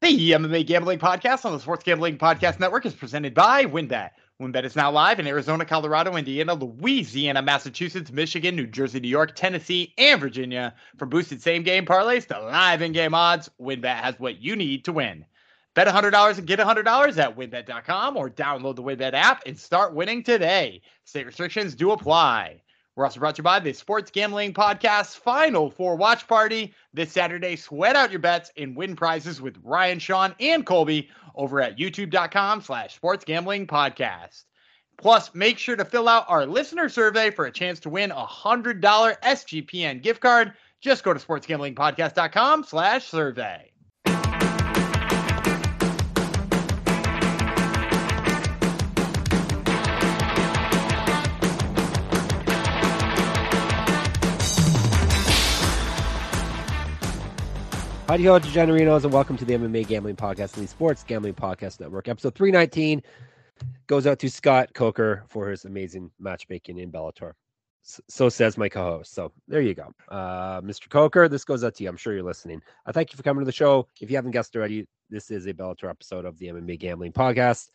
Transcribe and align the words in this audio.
The 0.00 0.30
MMA 0.30 0.64
Gambling 0.64 1.00
Podcast 1.00 1.44
on 1.44 1.52
the 1.52 1.58
Sports 1.58 1.82
Gambling 1.82 2.18
Podcast 2.18 2.60
Network 2.60 2.86
is 2.86 2.94
presented 2.94 3.34
by 3.34 3.64
WynnBET. 3.64 4.10
WynnBET 4.40 4.64
is 4.64 4.76
now 4.76 4.92
live 4.92 5.18
in 5.18 5.26
Arizona, 5.26 5.64
Colorado, 5.64 6.14
Indiana, 6.14 6.54
Louisiana, 6.54 7.42
Massachusetts, 7.42 8.12
Michigan, 8.12 8.54
New 8.54 8.68
Jersey, 8.68 9.00
New 9.00 9.08
York, 9.08 9.34
Tennessee, 9.34 9.92
and 9.98 10.20
Virginia. 10.20 10.72
From 10.98 11.08
boosted 11.08 11.42
same 11.42 11.64
game 11.64 11.84
parlays 11.84 12.26
to 12.28 12.40
live 12.40 12.80
in 12.80 12.92
game 12.92 13.12
odds, 13.12 13.50
WynnBET 13.60 14.00
has 14.00 14.20
what 14.20 14.40
you 14.40 14.54
need 14.54 14.84
to 14.84 14.92
win. 14.92 15.24
Bet 15.74 15.88
$100 15.88 16.38
and 16.38 16.46
get 16.46 16.60
$100 16.60 17.18
at 17.18 17.36
wynnbet.com 17.36 18.16
or 18.16 18.30
download 18.30 18.76
the 18.76 18.82
WynnBET 18.84 19.14
app 19.14 19.42
and 19.46 19.58
start 19.58 19.94
winning 19.94 20.22
today. 20.22 20.80
State 21.06 21.26
restrictions 21.26 21.74
do 21.74 21.90
apply. 21.90 22.62
We're 22.98 23.04
also 23.04 23.20
brought 23.20 23.36
to 23.36 23.40
you 23.40 23.44
by 23.44 23.60
the 23.60 23.72
Sports 23.72 24.10
Gambling 24.10 24.54
Podcast 24.54 25.18
Final 25.18 25.70
Four 25.70 25.94
Watch 25.94 26.26
Party 26.26 26.74
this 26.92 27.12
Saturday. 27.12 27.54
Sweat 27.54 27.94
out 27.94 28.10
your 28.10 28.18
bets 28.18 28.50
and 28.56 28.74
win 28.74 28.96
prizes 28.96 29.40
with 29.40 29.56
Ryan, 29.62 30.00
Sean, 30.00 30.34
and 30.40 30.66
Colby 30.66 31.08
over 31.36 31.60
at 31.60 31.78
youtube.com 31.78 32.60
slash 32.60 32.96
sports 32.96 33.24
gambling 33.24 33.68
podcast. 33.68 34.46
Plus, 34.96 35.32
make 35.32 35.58
sure 35.58 35.76
to 35.76 35.84
fill 35.84 36.08
out 36.08 36.24
our 36.26 36.44
listener 36.44 36.88
survey 36.88 37.30
for 37.30 37.46
a 37.46 37.52
chance 37.52 37.78
to 37.78 37.88
win 37.88 38.10
a 38.10 38.26
$100 38.26 38.80
SGPN 38.80 40.02
gift 40.02 40.20
card. 40.20 40.54
Just 40.80 41.04
go 41.04 41.14
to 41.14 41.20
sportsgamblingpodcast.com 41.20 42.64
slash 42.64 43.04
survey. 43.04 43.70
Howdy 58.08 58.24
ho, 58.24 58.40
degenerinos, 58.40 59.04
and 59.04 59.12
welcome 59.12 59.36
to 59.36 59.44
the 59.44 59.52
MMA 59.52 59.86
Gambling 59.86 60.16
Podcast 60.16 60.56
and 60.56 60.64
the 60.64 60.68
Sports 60.68 61.04
Gambling 61.06 61.34
Podcast 61.34 61.78
Network. 61.78 62.08
Episode 62.08 62.34
319 62.34 63.02
goes 63.86 64.06
out 64.06 64.18
to 64.20 64.30
Scott 64.30 64.72
Coker 64.72 65.24
for 65.28 65.50
his 65.50 65.66
amazing 65.66 66.10
matchmaking 66.18 66.78
in 66.78 66.90
Bellator. 66.90 67.32
So 67.82 68.30
says 68.30 68.56
my 68.56 68.70
co-host. 68.70 69.12
So 69.12 69.30
there 69.46 69.60
you 69.60 69.74
go. 69.74 69.92
Uh, 70.08 70.62
Mr. 70.62 70.88
Coker, 70.88 71.28
this 71.28 71.44
goes 71.44 71.62
out 71.62 71.74
to 71.74 71.82
you. 71.82 71.90
I'm 71.90 71.98
sure 71.98 72.14
you're 72.14 72.22
listening. 72.22 72.62
I 72.86 72.92
thank 72.92 73.12
you 73.12 73.18
for 73.18 73.22
coming 73.22 73.42
to 73.42 73.44
the 73.44 73.52
show. 73.52 73.86
If 74.00 74.10
you 74.10 74.16
haven't 74.16 74.30
guessed 74.30 74.56
already, 74.56 74.86
this 75.10 75.30
is 75.30 75.46
a 75.46 75.52
Bellator 75.52 75.90
episode 75.90 76.24
of 76.24 76.38
the 76.38 76.46
MMA 76.46 76.78
Gambling 76.78 77.12
Podcast. 77.12 77.68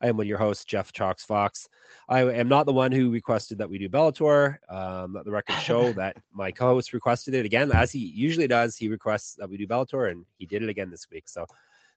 I 0.00 0.08
am 0.08 0.22
your 0.22 0.38
host, 0.38 0.68
Jeff 0.68 0.92
Chalkx 0.92 1.22
Fox. 1.22 1.68
I 2.08 2.20
am 2.20 2.48
not 2.48 2.66
the 2.66 2.72
one 2.72 2.92
who 2.92 3.10
requested 3.10 3.58
that 3.58 3.68
we 3.68 3.78
do 3.78 3.88
Bellator. 3.88 4.58
Um, 4.68 5.14
let 5.14 5.24
the 5.24 5.30
record 5.32 5.56
show 5.56 5.92
that 5.94 6.16
my 6.32 6.52
co-host 6.52 6.92
requested 6.92 7.34
it 7.34 7.44
again, 7.44 7.72
as 7.72 7.90
he 7.90 7.98
usually 7.98 8.46
does. 8.46 8.76
He 8.76 8.88
requests 8.88 9.34
that 9.34 9.50
we 9.50 9.56
do 9.56 9.66
Bellator, 9.66 10.10
and 10.10 10.24
he 10.36 10.46
did 10.46 10.62
it 10.62 10.68
again 10.68 10.90
this 10.90 11.08
week. 11.10 11.28
So 11.28 11.46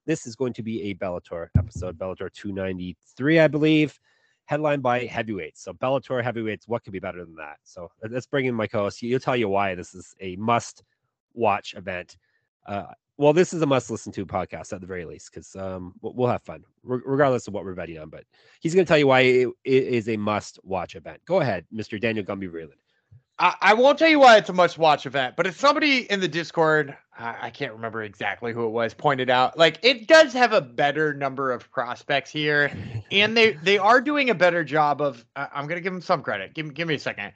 this 0.04 0.26
is 0.26 0.34
going 0.34 0.52
to 0.54 0.62
be 0.64 0.90
a 0.90 0.94
Bellator 0.94 1.48
episode, 1.56 1.96
Bellator 1.96 2.32
293, 2.32 3.38
I 3.38 3.46
believe, 3.46 3.98
headlined 4.46 4.82
by 4.82 5.04
heavyweights. 5.04 5.62
So 5.62 5.72
Bellator 5.72 6.24
heavyweights, 6.24 6.66
what 6.66 6.82
could 6.82 6.92
be 6.92 6.98
better 6.98 7.24
than 7.24 7.36
that? 7.36 7.58
So 7.62 7.88
let's 8.10 8.26
bring 8.26 8.46
in 8.46 8.54
my 8.54 8.66
co-host. 8.66 8.98
He'll 8.98 9.20
tell 9.20 9.36
you 9.36 9.48
why 9.48 9.76
this 9.76 9.94
is 9.94 10.14
a 10.20 10.34
must-watch 10.36 11.74
event. 11.74 12.16
Uh, 12.66 12.86
well, 13.22 13.32
this 13.32 13.52
is 13.52 13.62
a 13.62 13.66
must 13.66 13.88
listen 13.88 14.12
to 14.12 14.26
podcast 14.26 14.72
at 14.72 14.80
the 14.80 14.86
very 14.86 15.04
least 15.04 15.30
because 15.30 15.54
um, 15.54 15.94
we'll 16.02 16.28
have 16.28 16.42
fun 16.42 16.64
regardless 16.82 17.46
of 17.46 17.54
what 17.54 17.64
we're 17.64 17.74
betting 17.74 17.98
on. 17.98 18.10
But 18.10 18.24
he's 18.60 18.74
going 18.74 18.84
to 18.84 18.88
tell 18.88 18.98
you 18.98 19.06
why 19.06 19.20
it, 19.20 19.48
it 19.64 19.84
is 19.84 20.08
a 20.08 20.16
must 20.16 20.58
watch 20.64 20.96
event. 20.96 21.20
Go 21.24 21.40
ahead, 21.40 21.64
Mr. 21.72 22.00
Daniel 22.00 22.24
Gumby 22.24 22.50
Vreeland. 22.50 22.80
I, 23.38 23.54
I, 23.60 23.74
won't 23.74 23.98
tell 23.98 24.08
you 24.08 24.18
why 24.18 24.36
it's 24.36 24.48
a 24.48 24.52
must 24.52 24.76
watch 24.76 25.06
event, 25.06 25.36
but 25.36 25.46
if 25.46 25.58
somebody 25.58 26.10
in 26.10 26.20
the 26.20 26.28
Discord, 26.28 26.96
I, 27.16 27.36
I, 27.42 27.50
can't 27.50 27.72
remember 27.72 28.02
exactly 28.02 28.52
who 28.52 28.66
it 28.66 28.70
was, 28.70 28.92
pointed 28.92 29.30
out 29.30 29.56
like 29.56 29.78
it 29.82 30.06
does 30.06 30.32
have 30.32 30.52
a 30.52 30.60
better 30.60 31.14
number 31.14 31.50
of 31.52 31.70
prospects 31.70 32.30
here, 32.30 32.70
and 33.10 33.36
they 33.36 33.52
they 33.62 33.78
are 33.78 34.00
doing 34.00 34.30
a 34.30 34.34
better 34.34 34.64
job 34.64 35.00
of. 35.00 35.24
Uh, 35.36 35.46
I'm 35.52 35.66
going 35.66 35.76
to 35.76 35.80
give 35.80 35.92
them 35.92 36.02
some 36.02 36.22
credit. 36.22 36.54
Give 36.54 36.74
give 36.74 36.88
me 36.88 36.94
a 36.94 36.98
second. 36.98 37.32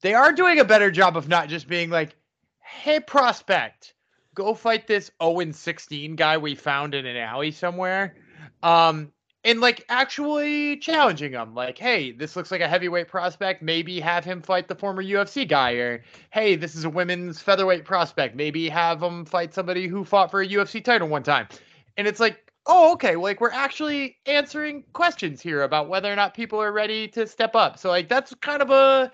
They 0.00 0.14
are 0.14 0.32
doing 0.32 0.58
a 0.58 0.64
better 0.64 0.90
job 0.90 1.16
of 1.16 1.28
not 1.28 1.48
just 1.48 1.68
being 1.68 1.90
like, 1.90 2.16
"Hey, 2.60 3.00
prospect." 3.00 3.94
Go 4.34 4.54
fight 4.54 4.86
this 4.86 5.10
0 5.22 5.52
16 5.52 6.16
guy 6.16 6.36
we 6.38 6.54
found 6.54 6.94
in 6.94 7.06
an 7.06 7.16
alley 7.16 7.50
somewhere. 7.50 8.16
Um, 8.62 9.12
and 9.44 9.60
like 9.60 9.84
actually 9.88 10.76
challenging 10.76 11.32
him, 11.32 11.54
like, 11.54 11.76
hey, 11.76 12.12
this 12.12 12.36
looks 12.36 12.52
like 12.52 12.60
a 12.60 12.68
heavyweight 12.68 13.08
prospect. 13.08 13.60
Maybe 13.60 13.98
have 13.98 14.24
him 14.24 14.40
fight 14.40 14.68
the 14.68 14.74
former 14.74 15.02
UFC 15.02 15.48
guy, 15.48 15.72
or 15.72 16.04
hey, 16.30 16.54
this 16.54 16.76
is 16.76 16.84
a 16.84 16.90
women's 16.90 17.40
featherweight 17.40 17.84
prospect. 17.84 18.36
Maybe 18.36 18.68
have 18.68 19.02
him 19.02 19.24
fight 19.24 19.52
somebody 19.52 19.88
who 19.88 20.04
fought 20.04 20.30
for 20.30 20.42
a 20.42 20.48
UFC 20.48 20.82
title 20.84 21.08
one 21.08 21.24
time. 21.24 21.48
And 21.96 22.06
it's 22.06 22.20
like, 22.20 22.52
oh, 22.66 22.92
okay, 22.92 23.16
like 23.16 23.40
we're 23.40 23.50
actually 23.50 24.16
answering 24.26 24.84
questions 24.92 25.40
here 25.40 25.62
about 25.62 25.88
whether 25.88 26.12
or 26.12 26.16
not 26.16 26.34
people 26.34 26.62
are 26.62 26.72
ready 26.72 27.08
to 27.08 27.26
step 27.26 27.56
up. 27.56 27.78
So 27.78 27.88
like 27.88 28.08
that's 28.08 28.32
kind 28.36 28.62
of 28.62 28.70
a 28.70 29.10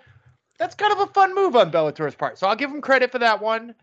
that's 0.58 0.74
kind 0.74 0.92
of 0.92 1.00
a 1.00 1.06
fun 1.12 1.34
move 1.34 1.56
on 1.56 1.70
Bellator's 1.70 2.14
part. 2.14 2.36
So 2.36 2.46
I'll 2.46 2.56
give 2.56 2.70
him 2.70 2.82
credit 2.82 3.12
for 3.12 3.20
that 3.20 3.40
one. 3.40 3.74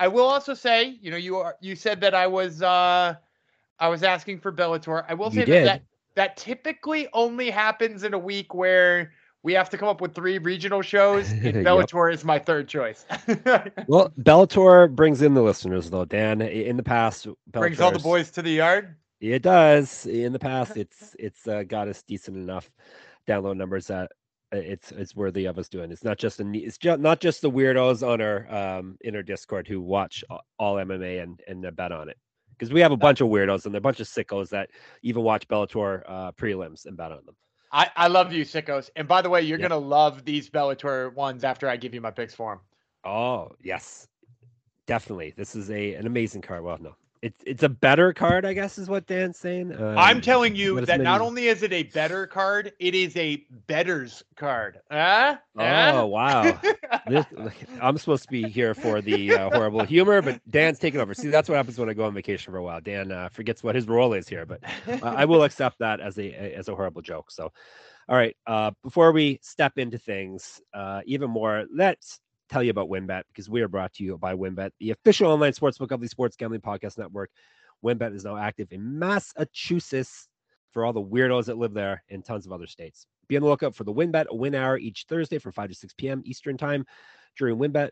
I 0.00 0.08
will 0.08 0.24
also 0.24 0.54
say, 0.54 0.96
you 1.02 1.10
know, 1.10 1.18
you 1.18 1.36
are 1.36 1.56
you 1.60 1.76
said 1.76 2.00
that 2.00 2.14
I 2.14 2.26
was 2.26 2.62
uh 2.62 3.14
I 3.78 3.88
was 3.88 4.02
asking 4.02 4.40
for 4.40 4.50
Bellator. 4.50 5.04
I 5.06 5.14
will 5.14 5.30
say 5.30 5.44
that, 5.44 5.64
that 5.64 5.82
that 6.14 6.36
typically 6.38 7.06
only 7.12 7.50
happens 7.50 8.02
in 8.02 8.14
a 8.14 8.18
week 8.18 8.54
where 8.54 9.12
we 9.42 9.52
have 9.52 9.68
to 9.70 9.78
come 9.78 9.88
up 9.88 10.00
with 10.00 10.14
three 10.14 10.38
regional 10.38 10.80
shows. 10.80 11.28
Bellator 11.34 12.10
yep. 12.10 12.18
is 12.18 12.24
my 12.24 12.38
third 12.38 12.66
choice. 12.66 13.04
well, 13.86 14.10
Bellator 14.20 14.90
brings 14.94 15.20
in 15.20 15.34
the 15.34 15.42
listeners 15.42 15.90
though, 15.90 16.06
Dan. 16.06 16.40
In 16.40 16.78
the 16.78 16.82
past, 16.82 17.26
Bellator's, 17.26 17.60
brings 17.60 17.80
all 17.80 17.92
the 17.92 17.98
boys 17.98 18.30
to 18.30 18.42
the 18.42 18.52
yard. 18.52 18.96
It 19.20 19.42
does. 19.42 20.06
In 20.06 20.32
the 20.32 20.38
past, 20.50 20.78
it's 20.78 21.14
it's 21.18 21.46
uh, 21.46 21.62
got 21.64 21.88
us 21.88 22.02
decent 22.02 22.38
enough 22.38 22.70
download 23.28 23.58
numbers 23.58 23.88
that 23.88 24.10
it's 24.52 24.92
it's 24.92 25.14
worthy 25.14 25.46
of 25.46 25.58
us 25.58 25.68
doing. 25.68 25.90
It's 25.90 26.04
not 26.04 26.18
just 26.18 26.40
a 26.40 26.50
it's 26.52 26.78
just 26.78 27.00
not 27.00 27.20
just 27.20 27.42
the 27.42 27.50
weirdos 27.50 28.06
on 28.06 28.20
our 28.20 28.52
um 28.52 28.96
in 29.02 29.14
our 29.16 29.22
Discord 29.22 29.68
who 29.68 29.80
watch 29.80 30.24
all 30.58 30.76
MMA 30.76 31.22
and 31.22 31.40
and 31.46 31.76
bet 31.76 31.92
on 31.92 32.08
it 32.08 32.18
because 32.50 32.72
we 32.72 32.80
have 32.80 32.92
a 32.92 32.96
bunch 32.96 33.20
of 33.20 33.28
weirdos 33.28 33.66
and 33.66 33.74
a 33.74 33.80
bunch 33.80 34.00
of 34.00 34.06
sickos 34.06 34.48
that 34.50 34.70
even 35.02 35.22
watch 35.22 35.48
Bellator 35.48 36.02
uh, 36.06 36.32
prelims 36.32 36.84
and 36.84 36.96
bet 36.96 37.10
on 37.10 37.24
them. 37.24 37.34
I, 37.72 37.88
I 37.96 38.08
love 38.08 38.32
you 38.32 38.44
sickos. 38.44 38.90
And 38.96 39.06
by 39.06 39.22
the 39.22 39.30
way, 39.30 39.42
you're 39.42 39.58
gonna 39.58 39.78
love 39.78 40.24
these 40.24 40.50
Bellator 40.50 41.14
ones 41.14 41.44
after 41.44 41.68
I 41.68 41.76
give 41.76 41.94
you 41.94 42.00
my 42.00 42.10
picks 42.10 42.34
for 42.34 42.54
them. 42.54 42.60
Oh 43.04 43.52
yes, 43.62 44.08
definitely. 44.86 45.32
This 45.36 45.54
is 45.54 45.70
a 45.70 45.94
an 45.94 46.06
amazing 46.06 46.42
card. 46.42 46.64
Well, 46.64 46.78
no, 46.80 46.96
it's 47.22 47.42
it's 47.44 47.62
a 47.62 47.68
better 47.68 48.12
card, 48.12 48.46
I 48.46 48.54
guess, 48.54 48.78
is 48.78 48.88
what 48.88 49.06
Dan's 49.06 49.38
saying. 49.38 49.74
Um, 49.74 49.98
I'm 49.98 50.20
telling 50.20 50.56
you 50.56 50.80
that 50.86 51.00
not 51.00 51.20
only 51.20 51.48
is 51.48 51.62
it 51.62 51.72
a 51.72 51.82
better 51.82 52.26
card, 52.26 52.72
it 52.78 52.94
is 52.94 53.14
a 53.16 53.44
better's 53.66 54.22
card. 54.36 54.80
Uh, 54.90 55.36
oh 55.58 55.62
uh? 55.62 56.06
wow! 56.06 56.60
this, 57.06 57.26
I'm 57.80 57.98
supposed 57.98 58.22
to 58.24 58.30
be 58.30 58.44
here 58.48 58.74
for 58.74 59.02
the 59.02 59.32
uh, 59.32 59.50
horrible 59.50 59.84
humor, 59.84 60.22
but 60.22 60.40
Dan's 60.50 60.78
taking 60.78 61.00
over. 61.00 61.12
See, 61.12 61.28
that's 61.28 61.48
what 61.48 61.56
happens 61.56 61.78
when 61.78 61.90
I 61.90 61.94
go 61.94 62.04
on 62.04 62.14
vacation 62.14 62.52
for 62.52 62.58
a 62.58 62.62
while. 62.62 62.80
Dan 62.80 63.12
uh, 63.12 63.28
forgets 63.28 63.62
what 63.62 63.74
his 63.74 63.86
role 63.86 64.14
is 64.14 64.26
here, 64.26 64.46
but 64.46 64.60
I 65.02 65.26
will 65.26 65.42
accept 65.42 65.78
that 65.80 66.00
as 66.00 66.18
a 66.18 66.32
as 66.54 66.68
a 66.68 66.74
horrible 66.74 67.02
joke. 67.02 67.30
So, 67.30 67.52
all 68.08 68.16
right. 68.16 68.36
Uh, 68.46 68.70
before 68.82 69.12
we 69.12 69.38
step 69.42 69.76
into 69.76 69.98
things 69.98 70.60
uh, 70.72 71.02
even 71.04 71.30
more, 71.30 71.66
let's 71.72 72.18
tell 72.50 72.62
you 72.62 72.70
about 72.70 72.88
WynnBET 72.88 73.22
because 73.28 73.48
we 73.48 73.62
are 73.62 73.68
brought 73.68 73.92
to 73.94 74.04
you 74.04 74.18
by 74.18 74.34
WynnBET, 74.34 74.70
the 74.80 74.90
official 74.90 75.30
online 75.30 75.52
sportsbook 75.52 75.92
of 75.92 76.00
the 76.00 76.08
Sports 76.08 76.36
Gambling 76.36 76.60
Podcast 76.60 76.98
Network. 76.98 77.30
WynnBET 77.84 78.14
is 78.14 78.24
now 78.24 78.36
active 78.36 78.72
in 78.72 78.98
Massachusetts 78.98 80.28
for 80.72 80.84
all 80.84 80.92
the 80.92 81.02
weirdos 81.02 81.46
that 81.46 81.58
live 81.58 81.72
there 81.72 82.02
and 82.10 82.24
tons 82.24 82.46
of 82.46 82.52
other 82.52 82.66
states. 82.66 83.06
Be 83.28 83.36
on 83.36 83.42
the 83.42 83.48
lookout 83.48 83.74
for 83.74 83.84
the 83.84 83.92
WynnBET 83.92 84.26
Win 84.32 84.54
Hour 84.54 84.78
each 84.78 85.06
Thursday 85.08 85.38
from 85.38 85.52
5 85.52 85.68
to 85.68 85.74
6 85.74 85.94
p.m. 85.94 86.22
Eastern 86.24 86.56
Time. 86.56 86.84
During 87.38 87.56
WynnBET 87.56 87.90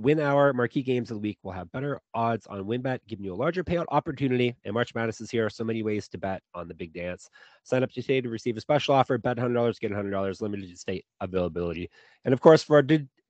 Win 0.00 0.18
Hour 0.18 0.52
marquee 0.52 0.82
games 0.82 1.10
of 1.10 1.16
the 1.16 1.20
week 1.20 1.38
will 1.42 1.52
have 1.52 1.70
better 1.72 2.00
odds 2.14 2.46
on 2.46 2.64
WynnBET, 2.64 3.00
giving 3.06 3.24
you 3.24 3.34
a 3.34 3.36
larger 3.36 3.62
payout 3.62 3.84
opportunity. 3.88 4.56
And 4.64 4.72
March 4.72 4.94
Madness 4.94 5.20
is 5.20 5.30
here. 5.30 5.50
So 5.50 5.62
many 5.62 5.82
ways 5.82 6.08
to 6.08 6.18
bet 6.18 6.42
on 6.54 6.68
the 6.68 6.74
big 6.74 6.94
dance. 6.94 7.28
Sign 7.64 7.82
up 7.82 7.92
today 7.92 8.20
to 8.20 8.28
receive 8.30 8.56
a 8.56 8.60
special 8.60 8.94
offer. 8.94 9.18
Bet 9.18 9.36
$100, 9.36 9.78
get 9.78 9.92
$100, 9.92 10.40
limited 10.40 10.78
state 10.78 11.04
availability. 11.20 11.90
And 12.24 12.32
of 12.32 12.40
course, 12.40 12.62
for 12.62 12.76
our 12.76 12.82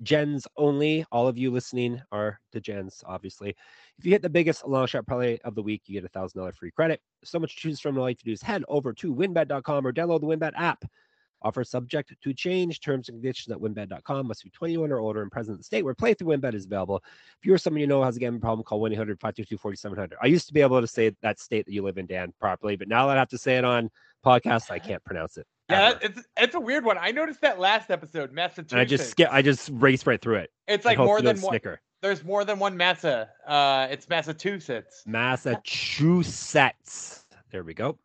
gens 0.02 0.46
only. 0.56 1.04
All 1.10 1.28
of 1.28 1.36
you 1.36 1.50
listening 1.50 2.00
are 2.12 2.40
the 2.52 2.60
gens, 2.60 3.02
obviously. 3.06 3.50
If 3.98 4.04
you 4.04 4.12
hit 4.12 4.22
the 4.22 4.30
biggest 4.30 4.66
long 4.66 4.86
shot 4.86 5.06
parlay 5.06 5.38
of 5.44 5.54
the 5.54 5.62
week, 5.62 5.82
you 5.86 5.94
get 5.94 6.04
a 6.04 6.08
thousand 6.08 6.38
dollar 6.38 6.52
free 6.52 6.70
credit. 6.70 7.00
So 7.24 7.38
much 7.38 7.54
to 7.54 7.60
choose 7.60 7.80
from. 7.80 7.98
All 7.98 8.08
you 8.08 8.12
have 8.12 8.18
to 8.18 8.24
do 8.24 8.32
is 8.32 8.42
head 8.42 8.64
over 8.68 8.92
to 8.94 9.14
wynnbet.com 9.14 9.86
or 9.86 9.92
download 9.92 10.20
the 10.20 10.26
WynnBET 10.26 10.52
app. 10.56 10.84
Offer 11.42 11.64
subject 11.64 12.12
to 12.20 12.34
change. 12.34 12.80
Terms 12.80 13.08
and 13.08 13.16
conditions 13.16 13.54
at 13.54 13.60
wynnbet.com. 13.60 14.26
Must 14.26 14.44
be 14.44 14.50
21 14.50 14.92
or 14.92 14.98
older 14.98 15.22
and 15.22 15.30
present 15.30 15.54
in 15.54 15.58
the 15.58 15.64
state 15.64 15.84
where 15.84 15.94
playthrough 15.94 16.38
WynnBET 16.38 16.54
is 16.54 16.66
available. 16.66 17.02
If 17.38 17.46
you're 17.46 17.58
someone 17.58 17.80
you 17.80 17.86
know 17.86 18.02
has 18.02 18.16
a 18.16 18.20
gambling 18.20 18.40
problem, 18.40 18.64
call 18.64 18.80
1 18.80 18.92
800 18.92 19.20
522 19.20 19.58
4700. 19.58 20.18
I 20.22 20.26
used 20.26 20.46
to 20.48 20.54
be 20.54 20.60
able 20.60 20.80
to 20.80 20.86
say 20.86 21.14
that 21.22 21.40
state 21.40 21.66
that 21.66 21.72
you 21.72 21.82
live 21.82 21.98
in, 21.98 22.06
Dan, 22.06 22.32
properly, 22.40 22.76
but 22.76 22.88
now 22.88 23.06
that 23.06 23.16
I 23.16 23.20
have 23.20 23.28
to 23.30 23.38
say 23.38 23.56
it 23.56 23.64
on 23.64 23.90
podcast, 24.24 24.70
I 24.70 24.78
can't 24.78 25.02
pronounce 25.04 25.36
it. 25.36 25.46
Yeah, 25.68 25.94
it's 26.02 26.22
it's 26.36 26.54
a 26.56 26.60
weird 26.60 26.84
one. 26.84 26.98
I 26.98 27.12
noticed 27.12 27.40
that 27.42 27.60
last 27.60 27.90
episode, 27.90 28.32
Massachusetts. 28.32 28.72
And 28.72 28.80
I 28.80 28.84
just 28.84 29.10
skip. 29.10 29.28
I 29.30 29.40
just 29.40 29.70
raced 29.72 30.06
right 30.06 30.20
through 30.20 30.38
it. 30.38 30.50
It's 30.66 30.84
like 30.84 30.98
more 30.98 31.22
than 31.22 31.40
one. 31.40 31.52
Snicker. 31.52 31.80
there's 32.02 32.24
more 32.24 32.44
than 32.44 32.58
one 32.58 32.76
Massa. 32.76 33.28
Uh, 33.46 33.86
it's 33.88 34.08
Massachusetts. 34.08 35.04
Massachusetts. 35.06 37.24
There 37.52 37.62
we 37.62 37.74
go. 37.74 37.98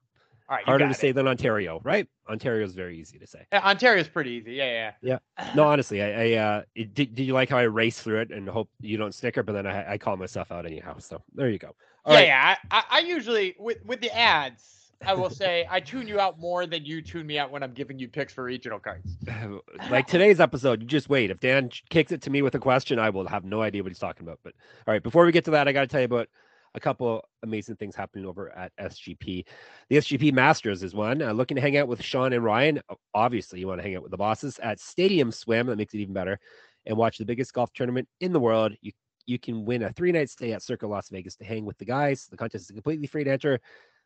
All 0.47 0.55
right, 0.57 0.65
Harder 0.65 0.87
to 0.87 0.93
say 0.93 1.11
than 1.11 1.27
Ontario, 1.27 1.81
right? 1.83 2.07
Ontario 2.29 2.63
is 2.65 2.73
very 2.73 2.99
easy 2.99 3.17
to 3.17 3.25
say. 3.25 3.47
Yeah, 3.51 3.67
Ontario's 3.67 4.07
pretty 4.07 4.31
easy. 4.31 4.53
Yeah, 4.53 4.91
yeah. 5.01 5.19
Yeah. 5.37 5.45
No, 5.55 5.63
honestly, 5.63 6.03
I, 6.03 6.33
I 6.33 6.33
uh, 6.33 6.61
it, 6.75 6.93
did, 6.93 7.15
did 7.15 7.23
you 7.23 7.33
like 7.33 7.49
how 7.49 7.57
I 7.57 7.63
race 7.63 7.99
through 7.99 8.21
it 8.21 8.31
and 8.31 8.47
hope 8.47 8.69
you 8.79 8.95
don't 8.97 9.13
snicker, 9.13 9.41
but 9.41 9.53
then 9.53 9.65
I, 9.65 9.93
I 9.93 9.97
call 9.97 10.17
myself 10.17 10.51
out 10.51 10.67
anyhow. 10.67 10.99
So 10.99 11.21
there 11.33 11.49
you 11.49 11.57
go. 11.57 11.75
All 12.05 12.13
yeah, 12.13 12.19
right. 12.19 12.27
yeah. 12.27 12.55
I, 12.69 12.83
I 12.91 12.99
usually 12.99 13.55
with 13.57 13.83
with 13.85 14.01
the 14.01 14.15
ads, 14.15 14.91
I 15.03 15.15
will 15.15 15.31
say 15.31 15.67
I 15.69 15.79
tune 15.79 16.07
you 16.07 16.19
out 16.19 16.39
more 16.39 16.67
than 16.67 16.85
you 16.85 17.01
tune 17.01 17.25
me 17.25 17.39
out 17.39 17.49
when 17.49 17.63
I'm 17.63 17.73
giving 17.73 17.97
you 17.97 18.07
picks 18.07 18.31
for 18.31 18.43
regional 18.43 18.79
cards. 18.79 19.17
like 19.89 20.05
today's 20.05 20.39
episode, 20.39 20.81
you 20.81 20.87
just 20.87 21.09
wait. 21.09 21.31
If 21.31 21.39
Dan 21.39 21.71
kicks 21.89 22.11
it 22.11 22.21
to 22.21 22.29
me 22.29 22.43
with 22.43 22.53
a 22.53 22.59
question, 22.59 22.99
I 22.99 23.09
will 23.09 23.27
have 23.27 23.45
no 23.45 23.61
idea 23.61 23.81
what 23.81 23.89
he's 23.89 23.99
talking 23.99 24.27
about. 24.27 24.39
But 24.43 24.53
all 24.87 24.93
right, 24.93 25.01
before 25.01 25.25
we 25.25 25.31
get 25.31 25.45
to 25.45 25.51
that, 25.51 25.67
I 25.67 25.71
got 25.71 25.81
to 25.81 25.87
tell 25.87 26.01
you 26.01 26.05
about 26.05 26.27
a 26.75 26.79
couple 26.79 27.23
amazing 27.41 27.77
things 27.77 27.95
happening 27.95 28.25
over 28.25 28.55
at 28.55 28.71
SGP. 28.79 29.45
The 29.89 29.95
SGP 29.95 30.33
Masters 30.33 30.83
is 30.83 30.93
one. 30.93 31.21
Uh, 31.21 31.31
looking 31.31 31.55
to 31.55 31.61
hang 31.61 31.77
out 31.77 31.87
with 31.87 32.03
Sean 32.03 32.33
and 32.33 32.43
Ryan. 32.43 32.81
Obviously, 33.13 33.59
you 33.59 33.67
want 33.67 33.79
to 33.79 33.83
hang 33.83 33.95
out 33.95 34.03
with 34.03 34.11
the 34.11 34.17
bosses 34.17 34.59
at 34.59 34.79
Stadium 34.79 35.31
Swim. 35.31 35.67
That 35.67 35.77
makes 35.77 35.93
it 35.93 35.99
even 35.99 36.13
better. 36.13 36.37
And 36.85 36.97
watch 36.97 37.17
the 37.17 37.25
biggest 37.25 37.53
golf 37.53 37.71
tournament 37.73 38.07
in 38.19 38.33
the 38.33 38.39
world. 38.39 38.73
You 38.81 38.91
you 39.25 39.39
can 39.39 39.65
win 39.65 39.83
a 39.83 39.91
three 39.93 40.11
night 40.11 40.29
stay 40.29 40.51
at 40.51 40.61
Circa 40.61 40.85
Las 40.85 41.09
Vegas 41.09 41.35
to 41.37 41.45
hang 41.45 41.65
with 41.65 41.77
the 41.79 41.85
guys. 41.85 42.27
The 42.29 42.37
contest 42.37 42.65
is 42.65 42.71
completely 42.71 43.07
free 43.07 43.23
to 43.23 43.31
enter. 43.31 43.59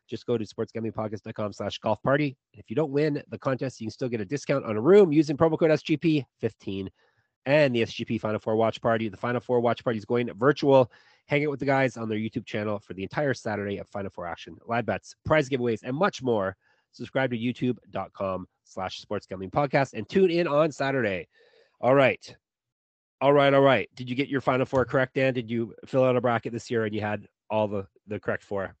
Just 0.08 0.26
go 0.26 0.38
to 0.38 0.44
sportsgamblingpodcast.com 0.44 1.52
slash 1.52 1.78
golf 1.78 2.02
party. 2.02 2.36
If 2.54 2.70
you 2.70 2.74
don't 2.74 2.90
win 2.90 3.22
the 3.28 3.38
contest, 3.38 3.80
you 3.80 3.86
can 3.86 3.92
still 3.92 4.08
get 4.08 4.20
a 4.20 4.24
discount 4.24 4.64
on 4.64 4.76
a 4.76 4.80
room 4.80 5.12
using 5.12 5.36
promo 5.36 5.58
code 5.58 5.70
SGP15 5.70 6.88
and 7.46 7.74
the 7.74 7.82
SGP 7.82 8.20
Final 8.20 8.38
Four 8.38 8.56
Watch 8.56 8.80
Party. 8.80 9.08
The 9.08 9.16
Final 9.16 9.40
Four 9.40 9.60
Watch 9.60 9.82
Party 9.82 9.98
is 9.98 10.04
going 10.04 10.32
virtual. 10.34 10.90
Hang 11.26 11.44
out 11.44 11.50
with 11.50 11.60
the 11.60 11.66
guys 11.66 11.96
on 11.96 12.08
their 12.08 12.18
YouTube 12.18 12.44
channel 12.44 12.78
for 12.78 12.94
the 12.94 13.02
entire 13.02 13.34
Saturday 13.34 13.78
of 13.78 13.88
Final 13.88 14.10
Four 14.10 14.26
action, 14.26 14.56
live 14.66 14.86
bets, 14.86 15.14
prize 15.24 15.48
giveaways, 15.48 15.80
and 15.82 15.96
much 15.96 16.22
more. 16.22 16.56
Subscribe 16.92 17.30
to 17.30 17.38
youtube.com 17.38 18.48
slash 18.64 18.98
sports 18.98 19.26
gambling 19.26 19.50
podcast 19.50 19.94
and 19.94 20.08
tune 20.08 20.30
in 20.30 20.48
on 20.48 20.72
Saturday. 20.72 21.28
All 21.80 21.94
right. 21.94 22.34
All 23.20 23.32
right. 23.32 23.52
All 23.52 23.62
right. 23.62 23.88
Did 23.94 24.08
you 24.08 24.16
get 24.16 24.28
your 24.28 24.40
Final 24.40 24.66
Four 24.66 24.84
correct, 24.84 25.14
Dan? 25.14 25.34
Did 25.34 25.50
you 25.50 25.74
fill 25.86 26.04
out 26.04 26.16
a 26.16 26.20
bracket 26.20 26.52
this 26.52 26.70
year 26.70 26.84
and 26.84 26.94
you 26.94 27.00
had 27.00 27.26
all 27.48 27.68
the, 27.68 27.86
the 28.06 28.18
correct 28.18 28.42
four? 28.42 28.74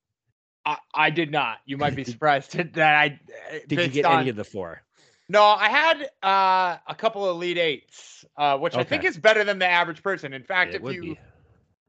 I, 0.66 0.76
I 0.94 1.10
did 1.10 1.30
not. 1.30 1.58
You 1.66 1.76
might 1.76 1.94
be 1.94 2.04
surprised 2.12 2.52
that 2.74 2.94
I 2.96 3.20
did. 3.68 3.80
You 3.80 3.88
get 3.88 4.04
on, 4.04 4.20
any 4.20 4.30
of 4.30 4.36
the 4.36 4.44
four? 4.44 4.82
No, 5.30 5.44
I 5.44 5.68
had 5.68 6.10
uh, 6.24 6.78
a 6.88 6.94
couple 6.96 7.24
of 7.24 7.36
Elite 7.36 7.56
Eights, 7.56 8.24
uh, 8.36 8.58
which 8.58 8.74
okay. 8.74 8.80
I 8.80 8.84
think 8.84 9.04
is 9.04 9.16
better 9.16 9.44
than 9.44 9.60
the 9.60 9.66
average 9.66 10.02
person. 10.02 10.32
In 10.32 10.42
fact, 10.42 10.74
it 10.74 10.82
if 10.84 10.92
you 10.92 11.02
be. 11.02 11.18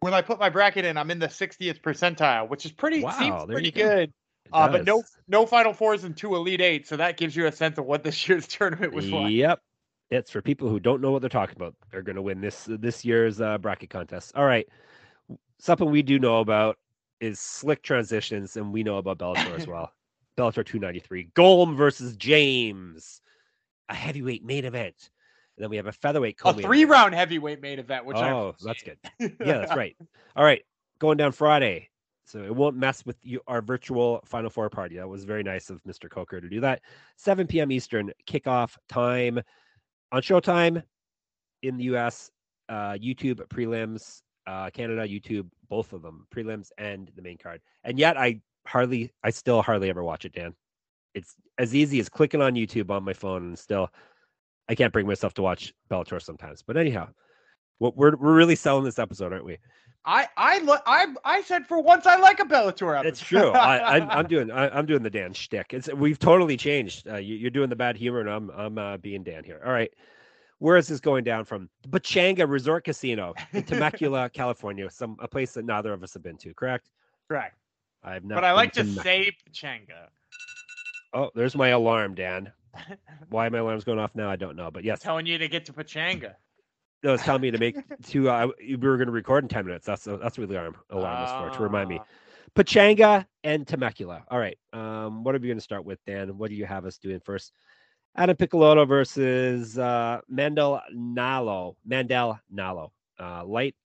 when 0.02 0.14
I 0.14 0.22
put 0.22 0.40
my 0.40 0.52
bracket 0.52 0.86
in, 0.86 0.96
I'm 0.96 1.10
in 1.10 1.18
the 1.18 1.28
60th 1.28 1.82
percentile, 1.82 2.48
which 2.48 2.68
is 2.68 2.72
pretty 2.72 3.02
wow, 3.02 3.18
seems 3.18 3.46
pretty 3.46 3.72
good. 3.72 4.14
Uh, 4.54 4.70
but 4.70 4.86
no 4.86 5.02
no 5.28 5.48
Final 5.48 5.74
Fours 5.74 6.04
and 6.04 6.16
two 6.16 6.36
Elite 6.36 6.62
Eights, 6.62 6.88
so 6.88 6.98
that 6.98 7.18
gives 7.18 7.36
you 7.36 7.48
a 7.48 7.52
sense 7.52 7.80
of 7.80 7.86
what 7.86 8.04
this 8.04 8.28
year's 8.30 8.46
tournament 8.46 8.94
was 8.94 9.10
like. 9.10 9.32
Yep, 9.32 9.60
it's 10.12 10.30
for 10.30 10.44
people 10.44 10.70
who 10.70 10.80
don't 10.80 11.02
know 11.02 11.10
what 11.10 11.22
they're 11.22 11.30
talking 11.30 11.56
about. 11.56 11.74
They're 11.90 12.04
going 12.04 12.18
to 12.18 12.22
win 12.22 12.42
this 12.42 12.68
this 12.70 13.04
year's 13.04 13.42
uh, 13.42 13.58
bracket 13.58 13.90
contest. 13.90 14.34
All 14.36 14.46
right, 14.46 14.68
something 15.58 15.90
we 15.90 16.04
do 16.04 16.20
know 16.20 16.42
about 16.42 16.78
is 17.20 17.40
slick 17.40 17.82
transitions, 17.82 18.56
and 18.56 18.72
we 18.72 18.84
know 18.84 18.98
about 18.98 19.18
Bellator 19.18 19.58
as 19.58 19.66
well. 19.68 19.94
Bellator 20.42 20.66
293, 20.66 21.30
Golm 21.36 21.76
versus 21.76 22.16
James, 22.16 23.22
a 23.90 23.94
heavyweight 23.94 24.44
main 24.44 24.66
event. 24.66 24.96
And 25.56 25.64
then 25.64 25.70
we 25.70 25.76
have 25.76 25.86
a 25.86 25.92
featherweight 25.92 26.40
a 26.44 26.54
three 26.54 26.86
round 26.86 27.14
heavyweight 27.14 27.62
main 27.62 27.78
event, 27.78 28.06
which 28.06 28.18
oh, 28.18 28.56
that's 28.64 28.82
good. 28.82 28.98
Yeah, 29.20 29.60
that's 29.60 29.76
right. 29.76 29.96
All 30.36 30.44
right, 30.44 30.64
going 30.98 31.18
down 31.18 31.32
Friday, 31.32 31.90
so 32.26 32.42
it 32.42 32.56
won't 32.56 32.76
mess 32.76 33.06
with 33.06 33.18
you, 33.22 33.42
our 33.46 33.62
virtual 33.62 34.22
Final 34.26 34.50
Four 34.50 34.72
party. 34.72 34.96
That 34.96 35.08
was 35.08 35.26
very 35.26 35.44
nice 35.44 35.70
of 35.70 35.84
Mr. 35.84 36.10
Coker 36.10 36.42
to 36.42 36.50
do 36.50 36.60
that. 36.62 36.82
7 37.18 37.46
p.m. 37.46 37.72
Eastern 37.72 38.12
kickoff 38.26 38.78
time 38.90 39.40
on 40.12 40.22
Showtime 40.24 40.82
in 41.62 41.78
the 41.78 41.84
U.S. 41.86 42.32
Uh, 42.68 42.94
YouTube 42.94 43.46
prelims, 43.50 44.22
uh, 44.48 44.72
Canada 44.72 45.08
YouTube, 45.08 45.48
both 45.70 45.94
of 45.94 46.02
them 46.02 46.26
prelims 46.34 46.70
and 46.80 47.12
the 47.16 47.22
main 47.22 47.38
card. 47.38 47.62
And 47.84 48.00
yet 48.00 48.18
I 48.18 48.42
hardly, 48.66 49.12
I 49.24 49.30
still 49.30 49.62
hardly 49.62 49.90
ever 49.90 50.04
watch 50.04 50.26
it, 50.26 50.34
Dan. 50.34 50.56
It's 51.14 51.36
as 51.58 51.76
easy 51.76 52.00
as 52.00 52.10
clicking 52.10 52.42
on 52.42 52.54
YouTube 52.54 52.90
on 52.90 53.04
my 53.04 53.14
phone, 53.14 53.44
and 53.44 53.60
still, 53.60 53.90
I 54.70 54.76
can't 54.76 54.94
bring 54.94 55.08
myself 55.08 55.34
to 55.36 55.42
watch 55.42 55.74
Bellator 55.90 56.22
sometimes. 56.22 56.64
But 56.66 56.78
anyhow, 56.78 57.10
what 57.80 57.98
we're 57.98 58.16
we're 58.16 58.36
really 58.36 58.56
selling 58.56 58.86
this 58.86 59.00
episode, 59.00 59.34
aren't 59.34 59.46
we? 59.46 59.58
I 60.06 60.28
I 60.38 60.80
I 60.86 61.08
I 61.24 61.42
said 61.44 61.68
for 61.68 61.82
once 61.82 62.06
I 62.06 62.16
like 62.18 62.40
a 62.40 62.46
Bellator 62.46 62.98
episode. 62.98 63.08
It's 63.08 63.22
true. 63.22 63.50
I, 63.50 63.96
I'm, 63.98 64.10
I'm 64.10 64.28
doing 64.28 64.52
I, 64.52 64.78
am 64.78 64.86
doing 64.86 65.04
the 65.04 65.10
Dan 65.10 65.34
shtick. 65.34 65.74
It's 65.74 65.92
we've 65.94 66.20
totally 66.20 66.58
changed. 66.58 67.08
Uh, 67.08 67.18
you, 67.18 67.48
are 67.48 67.52
doing 67.52 67.70
the 67.70 67.76
bad 67.76 67.98
humor, 67.98 68.20
and 68.20 68.30
I'm 68.30 68.50
I'm 68.52 68.78
uh, 68.78 68.98
being 68.98 69.24
Dan 69.24 69.44
here. 69.44 69.62
All 69.66 69.72
right. 69.72 69.92
Where 70.60 70.78
is 70.78 70.88
this 70.88 71.00
going 71.00 71.24
down 71.24 71.46
from? 71.46 71.70
Pechanga 71.90 72.48
Resort 72.48 72.84
Casino 72.84 73.34
in 73.52 73.64
Temecula, 73.64 74.30
California, 74.30 74.88
some 74.92 75.18
a 75.20 75.28
place 75.28 75.54
that 75.54 75.66
neither 75.66 75.92
of 75.92 76.04
us 76.04 76.14
have 76.14 76.22
been 76.22 76.38
to. 76.38 76.54
Correct. 76.54 76.88
Correct. 77.28 77.58
I've 78.04 78.24
not. 78.24 78.36
But 78.36 78.44
I 78.44 78.54
like 78.54 78.74
to 78.74 78.86
say 78.86 79.32
Pachanga. 79.48 80.08
Oh, 81.14 81.30
there's 81.36 81.56
my 81.56 81.70
alarm, 81.70 82.16
Dan. 82.16 82.52
Why 83.30 83.50
my 83.50 83.60
alarm's 83.60 83.84
going 83.84 84.00
off 84.00 84.16
now, 84.16 84.30
I 84.30 84.36
don't 84.36 84.56
know. 84.56 84.72
But 84.72 84.84
yes, 84.84 85.02
telling 85.02 85.26
you 85.26 85.38
to 85.38 85.48
get 85.48 85.66
to 85.66 85.74
Pachanga. 85.74 86.36
No, 87.04 87.14
it's 87.14 87.24
telling 87.24 87.42
me 87.42 87.52
to 87.52 87.58
make 87.58 87.78
to. 88.08 88.30
Uh, 88.30 88.48
we 88.60 88.76
were 88.76 88.98
going 88.98 89.08
to 89.08 89.12
record 89.12 89.44
in 89.44 89.50
ten 89.50 89.66
minutes. 89.66 89.86
That's 89.86 90.06
that's 90.06 90.38
what 90.38 90.50
the 90.50 90.56
alarm 90.56 90.76
alarm 90.90 91.22
was 91.22 91.52
for 91.52 91.58
to 91.58 91.64
remind 91.64 91.90
me. 91.90 92.00
Pachanga 92.56 93.26
and 93.44 93.68
Temecula. 93.68 94.24
All 94.30 94.40
right. 94.40 94.58
Um, 94.74 95.24
what 95.24 95.36
are 95.36 95.40
we 95.40 95.48
going 95.48 95.58
to 95.58 95.64
start 95.64 95.86
with, 95.86 96.00
Dan? 96.06 96.38
What 96.38 96.50
do 96.50 96.56
you 96.56 96.66
have 96.66 96.86
us 96.86 96.98
doing 96.98 97.20
first? 97.20 97.54
Adam 98.18 98.36
Piccolotti 98.36 98.86
versus 98.88 99.80
uh, 99.80 100.20
Mandel 100.28 100.82
Nallo. 100.94 101.76
Mandel 101.86 102.40
Nallo. 102.54 102.92
Uh, 103.18 103.46
light 103.46 103.76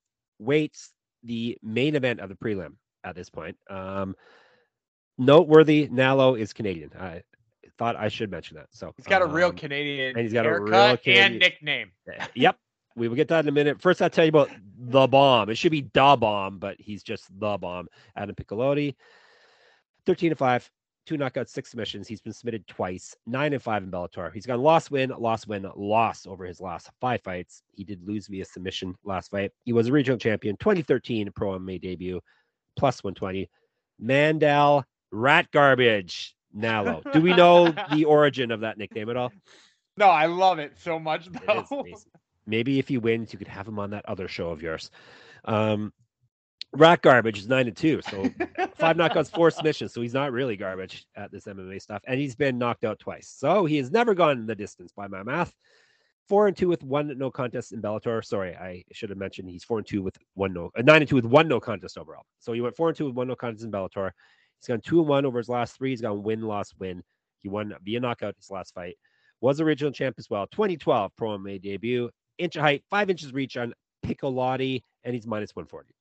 weights, 0.41 0.93
the 1.23 1.57
main 1.63 1.95
event 1.95 2.19
of 2.19 2.29
the 2.29 2.35
prelim 2.35 2.73
at 3.07 3.15
this 3.15 3.31
point. 3.31 3.57
Um, 3.71 4.15
noteworthy, 5.17 5.89
Nallo 5.89 6.39
is 6.39 6.53
Canadian. 6.53 6.91
I 6.99 7.23
thought 7.79 7.97
I 7.97 8.09
should 8.09 8.31
mention 8.31 8.57
that. 8.57 8.67
So 8.73 8.93
he's 8.97 9.07
got 9.07 9.23
um, 9.23 9.31
a 9.31 9.33
real 9.33 9.53
Canadian 9.53 10.17
and 10.17 10.19
he's 10.19 10.33
got 10.33 10.47
a 10.47 10.61
real 10.61 10.97
Canadian 10.97 11.33
and 11.33 11.39
nickname. 11.39 11.91
Yep. 12.35 12.59
We 12.97 13.09
will 13.09 13.17
get 13.17 13.29
that 13.29 13.45
in 13.45 13.49
a 13.49 13.53
minute. 13.53 13.81
First, 13.81 14.01
I'll 14.01 14.09
tell 14.09 14.25
you 14.25 14.31
about 14.31 14.51
the 14.79 15.07
bomb. 15.07 15.51
It 15.51 15.59
should 15.59 15.71
be 15.71 15.83
da 15.83 16.17
bomb, 16.17 16.59
but 16.59 16.77
he's 16.79 17.03
just 17.03 17.27
the 17.39 17.59
bomb. 17.59 17.89
Adam 18.17 18.35
Piccolotti, 18.35 18.95
13 20.07 20.31
to 20.31 20.37
5, 20.37 20.71
two 21.05 21.19
knockouts, 21.19 21.51
six 21.51 21.71
submissions. 21.71 22.09
He's 22.09 22.23
been 22.23 22.33
submitted 22.33 22.67
twice, 22.67 23.15
nine 23.27 23.53
and 23.53 23.63
five 23.63 23.83
in 23.83 23.91
Bellator. 23.91 24.33
He's 24.33 24.47
gone 24.47 24.63
loss, 24.63 24.91
win, 24.91 25.13
loss, 25.17 25.47
win, 25.47 25.71
loss 25.77 26.27
over 26.27 26.47
his 26.47 26.61
last 26.61 26.91
five 27.01 27.23
fights. 27.23 27.63
He 27.73 27.85
did 27.85 28.07
lose 28.07 28.29
via 28.29 28.47
submission 28.47 28.95
last 29.05 29.31
fight. 29.31 29.53
He 29.65 29.75
was 29.75 29.89
a 29.89 29.93
regional 29.93 30.19
champion, 30.19 30.57
2013 30.57 31.31
pro 31.35 31.59
MMA 31.59 31.81
debut, 31.81 32.21
plus 32.77 33.03
120. 33.03 33.49
Mandel 33.99 34.85
Rat 35.11 35.51
Garbage 35.51 36.35
Nallo. 36.57 37.11
Do 37.13 37.21
we 37.21 37.35
know 37.35 37.75
the 37.93 38.05
origin 38.05 38.51
of 38.51 38.61
that 38.61 38.79
nickname 38.79 39.11
at 39.11 39.17
all? 39.17 39.33
No, 39.97 40.07
I 40.07 40.27
love 40.27 40.59
it 40.59 40.75
so 40.79 40.99
much. 40.99 41.29
Though. 41.47 41.85
Maybe 42.47 42.79
if 42.79 42.89
he 42.89 42.99
wins, 42.99 43.33
you 43.33 43.39
could 43.39 43.49
have 43.49 43.67
him 43.67 43.79
on 43.79 43.91
that 43.91 44.05
other 44.07 44.29
show 44.29 44.51
of 44.51 44.63
yours. 44.63 44.91
Um, 45.45 45.93
Rat 46.73 47.01
garbage 47.01 47.39
is 47.39 47.49
nine 47.49 47.65
to 47.67 47.73
two, 47.73 48.03
so 48.03 48.23
five 48.77 48.97
knockouts, 48.97 49.33
four 49.33 49.51
submissions. 49.51 49.95
So 49.95 50.03
he's 50.03 50.13
not 50.13 50.33
really 50.33 50.57
garbage 50.57 51.07
at 51.17 51.33
this 51.33 51.45
MMA 51.45 51.81
stuff, 51.81 52.03
and 52.07 52.21
he's 52.21 52.35
been 52.35 52.59
knocked 52.59 52.85
out 52.85 52.99
twice. 52.99 53.33
So 53.35 53.65
he 53.65 53.79
has 53.79 53.91
never 53.91 54.15
gone 54.15 54.47
the 54.47 54.55
distance 54.55 54.93
by 54.93 55.07
my 55.09 55.23
math. 55.23 55.55
Four 56.29 56.49
and 56.49 56.57
two 56.57 56.69
with 56.69 56.83
one 56.83 57.17
no 57.17 57.31
contest 57.31 57.73
in 57.73 57.81
Bellator. 57.81 58.25
Sorry, 58.25 58.57
I 58.57 58.83
should 58.93 59.11
have 59.11 59.19
mentioned 59.19 59.49
he's 59.49 59.63
four 59.63 59.79
and 59.79 59.87
two 59.87 60.03
with 60.03 60.17
one 60.35 60.53
no, 60.53 60.71
uh, 60.77 60.83
nine 60.83 61.03
and 61.03 61.09
two 61.09 61.15
with 61.15 61.25
one 61.25 61.47
no 61.47 61.61
contest 61.61 61.97
overall. 61.97 62.25
So 62.41 62.53
he 62.53 62.61
went 62.61 62.77
four 62.77 62.89
and 62.89 62.97
two 62.97 63.07
with 63.07 63.15
one 63.15 63.29
no 63.29 63.37
contest 63.37 63.65
in 63.65 63.71
Bellator. 63.71 64.11
He's 64.59 64.67
gone 64.67 64.81
two 64.81 64.99
and 65.01 65.09
one 65.09 65.25
over 65.25 65.39
his 65.39 65.49
last 65.49 65.77
three. 65.77 65.91
He's 65.91 66.01
gone 66.01 66.23
win, 66.23 66.43
loss, 66.43 66.75
win. 66.79 67.03
He 67.41 67.49
won 67.49 67.75
via 67.85 68.01
knockout 68.01 68.35
his 68.37 68.51
last 68.51 68.75
fight. 68.75 68.97
Was 69.41 69.61
original 69.61 69.93
champ 69.93 70.17
as 70.19 70.29
well. 70.29 70.47
2012 70.49 71.13
pro 71.17 71.39
MMA 71.39 71.63
debut. 71.63 72.11
Inch 72.39 72.57
of 72.57 72.63
height, 72.63 72.83
five 72.91 73.09
inches 73.09 73.33
reach 73.33 73.57
on 73.57 73.73
Piccolotti, 74.05 74.81
and 75.05 75.15
he's 75.15 75.27
minus 75.27 75.55
140. 75.55 75.95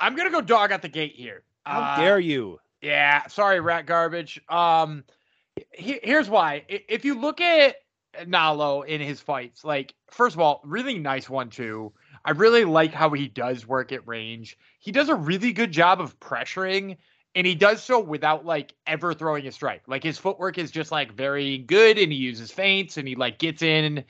I'm 0.00 0.14
gonna 0.14 0.30
go 0.30 0.40
dog 0.40 0.72
at 0.72 0.82
the 0.82 0.88
gate 0.88 1.14
here. 1.14 1.42
How 1.64 1.80
uh, 1.80 1.96
dare 1.96 2.20
you? 2.20 2.58
Yeah, 2.80 3.26
sorry, 3.28 3.60
rat 3.60 3.86
garbage. 3.86 4.40
Um, 4.48 5.04
he, 5.72 6.00
here's 6.02 6.28
why. 6.28 6.64
If 6.68 7.04
you 7.04 7.18
look 7.18 7.40
at 7.40 7.76
Nallo 8.20 8.86
in 8.86 9.00
his 9.00 9.20
fights, 9.20 9.64
like 9.64 9.94
first 10.10 10.34
of 10.34 10.40
all, 10.40 10.60
really 10.64 10.98
nice 10.98 11.28
one 11.28 11.50
too. 11.50 11.92
I 12.24 12.32
really 12.32 12.64
like 12.64 12.92
how 12.92 13.10
he 13.10 13.28
does 13.28 13.66
work 13.66 13.92
at 13.92 14.06
range. 14.06 14.56
He 14.78 14.92
does 14.92 15.08
a 15.08 15.14
really 15.14 15.52
good 15.52 15.72
job 15.72 16.00
of 16.00 16.18
pressuring, 16.20 16.98
and 17.34 17.46
he 17.46 17.54
does 17.54 17.82
so 17.82 18.00
without 18.00 18.44
like 18.44 18.74
ever 18.86 19.14
throwing 19.14 19.46
a 19.46 19.52
strike. 19.52 19.82
Like 19.86 20.02
his 20.02 20.18
footwork 20.18 20.58
is 20.58 20.70
just 20.70 20.92
like 20.92 21.12
very 21.12 21.58
good, 21.58 21.98
and 21.98 22.12
he 22.12 22.18
uses 22.18 22.50
feints, 22.50 22.96
and 22.96 23.08
he 23.08 23.14
like 23.14 23.38
gets 23.38 23.62
in 23.62 24.04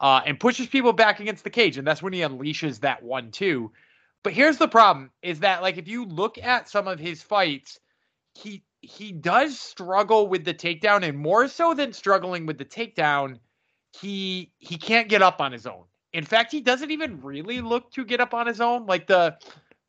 uh, 0.00 0.20
and 0.26 0.40
pushes 0.40 0.66
people 0.66 0.92
back 0.92 1.20
against 1.20 1.44
the 1.44 1.50
cage, 1.50 1.78
and 1.78 1.86
that's 1.86 2.02
when 2.02 2.12
he 2.12 2.20
unleashes 2.20 2.80
that 2.80 3.02
one 3.02 3.30
two. 3.30 3.72
But 4.22 4.32
here's 4.32 4.58
the 4.58 4.68
problem: 4.68 5.10
is 5.22 5.40
that 5.40 5.62
like 5.62 5.78
if 5.78 5.88
you 5.88 6.04
look 6.06 6.38
at 6.38 6.68
some 6.68 6.88
of 6.88 6.98
his 6.98 7.22
fights, 7.22 7.78
he 8.34 8.64
he 8.80 9.12
does 9.12 9.58
struggle 9.58 10.26
with 10.26 10.44
the 10.44 10.54
takedown, 10.54 11.08
and 11.08 11.16
more 11.16 11.48
so 11.48 11.72
than 11.72 11.92
struggling 11.92 12.46
with 12.46 12.58
the 12.58 12.64
takedown, 12.64 13.38
he 14.00 14.50
he 14.58 14.76
can't 14.76 15.08
get 15.08 15.22
up 15.22 15.40
on 15.40 15.52
his 15.52 15.66
own. 15.66 15.84
In 16.12 16.24
fact, 16.24 16.52
he 16.52 16.60
doesn't 16.60 16.90
even 16.90 17.20
really 17.20 17.60
look 17.60 17.90
to 17.92 18.04
get 18.04 18.20
up 18.20 18.34
on 18.34 18.46
his 18.46 18.60
own. 18.60 18.86
Like 18.86 19.06
the 19.06 19.36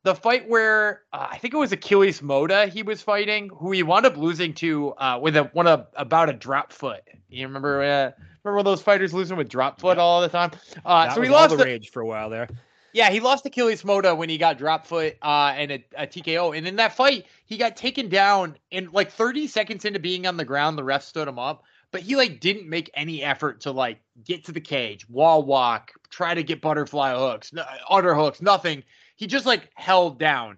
the 0.04 0.16
fight 0.16 0.48
where 0.48 1.02
uh, 1.14 1.28
I 1.32 1.38
think 1.38 1.54
it 1.54 1.58
was 1.58 1.72
Killys 1.72 2.22
Mota 2.22 2.68
he 2.68 2.84
was 2.84 3.02
fighting, 3.02 3.50
who 3.50 3.72
he 3.72 3.84
wound 3.84 4.06
up 4.06 4.18
losing 4.18 4.54
to 4.56 4.94
uh, 4.94 5.20
with 5.22 5.36
a 5.36 5.46
one 5.54 5.68
of 5.68 5.88
about 5.96 6.30
a 6.30 6.34
drop 6.34 6.72
foot. 6.72 7.02
You 7.30 7.46
remember 7.48 7.84
uh, 7.84 8.12
remember 8.44 8.64
those 8.64 8.82
fighters 8.82 9.14
losing 9.14 9.38
with 9.38 9.50
drop 9.50 9.80
foot 9.80 9.98
all 9.98 10.22
the 10.22 10.30
time? 10.30 10.52
Uh, 10.86 11.14
so 11.14 11.22
he 11.22 11.30
lost 11.30 11.58
the 11.58 11.64
rage 11.64 11.90
for 11.90 12.02
a 12.02 12.06
while 12.06 12.30
there. 12.30 12.48
Yeah, 12.96 13.10
he 13.10 13.20
lost 13.20 13.44
Killys 13.44 13.84
Mota 13.84 14.16
when 14.16 14.30
he 14.30 14.38
got 14.38 14.58
drop 14.58 14.88
foot 14.88 15.18
uh, 15.22 15.54
and 15.54 15.70
a, 15.70 15.86
a, 15.98 16.08
TKO. 16.08 16.58
And 16.58 16.66
in 16.66 16.78
that 16.78 16.96
fight, 16.96 17.26
he 17.46 17.58
got 17.58 17.76
taken 17.76 18.08
down 18.08 18.56
in 18.72 18.90
like 18.94 19.12
30 19.12 19.48
seconds 19.48 19.84
into 19.84 20.00
being 20.00 20.26
on 20.26 20.38
the 20.38 20.46
ground. 20.46 20.78
The 20.78 20.84
ref 20.86 21.04
stood 21.04 21.28
him 21.28 21.38
up, 21.38 21.66
but 21.96 22.04
he 22.04 22.18
like 22.18 22.42
didn't 22.42 22.68
make 22.68 22.92
any 22.94 23.24
effort 23.24 23.62
to 23.62 23.72
like 23.72 24.02
get 24.26 24.44
to 24.44 24.52
the 24.52 24.60
cage, 24.60 25.08
wall 25.08 25.44
walk, 25.44 25.94
try 26.10 26.34
to 26.34 26.44
get 26.44 26.60
butterfly 26.60 27.16
hooks, 27.16 27.54
under 27.90 28.14
hooks, 28.14 28.42
nothing. 28.42 28.84
He 29.16 29.28
just 29.28 29.46
like 29.46 29.70
held 29.76 30.20
down. 30.20 30.58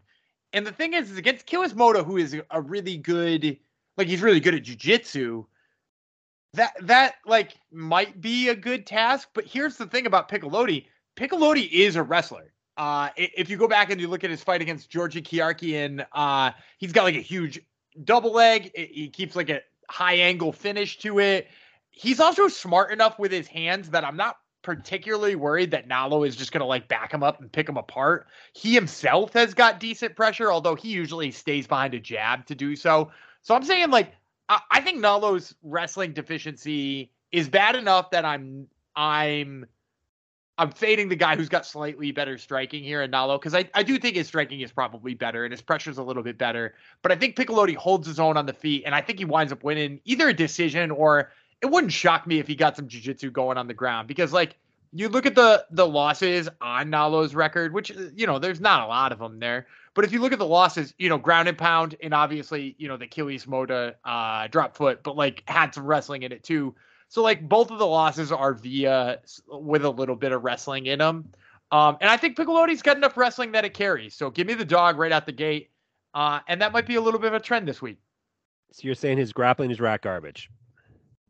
And 0.51 0.65
the 0.65 0.71
thing 0.71 0.93
is, 0.93 1.11
is 1.11 1.17
against 1.19 1.45
Killys 1.45 1.75
Mota, 1.75 2.03
who 2.03 2.17
is 2.17 2.35
a 2.49 2.59
really 2.59 2.97
good, 2.97 3.55
like 3.97 4.07
he's 4.07 4.23
really 4.23 4.39
good 4.39 4.55
at 4.55 4.63
jujitsu. 4.63 5.45
That 6.53 6.73
that 6.81 7.17
like 7.27 7.53
might 7.71 8.19
be 8.19 8.49
a 8.49 8.55
good 8.55 8.87
task, 8.87 9.29
but 9.35 9.45
here's 9.45 9.77
the 9.77 9.85
thing 9.85 10.07
about 10.07 10.29
Piccolotti 10.29 10.87
Piccolotti 11.15 11.69
is 11.71 11.97
a 11.97 12.01
wrestler. 12.01 12.51
Uh, 12.77 13.09
if 13.15 13.47
you 13.47 13.57
go 13.57 13.67
back 13.67 13.91
and 13.91 14.01
you 14.01 14.07
look 14.07 14.23
at 14.23 14.31
his 14.31 14.41
fight 14.41 14.63
against 14.63 14.89
Georgi 14.89 15.21
Karakhanyan, 15.21 16.03
uh, 16.13 16.49
he's 16.79 16.93
got 16.93 17.03
like 17.03 17.15
a 17.15 17.21
huge 17.21 17.59
double 18.03 18.31
leg. 18.31 18.71
He 18.75 19.09
keeps 19.09 19.35
like 19.35 19.51
a 19.51 19.61
high 19.89 20.15
angle 20.15 20.51
finish 20.51 20.97
to 20.99 21.19
it. 21.19 21.47
He's 21.91 22.19
also 22.19 22.47
smart 22.47 22.91
enough 22.91 23.17
with 23.17 23.31
his 23.31 23.47
hands 23.47 23.89
that 23.89 24.03
I'm 24.03 24.17
not 24.17 24.37
particularly 24.61 25.35
worried 25.35 25.71
that 25.71 25.87
Nallo 25.87 26.27
is 26.27 26.35
just 26.35 26.51
going 26.51 26.59
to 26.59 26.65
like 26.65 26.87
back 26.87 27.13
him 27.13 27.23
up 27.23 27.39
and 27.39 27.51
pick 27.51 27.69
him 27.69 27.77
apart. 27.77 28.27
He 28.53 28.73
himself 28.73 29.33
has 29.33 29.53
got 29.53 29.79
decent 29.79 30.15
pressure, 30.15 30.51
although 30.51 30.75
he 30.75 30.89
usually 30.89 31.31
stays 31.31 31.67
behind 31.67 31.93
a 31.93 31.99
jab 31.99 32.45
to 32.47 32.55
do 32.55 32.75
so. 32.75 33.11
So 33.41 33.55
I'm 33.55 33.63
saying 33.63 33.89
like 33.91 34.13
I, 34.49 34.59
I 34.69 34.81
think 34.81 34.99
Nallo's 34.99 35.55
wrestling 35.63 36.13
deficiency 36.13 37.11
is 37.31 37.49
bad 37.49 37.75
enough 37.75 38.11
that 38.11 38.25
I'm 38.25 38.67
I'm 38.95 39.65
I'm 40.57 40.71
fading 40.71 41.09
the 41.09 41.15
guy 41.15 41.35
who's 41.35 41.49
got 41.49 41.65
slightly 41.65 42.11
better 42.11 42.37
striking 42.37 42.83
here 42.83 43.03
in 43.03 43.11
Nallo 43.11 43.39
because 43.39 43.53
I, 43.53 43.69
I 43.73 43.83
do 43.83 43.97
think 43.99 44.15
his 44.15 44.27
striking 44.27 44.61
is 44.61 44.71
probably 44.71 45.13
better 45.13 45.45
and 45.45 45.51
his 45.51 45.61
pressure's 45.61 45.97
a 45.97 46.03
little 46.03 46.23
bit 46.23 46.37
better. 46.37 46.73
But 47.01 47.11
I 47.11 47.15
think 47.15 47.35
Piccolotti 47.35 47.75
holds 47.75 48.07
his 48.07 48.19
own 48.19 48.37
on 48.37 48.45
the 48.45 48.53
feet, 48.53 48.83
and 48.85 48.95
I 48.95 49.01
think 49.01 49.19
he 49.19 49.25
winds 49.25 49.53
up 49.53 49.63
winning 49.63 49.99
either 50.05 50.29
a 50.29 50.33
decision 50.33 50.89
or 50.89 51.31
it 51.61 51.67
wouldn't 51.67 51.93
shock 51.93 52.25
me 52.27 52.39
if 52.39 52.47
he 52.47 52.55
got 52.55 52.75
some 52.75 52.87
jiu-jitsu 52.87 53.31
going 53.31 53.57
on 53.57 53.67
the 53.67 53.73
ground 53.73 54.07
because 54.07 54.33
like 54.33 54.57
you 54.93 55.09
look 55.09 55.25
at 55.25 55.35
the 55.35 55.65
the 55.71 55.85
losses 55.85 56.49
on 56.61 56.89
Nallo's 56.89 57.35
record, 57.35 57.73
which 57.73 57.91
you 58.15 58.25
know 58.25 58.39
there's 58.39 58.61
not 58.61 58.83
a 58.83 58.87
lot 58.87 59.11
of 59.11 59.19
them 59.19 59.39
there. 59.39 59.67
But 59.93 60.05
if 60.05 60.11
you 60.11 60.21
look 60.21 60.31
at 60.31 60.39
the 60.39 60.45
losses, 60.45 60.93
you 60.97 61.09
know 61.09 61.17
ground 61.17 61.47
and 61.47 61.57
pound, 61.57 61.95
and 62.01 62.13
obviously 62.13 62.75
you 62.77 62.87
know 62.87 62.97
the 62.97 63.07
Killys 63.07 63.47
Mota 63.47 63.95
uh, 64.05 64.47
drop 64.47 64.75
foot, 64.75 65.03
but 65.03 65.15
like 65.15 65.43
had 65.47 65.73
some 65.73 65.85
wrestling 65.85 66.23
in 66.23 66.31
it 66.31 66.43
too. 66.43 66.75
So 67.07 67.21
like 67.21 67.47
both 67.47 67.71
of 67.71 67.79
the 67.79 67.87
losses 67.87 68.31
are 68.31 68.53
via 68.53 69.19
with 69.47 69.85
a 69.85 69.89
little 69.89 70.15
bit 70.15 70.31
of 70.31 70.43
wrestling 70.43 70.87
in 70.87 70.99
them. 70.99 71.31
Um, 71.71 71.97
and 72.01 72.09
I 72.09 72.17
think 72.17 72.37
Piccolotti's 72.37 72.81
got 72.81 72.97
enough 72.97 73.17
wrestling 73.17 73.51
that 73.53 73.65
it 73.65 73.73
carries. 73.73 74.13
So 74.13 74.29
give 74.29 74.47
me 74.47 74.53
the 74.53 74.65
dog 74.65 74.97
right 74.97 75.11
out 75.11 75.25
the 75.25 75.31
gate. 75.31 75.69
Uh, 76.13 76.39
and 76.47 76.61
that 76.61 76.71
might 76.71 76.85
be 76.85 76.95
a 76.95 77.01
little 77.01 77.19
bit 77.19 77.27
of 77.27 77.33
a 77.33 77.39
trend 77.39 77.67
this 77.67 77.81
week. 77.81 77.99
So 78.71 78.81
you're 78.83 78.95
saying 78.95 79.17
his 79.17 79.33
grappling 79.33 79.71
is 79.71 79.79
rat 79.79 80.01
garbage. 80.01 80.49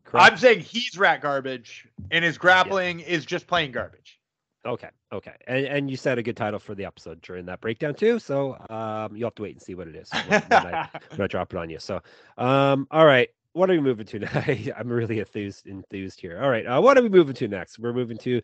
Correct? 0.04 0.32
I'm 0.32 0.38
saying 0.38 0.60
he's 0.60 0.96
rat 0.96 1.20
garbage 1.20 1.86
and 2.10 2.24
his 2.24 2.38
grappling 2.38 3.00
yeah. 3.00 3.06
is 3.06 3.26
just 3.26 3.46
plain 3.46 3.72
garbage. 3.72 4.18
Okay. 4.66 4.88
Okay. 5.12 5.34
And 5.46 5.66
and 5.66 5.90
you 5.90 5.96
said 5.96 6.18
a 6.18 6.22
good 6.22 6.36
title 6.36 6.58
for 6.58 6.74
the 6.74 6.84
episode 6.84 7.20
during 7.22 7.46
that 7.46 7.60
breakdown 7.60 7.94
too. 7.94 8.18
So 8.18 8.56
um 8.70 9.16
you'll 9.16 9.26
have 9.26 9.34
to 9.36 9.42
wait 9.42 9.54
and 9.54 9.62
see 9.62 9.74
what 9.74 9.86
it 9.86 9.96
is 9.96 10.10
when, 10.26 10.40
when 10.42 10.66
I, 10.66 10.88
when 11.10 11.20
I 11.22 11.26
drop 11.26 11.52
it 11.52 11.58
on 11.58 11.70
you. 11.70 11.78
So 11.78 12.00
um 12.36 12.86
all 12.90 13.06
right 13.06 13.28
what 13.58 13.68
are 13.68 13.74
we 13.74 13.80
moving 13.80 14.06
to 14.06 14.18
now? 14.20 14.44
I'm 14.78 14.88
really 14.88 15.18
enthused 15.18 15.66
enthused 15.66 16.20
here. 16.20 16.40
All 16.40 16.48
right, 16.48 16.64
uh, 16.64 16.80
what 16.80 16.96
are 16.96 17.02
we 17.02 17.08
moving 17.08 17.34
to 17.34 17.48
next? 17.48 17.78
We're 17.78 17.92
moving 17.92 18.16
to 18.18 18.40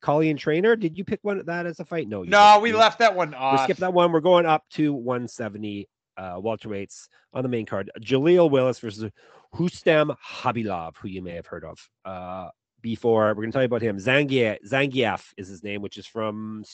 Colleen 0.00 0.36
Trainer. 0.36 0.76
Did 0.76 0.98
you 0.98 1.04
pick 1.04 1.20
one 1.22 1.38
of 1.38 1.46
that 1.46 1.66
as 1.66 1.80
a 1.80 1.84
fight? 1.84 2.08
No, 2.08 2.22
no, 2.22 2.58
we 2.60 2.72
left 2.72 2.98
that 2.98 3.14
one 3.14 3.32
off. 3.32 3.60
We 3.60 3.64
skipped 3.64 3.80
that 3.80 3.92
one. 3.92 4.12
We're 4.12 4.20
going 4.20 4.44
up 4.44 4.64
to 4.70 4.92
170 4.92 5.88
uh, 6.16 6.34
welterweights 6.34 7.08
on 7.32 7.42
the 7.42 7.48
main 7.48 7.64
card. 7.64 7.90
Jaleel 8.00 8.50
Willis 8.50 8.80
versus 8.80 9.10
Rustam 9.58 10.12
Khabilov, 10.28 10.96
who 10.96 11.08
you 11.08 11.22
may 11.22 11.32
have 11.32 11.46
heard 11.46 11.64
of 11.64 11.78
uh, 12.04 12.48
before. 12.82 13.28
We're 13.28 13.34
going 13.34 13.50
to 13.50 13.52
tell 13.52 13.62
you 13.62 13.66
about 13.66 13.82
him. 13.82 13.98
Zangief, 13.98 14.58
Zangief 14.68 15.32
is 15.36 15.48
his 15.48 15.62
name, 15.62 15.80
which 15.80 15.96
is 15.96 16.06
from 16.06 16.64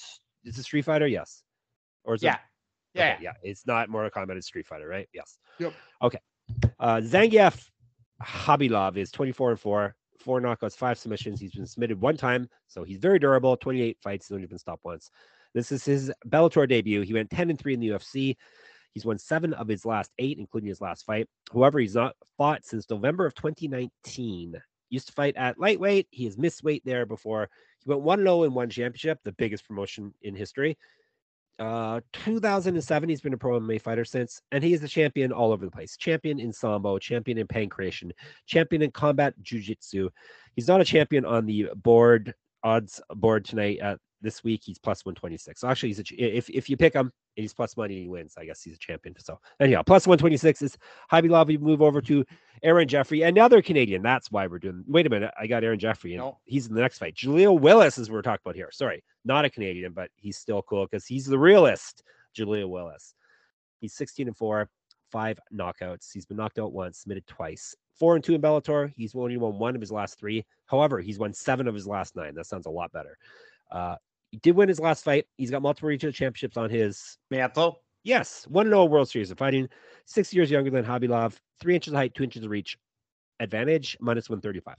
is 0.44 0.58
it 0.58 0.62
Street 0.62 0.84
Fighter? 0.84 1.06
Yes, 1.06 1.42
or 2.04 2.14
is 2.14 2.22
yeah. 2.22 2.34
it? 2.34 2.40
Yeah, 2.94 3.12
okay, 3.14 3.22
yeah. 3.22 3.32
It's 3.42 3.66
not 3.66 3.88
Mortal 3.88 4.10
Kombat. 4.10 4.36
It's 4.36 4.46
Street 4.46 4.66
Fighter, 4.66 4.88
right? 4.88 5.08
Yes. 5.12 5.38
Yep. 5.58 5.72
Okay. 6.02 6.18
Uh, 6.78 6.96
Zangief 6.96 7.70
Khabilov 8.22 8.96
is 8.96 9.10
24 9.10 9.50
and 9.52 9.60
4, 9.60 9.96
four 10.18 10.40
knockouts, 10.40 10.76
five 10.76 10.98
submissions. 10.98 11.40
He's 11.40 11.52
been 11.52 11.66
submitted 11.66 12.00
one 12.00 12.16
time, 12.16 12.48
so 12.68 12.84
he's 12.84 12.98
very 12.98 13.18
durable. 13.18 13.56
28 13.56 13.98
fights, 14.02 14.28
he's 14.28 14.34
only 14.34 14.46
been 14.46 14.58
stopped 14.58 14.84
once. 14.84 15.10
This 15.54 15.72
is 15.72 15.84
his 15.84 16.12
Bellator 16.26 16.68
debut. 16.68 17.02
He 17.02 17.12
went 17.12 17.30
10 17.30 17.50
and 17.50 17.58
3 17.58 17.74
in 17.74 17.80
the 17.80 17.88
UFC. 17.88 18.36
He's 18.92 19.04
won 19.04 19.18
seven 19.18 19.54
of 19.54 19.68
his 19.68 19.84
last 19.84 20.10
eight, 20.18 20.38
including 20.38 20.68
his 20.68 20.80
last 20.80 21.04
fight. 21.04 21.26
However, 21.52 21.78
he's 21.78 21.94
not 21.94 22.14
fought 22.36 22.64
since 22.64 22.88
November 22.90 23.26
of 23.26 23.34
2019. 23.34 24.54
Used 24.90 25.06
to 25.06 25.12
fight 25.12 25.36
at 25.36 25.58
lightweight. 25.58 26.08
He 26.10 26.24
has 26.26 26.36
missed 26.36 26.62
weight 26.62 26.82
there 26.84 27.06
before. 27.06 27.48
He 27.80 27.88
went 27.88 28.02
1 28.02 28.18
0 28.18 28.42
in 28.44 28.54
one 28.54 28.68
championship, 28.68 29.18
the 29.24 29.32
biggest 29.32 29.66
promotion 29.66 30.12
in 30.22 30.34
history. 30.34 30.76
Uh, 31.62 32.00
2007, 32.12 33.08
he's 33.08 33.20
been 33.20 33.34
a 33.34 33.38
pro 33.38 33.60
MMA 33.60 33.80
fighter 33.80 34.04
since, 34.04 34.42
and 34.50 34.64
he 34.64 34.72
is 34.72 34.80
the 34.80 34.88
champion 34.88 35.30
all 35.30 35.52
over 35.52 35.64
the 35.64 35.70
place. 35.70 35.96
Champion 35.96 36.40
in 36.40 36.52
sambo, 36.52 36.98
champion 36.98 37.38
in 37.38 37.46
pankration, 37.46 38.10
champion 38.46 38.82
in 38.82 38.90
combat 38.90 39.32
jujitsu. 39.44 40.08
He's 40.56 40.66
not 40.66 40.80
a 40.80 40.84
champion 40.84 41.24
on 41.24 41.46
the 41.46 41.68
board 41.76 42.34
odds 42.64 43.00
board 43.10 43.44
tonight 43.44 43.78
at 43.78 44.00
this 44.22 44.42
week 44.44 44.62
he's 44.64 44.78
plus 44.78 45.04
126. 45.04 45.60
So 45.60 45.68
actually, 45.68 45.90
he's 45.90 45.98
a, 46.00 46.04
if 46.18 46.48
if 46.48 46.70
you 46.70 46.76
pick 46.76 46.94
him 46.94 47.12
he's 47.34 47.52
plus 47.52 47.76
money 47.76 48.02
he 48.02 48.08
wins, 48.08 48.34
I 48.38 48.44
guess 48.44 48.62
he's 48.62 48.76
a 48.76 48.78
champion. 48.78 49.14
So 49.18 49.38
anyhow, 49.60 49.82
plus 49.82 50.06
126 50.06 50.62
is 50.62 50.78
Khabilov. 51.10 51.46
We 51.46 51.58
move 51.58 51.82
over 51.82 52.00
to 52.02 52.24
Aaron 52.62 52.88
Jeffrey, 52.88 53.22
another 53.22 53.60
Canadian. 53.60 54.02
That's 54.02 54.30
why 54.30 54.46
we're 54.46 54.58
doing. 54.58 54.84
Wait 54.86 55.06
a 55.06 55.10
minute, 55.10 55.32
I 55.38 55.46
got 55.46 55.64
Aaron 55.64 55.78
Jeffrey, 55.78 56.12
and 56.12 56.20
no. 56.20 56.38
he's 56.44 56.68
in 56.68 56.74
the 56.74 56.80
next 56.80 56.98
fight. 56.98 57.14
Jaleel 57.16 57.60
Willis 57.60 57.98
is 57.98 58.08
what 58.08 58.16
we're 58.16 58.22
talking 58.22 58.42
about 58.44 58.56
here. 58.56 58.70
Sorry, 58.72 59.02
not 59.24 59.44
a 59.44 59.50
Canadian, 59.50 59.92
but 59.92 60.10
he's 60.16 60.38
still 60.38 60.62
cool 60.62 60.86
because 60.86 61.06
he's 61.06 61.26
the 61.26 61.38
realist. 61.38 62.02
Jaleel 62.36 62.70
Willis. 62.70 63.14
He's 63.80 63.94
16 63.94 64.28
and 64.28 64.36
four, 64.36 64.70
five 65.10 65.38
knockouts. 65.52 66.12
He's 66.12 66.24
been 66.24 66.36
knocked 66.36 66.58
out 66.58 66.72
once, 66.72 67.00
submitted 67.00 67.26
twice. 67.26 67.74
Four 67.98 68.14
and 68.14 68.24
two 68.24 68.34
in 68.34 68.40
Bellator. 68.40 68.90
He's 68.96 69.14
only 69.14 69.36
won 69.36 69.58
one 69.58 69.74
of 69.74 69.80
his 69.80 69.92
last 69.92 70.18
three. 70.18 70.44
However, 70.66 71.00
he's 71.00 71.18
won 71.18 71.34
seven 71.34 71.68
of 71.68 71.74
his 71.74 71.86
last 71.86 72.16
nine. 72.16 72.34
That 72.34 72.46
sounds 72.46 72.66
a 72.66 72.70
lot 72.70 72.92
better. 72.92 73.18
Uh, 73.70 73.96
he 74.32 74.38
did 74.38 74.56
win 74.56 74.68
his 74.68 74.80
last 74.80 75.04
fight. 75.04 75.26
He's 75.36 75.50
got 75.50 75.62
multiple 75.62 75.88
regional 75.88 76.12
championships 76.12 76.56
on 76.56 76.70
his 76.70 77.18
mantle. 77.30 77.82
Yes, 78.02 78.46
one 78.48 78.66
and 78.66 78.74
all 78.74 78.88
World 78.88 79.08
Series 79.08 79.30
of 79.30 79.38
fighting. 79.38 79.68
Six 80.06 80.34
years 80.34 80.50
younger 80.50 80.70
than 80.70 80.84
Khabilov. 80.84 81.36
Three 81.60 81.74
inches 81.76 81.92
of 81.92 81.98
height, 81.98 82.14
two 82.14 82.24
inches 82.24 82.42
of 82.42 82.50
reach. 82.50 82.76
Advantage 83.38 83.96
minus 84.00 84.28
one 84.28 84.40
thirty 84.40 84.60
five. 84.60 84.76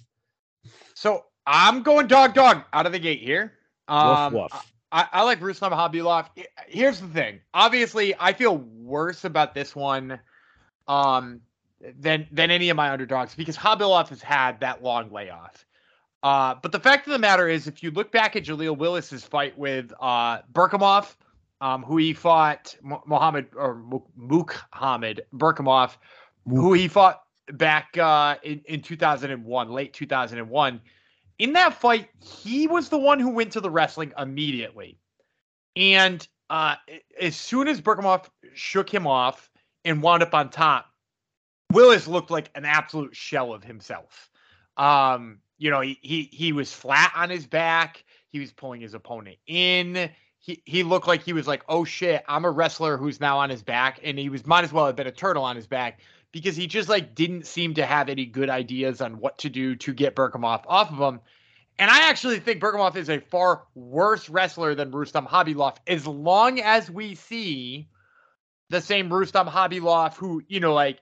So 0.95 1.25
I'm 1.45 1.83
going 1.83 2.07
dog 2.07 2.33
dog 2.33 2.63
out 2.73 2.85
of 2.85 2.91
the 2.91 2.99
gate 2.99 3.21
here. 3.21 3.53
Um, 3.87 4.33
woof, 4.33 4.51
woof. 4.51 4.73
I, 4.91 5.07
I, 5.11 5.23
like 5.23 5.39
Ruslan 5.39 5.71
Khabilov. 5.71 6.27
Here's 6.67 6.99
the 6.99 7.07
thing. 7.07 7.39
Obviously, 7.53 8.13
I 8.19 8.33
feel 8.33 8.57
worse 8.57 9.23
about 9.23 9.53
this 9.53 9.75
one 9.75 10.19
um, 10.87 11.41
than 11.99 12.27
than 12.31 12.51
any 12.51 12.69
of 12.69 12.77
my 12.77 12.91
underdogs 12.91 13.35
because 13.35 13.57
Khabilov 13.57 14.09
has 14.09 14.21
had 14.21 14.59
that 14.61 14.83
long 14.83 15.11
layoff. 15.11 15.65
Uh, 16.23 16.55
but 16.61 16.71
the 16.71 16.79
fact 16.79 17.05
of 17.05 17.11
the 17.11 17.19
matter 17.19 17.49
is, 17.49 17.67
if 17.67 17.83
you 17.83 17.91
look 17.91 18.11
back 18.11 18.37
at 18.37 18.45
Jaleel 18.45 18.77
Willis's 18.77 19.25
fight 19.25 19.57
with 19.57 19.91
uh, 19.99 20.39
Berkhamov, 20.53 21.15
um, 21.59 21.83
who 21.83 21.97
he 21.97 22.13
fought 22.13 22.75
Mohammed 22.81 23.47
or 23.55 23.83
Muhammad 24.15 25.25
Berkhamov, 25.33 25.97
who 26.47 26.73
he 26.73 26.87
fought 26.87 27.23
back 27.51 27.97
uh, 27.97 28.35
in, 28.43 28.61
in 28.65 28.81
2001, 28.81 29.69
late 29.69 29.93
2001. 29.93 30.81
In 31.39 31.53
that 31.53 31.73
fight, 31.73 32.09
he 32.21 32.67
was 32.67 32.87
the 32.87 32.97
one 32.97 33.19
who 33.19 33.29
went 33.29 33.51
to 33.53 33.59
the 33.59 33.69
wrestling 33.69 34.13
immediately. 34.17 34.97
And 35.75 36.25
uh, 36.49 36.75
as 37.19 37.35
soon 37.35 37.67
as 37.67 37.81
Berkhamov 37.81 38.25
shook 38.53 38.93
him 38.93 39.07
off 39.07 39.49
and 39.83 40.01
wound 40.01 40.23
up 40.23 40.33
on 40.33 40.49
top, 40.49 40.85
Willis 41.73 42.07
looked 42.07 42.31
like 42.31 42.49
an 42.55 42.63
absolute 42.63 43.15
shell 43.15 43.53
of 43.53 43.63
himself. 43.63 44.29
Um, 44.77 45.39
you 45.63 45.69
know, 45.69 45.79
he, 45.79 45.97
he 46.01 46.29
he 46.33 46.51
was 46.51 46.73
flat 46.73 47.13
on 47.15 47.29
his 47.29 47.47
back. 47.47 48.03
He 48.27 48.39
was 48.39 48.51
pulling 48.51 48.81
his 48.81 48.93
opponent 48.93 49.37
in. 49.47 50.09
He 50.39 50.61
he 50.65 50.83
looked 50.83 51.07
like 51.07 51.23
he 51.23 51.31
was 51.31 51.47
like, 51.47 51.63
oh 51.69 51.85
shit, 51.85 52.21
I'm 52.27 52.43
a 52.43 52.51
wrestler 52.51 52.97
who's 52.97 53.21
now 53.21 53.37
on 53.37 53.49
his 53.49 53.63
back, 53.63 54.01
and 54.03 54.19
he 54.19 54.27
was 54.27 54.45
might 54.45 54.65
as 54.65 54.73
well 54.73 54.87
have 54.87 54.97
been 54.97 55.07
a 55.07 55.11
turtle 55.11 55.45
on 55.45 55.55
his 55.55 55.65
back 55.65 56.01
because 56.33 56.57
he 56.57 56.67
just 56.67 56.89
like 56.89 57.15
didn't 57.15 57.47
seem 57.47 57.75
to 57.75 57.85
have 57.85 58.09
any 58.09 58.25
good 58.25 58.49
ideas 58.49 58.99
on 58.99 59.19
what 59.19 59.37
to 59.37 59.49
do 59.49 59.73
to 59.77 59.93
get 59.93 60.17
Berkhamov 60.17 60.63
off 60.67 60.91
of 60.91 60.99
him. 60.99 61.21
And 61.79 61.89
I 61.89 62.09
actually 62.09 62.41
think 62.41 62.59
Berkhamov 62.59 62.97
is 62.97 63.09
a 63.09 63.19
far 63.19 63.63
worse 63.73 64.27
wrestler 64.27 64.75
than 64.75 64.91
Rustam 64.91 65.27
Khabilov 65.27 65.77
as 65.87 66.05
long 66.05 66.59
as 66.59 66.91
we 66.91 67.15
see 67.15 67.87
the 68.69 68.81
same 68.81 69.07
Rustam 69.07 69.47
Khabilov 69.47 70.15
who, 70.15 70.43
you 70.49 70.59
know, 70.59 70.73
like, 70.73 70.99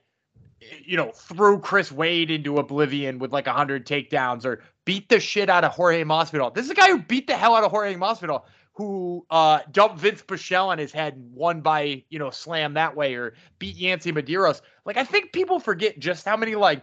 you 0.84 0.96
know, 0.96 1.10
threw 1.12 1.58
Chris 1.58 1.90
Wade 1.92 2.30
into 2.30 2.58
oblivion 2.58 3.18
with 3.18 3.32
like 3.32 3.46
100 3.46 3.86
takedowns 3.86 4.44
or 4.44 4.62
beat 4.84 5.08
the 5.08 5.20
shit 5.20 5.48
out 5.48 5.64
of 5.64 5.72
Jorge 5.72 6.04
Masvidal. 6.04 6.54
This 6.54 6.64
is 6.64 6.70
a 6.70 6.74
guy 6.74 6.88
who 6.88 6.98
beat 6.98 7.26
the 7.26 7.36
hell 7.36 7.54
out 7.54 7.64
of 7.64 7.70
Jorge 7.70 7.94
Masvidal 7.94 8.42
who 8.74 9.26
uh, 9.30 9.60
dumped 9.70 9.98
Vince 9.98 10.22
Pichel 10.22 10.68
on 10.68 10.78
his 10.78 10.92
head 10.92 11.14
and 11.14 11.32
won 11.34 11.60
by, 11.60 12.04
you 12.08 12.18
know, 12.18 12.30
slam 12.30 12.74
that 12.74 12.96
way 12.96 13.14
or 13.14 13.34
beat 13.58 13.76
Yancy 13.76 14.12
Medeiros. 14.12 14.62
Like, 14.84 14.96
I 14.96 15.04
think 15.04 15.32
people 15.32 15.60
forget 15.60 15.98
just 15.98 16.24
how 16.24 16.36
many, 16.36 16.54
like, 16.54 16.82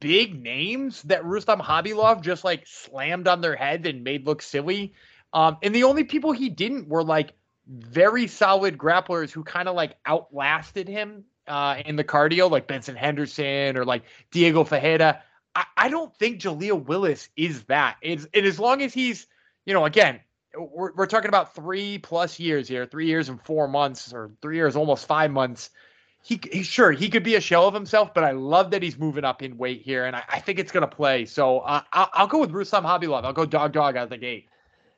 big 0.00 0.40
names 0.40 1.02
that 1.02 1.24
Rustam 1.24 1.60
Khabilov 1.60 2.22
just, 2.22 2.44
like, 2.44 2.64
slammed 2.66 3.26
on 3.26 3.40
their 3.40 3.56
head 3.56 3.86
and 3.86 4.04
made 4.04 4.24
look 4.24 4.40
silly. 4.40 4.94
Um, 5.32 5.58
and 5.62 5.74
the 5.74 5.82
only 5.82 6.04
people 6.04 6.30
he 6.30 6.48
didn't 6.48 6.88
were, 6.88 7.02
like, 7.02 7.32
very 7.66 8.28
solid 8.28 8.78
grapplers 8.78 9.32
who 9.32 9.42
kind 9.42 9.68
of, 9.68 9.74
like, 9.74 9.96
outlasted 10.06 10.86
him 10.86 11.24
uh, 11.48 11.82
in 11.84 11.96
the 11.96 12.04
cardio, 12.04 12.50
like 12.50 12.66
Benson 12.66 12.96
Henderson 12.96 13.76
or, 13.76 13.84
like, 13.84 14.04
Diego 14.30 14.64
Ferreira. 14.64 15.22
I, 15.54 15.64
I 15.76 15.88
don't 15.88 16.14
think 16.16 16.40
Jaleel 16.40 16.84
Willis 16.84 17.28
is 17.36 17.62
that. 17.64 17.96
It's, 18.02 18.26
and 18.34 18.46
as 18.46 18.58
long 18.58 18.82
as 18.82 18.92
he's, 18.92 19.26
you 19.64 19.74
know, 19.74 19.84
again, 19.84 20.20
we're, 20.56 20.92
we're 20.94 21.06
talking 21.06 21.28
about 21.28 21.54
three 21.54 21.98
plus 21.98 22.38
years 22.38 22.68
here, 22.68 22.86
three 22.86 23.06
years 23.06 23.28
and 23.28 23.42
four 23.42 23.68
months, 23.68 24.12
or 24.12 24.30
three 24.40 24.56
years, 24.56 24.76
almost 24.76 25.06
five 25.06 25.30
months. 25.30 25.70
He, 26.22 26.40
he 26.50 26.64
sure 26.64 26.90
he 26.90 27.08
could 27.08 27.22
be 27.22 27.36
a 27.36 27.40
shell 27.40 27.68
of 27.68 27.74
himself, 27.74 28.12
but 28.12 28.24
I 28.24 28.32
love 28.32 28.72
that 28.72 28.82
he's 28.82 28.98
moving 28.98 29.24
up 29.24 29.42
in 29.42 29.56
weight 29.56 29.82
here, 29.82 30.06
and 30.06 30.16
I, 30.16 30.24
I 30.28 30.40
think 30.40 30.58
it's 30.58 30.72
gonna 30.72 30.88
play. 30.88 31.24
So 31.24 31.60
uh, 31.60 31.82
I'll, 31.92 32.10
I'll 32.14 32.26
go 32.26 32.38
with 32.40 32.50
Rustam 32.50 32.82
Khabilov. 32.82 33.22
I'll 33.24 33.32
go 33.32 33.46
dog 33.46 33.72
dog 33.72 33.96
out 33.96 34.04
of 34.04 34.10
the 34.10 34.16
gate. 34.16 34.48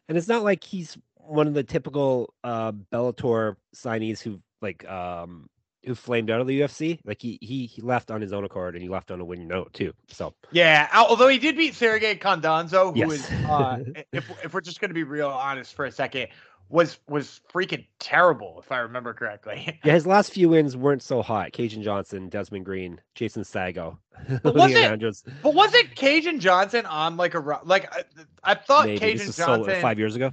And 0.09 0.17
it's 0.17 0.29
not 0.29 0.43
like 0.43 0.65
he's 0.65 0.97
one 1.17 1.47
of 1.47 1.53
the 1.53 1.63
typical 1.63 2.33
uh, 2.43 2.73
Bellator 2.73 3.57
signees 3.77 4.23
who 4.23 4.41
like 4.63 4.89
um 4.89 5.51
who 5.85 5.95
flamed 5.95 6.31
out 6.31 6.41
of 6.41 6.47
the 6.47 6.61
UFC. 6.61 6.99
Like 7.05 7.21
he 7.23 7.39
he 7.41 7.67
he 7.67 7.83
left 7.83 8.11
on 8.11 8.21
his 8.21 8.33
own 8.33 8.45
accord 8.45 8.75
and 8.75 8.83
he 8.83 8.89
left 8.89 9.11
on 9.11 9.21
a 9.21 9.25
winning 9.25 9.49
note 9.49 9.73
too. 9.73 9.93
So 10.09 10.35
yeah, 10.51 10.89
although 10.95 11.29
he 11.29 11.39
did 11.39 11.57
beat 11.57 11.75
Sergey 11.75 12.17
Condonzo, 12.17 12.93
who 12.93 12.99
Yes. 12.99 13.13
is 13.13 13.31
uh, 13.47 13.79
if 14.13 14.31
if 14.45 14.53
we're 14.55 14.61
just 14.61 14.81
gonna 14.81 14.95
be 14.95 15.05
real 15.05 15.29
honest 15.29 15.75
for 15.75 15.85
a 15.87 15.93
second, 15.93 16.29
was 16.69 16.99
was 17.09 17.41
freaking 17.53 17.87
terrible 17.99 18.61
if 18.63 18.71
I 18.73 18.79
remember 18.81 19.15
correctly. 19.15 19.79
yeah, 19.85 19.95
his 19.95 20.07
last 20.07 20.33
few 20.33 20.51
wins 20.51 20.77
weren't 20.77 21.03
so 21.03 21.23
hot. 21.23 21.53
Kajan 21.53 21.83
Johnson, 21.83 22.29
Desmond 22.29 22.65
Green, 22.65 23.01
Jason 23.15 23.43
Saggo, 23.43 23.97
But 24.43 24.55
was 24.55 24.73
it- 24.73 24.77
Andrews. 24.85 25.23
but 25.43 25.55
wasn't 25.55 25.95
Kajan 25.95 26.41
Johnson 26.41 26.85
on 26.87 27.17
like 27.17 27.35
a 27.35 27.61
like 27.65 27.95
I, 27.95 28.03
I 28.45 28.55
thought 28.55 28.87
Maybe 28.87 28.99
Cajun 28.99 29.29
is 29.29 29.37
so, 29.37 29.47
Johnson 29.47 29.81
five 29.81 29.99
years 29.99 30.17
ago. 30.17 30.33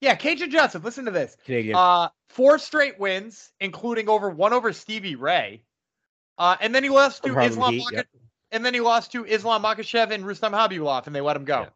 Yeah, 0.00 0.14
Kajan 0.16 0.50
Johnson. 0.50 0.82
Listen 0.82 1.04
to 1.06 1.10
this. 1.10 1.36
Canadian. 1.46 1.74
Uh, 1.76 2.08
four 2.28 2.58
straight 2.58 2.98
wins, 2.98 3.50
including 3.60 4.08
over 4.08 4.28
one 4.30 4.52
over 4.52 4.72
Stevie 4.72 5.16
Ray, 5.16 5.62
uh, 6.38 6.56
and 6.60 6.74
then 6.74 6.82
he 6.84 6.90
lost 6.90 7.22
to 7.24 7.38
Islam. 7.38 7.74
Heat, 7.74 7.84
yep. 7.92 8.06
And 8.52 8.64
then 8.64 8.74
he 8.74 8.80
lost 8.80 9.12
to 9.12 9.24
Islam 9.24 9.62
Makhachev 9.62 10.10
and 10.12 10.26
Rustam 10.26 10.52
Habibulov, 10.52 11.06
and 11.06 11.14
they 11.16 11.20
let 11.20 11.36
him 11.36 11.44
go. 11.44 11.66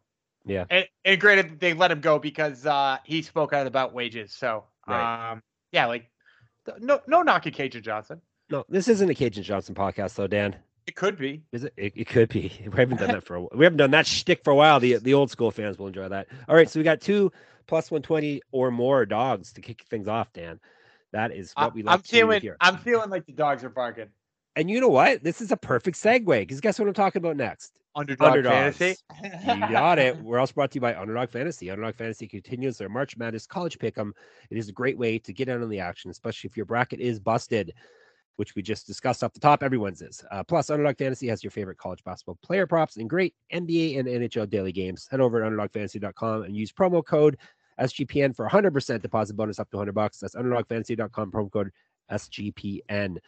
Yeah. 0.46 0.64
And, 0.70 0.86
and 1.04 1.20
granted, 1.20 1.60
they 1.60 1.74
let 1.74 1.90
him 1.90 2.00
go 2.00 2.18
because 2.18 2.64
uh, 2.64 2.98
he 3.04 3.22
spoke 3.22 3.52
out 3.52 3.66
about 3.66 3.92
wages. 3.92 4.32
So, 4.32 4.64
Right. 4.86 5.32
um, 5.32 5.42
yeah, 5.72 5.86
like 5.86 6.10
no, 6.78 7.00
no 7.06 7.22
knock 7.22 7.46
at 7.46 7.52
Kajan 7.54 7.82
Johnson. 7.82 8.20
no, 8.50 8.64
this 8.68 8.88
isn't 8.88 9.10
a 9.10 9.14
Kajan 9.14 9.42
Johnson 9.42 9.74
podcast, 9.74 10.14
though, 10.14 10.26
Dan. 10.26 10.56
It 10.86 10.96
could 10.96 11.18
be. 11.18 11.42
Is 11.52 11.64
it? 11.64 11.74
It, 11.76 11.92
it 11.94 12.08
could 12.08 12.28
be. 12.30 12.50
We 12.72 12.78
haven't 12.78 12.98
done 12.98 13.08
that 13.12 13.24
for 13.24 13.36
a 13.36 13.40
while. 13.42 13.50
We 13.54 13.64
haven't 13.64 13.76
done 13.76 13.90
that 13.92 14.06
shtick 14.06 14.42
for 14.42 14.50
a 14.50 14.56
while. 14.56 14.80
The 14.80 14.96
the 14.96 15.14
old 15.14 15.30
school 15.30 15.50
fans 15.50 15.78
will 15.78 15.86
enjoy 15.88 16.08
that. 16.08 16.28
All 16.48 16.54
right, 16.56 16.68
so 16.68 16.80
we 16.80 16.84
got 16.84 17.00
two 17.00 17.30
plus 17.70 17.90
one 17.90 18.02
twenty 18.02 18.42
or 18.52 18.70
more 18.70 19.06
dogs 19.06 19.52
to 19.54 19.60
kick 19.62 19.84
things 19.88 20.08
off, 20.08 20.32
Dan. 20.34 20.60
That 21.12 21.32
is 21.32 21.52
what 21.52 21.74
we 21.74 21.82
like 21.82 21.94
I'm 21.94 22.02
to 22.02 22.08
feeling. 22.08 22.40
hear. 22.42 22.56
I'm 22.60 22.76
feeling 22.78 23.08
like 23.10 23.24
the 23.26 23.32
dogs 23.32 23.64
are 23.64 23.70
barking. 23.70 24.08
And 24.56 24.68
you 24.68 24.80
know 24.80 24.88
what? 24.88 25.22
This 25.22 25.40
is 25.40 25.52
a 25.52 25.56
perfect 25.56 25.96
segue 25.96 26.26
because 26.26 26.60
guess 26.60 26.78
what 26.78 26.88
I'm 26.88 26.94
talking 26.94 27.20
about 27.20 27.36
next? 27.36 27.72
Underdog 27.96 28.28
Underdogs. 28.28 28.76
fantasy. 28.76 29.00
You 29.22 29.60
got 29.72 29.98
it. 29.98 30.16
We're 30.20 30.38
also 30.38 30.52
brought 30.52 30.70
to 30.72 30.76
you 30.76 30.80
by 30.80 30.94
Underdog 30.94 31.30
Fantasy. 31.30 31.70
Underdog 31.70 31.94
Fantasy 31.96 32.28
continues 32.28 32.78
their 32.78 32.88
March 32.88 33.16
Madness 33.16 33.46
College 33.46 33.78
Pick'em. 33.78 34.12
It 34.50 34.58
is 34.58 34.68
a 34.68 34.72
great 34.72 34.98
way 34.98 35.18
to 35.18 35.32
get 35.32 35.48
in 35.48 35.62
on 35.62 35.68
the 35.68 35.80
action, 35.80 36.10
especially 36.10 36.48
if 36.48 36.56
your 36.56 36.66
bracket 36.66 37.00
is 37.00 37.18
busted, 37.18 37.72
which 38.36 38.54
we 38.54 38.62
just 38.62 38.86
discussed 38.86 39.24
off 39.24 39.32
the 39.32 39.40
top. 39.40 39.64
Everyone's 39.64 40.02
is. 40.02 40.24
Uh, 40.30 40.44
plus, 40.44 40.70
Underdog 40.70 40.98
Fantasy 40.98 41.26
has 41.28 41.42
your 41.42 41.50
favorite 41.50 41.78
college 41.78 42.02
basketball 42.04 42.38
player 42.44 42.66
props 42.66 42.96
and 42.96 43.10
great 43.10 43.34
NBA 43.52 43.98
and 43.98 44.06
NHL 44.08 44.48
daily 44.48 44.72
games. 44.72 45.08
Head 45.10 45.20
over 45.20 45.40
to 45.40 45.46
UnderdogFantasy.com 45.50 46.42
and 46.44 46.56
use 46.56 46.72
promo 46.72 47.04
code 47.04 47.38
SGPN 47.80 48.34
for 48.36 48.48
100% 48.48 49.00
deposit 49.02 49.34
bonus 49.36 49.58
up 49.58 49.70
to 49.70 49.76
100 49.76 49.92
bucks. 49.92 50.18
That's 50.18 50.34
UnderdogFantasy.com 50.34 51.30
promo 51.32 51.50
code 51.50 51.70
SGPN. 52.10 53.18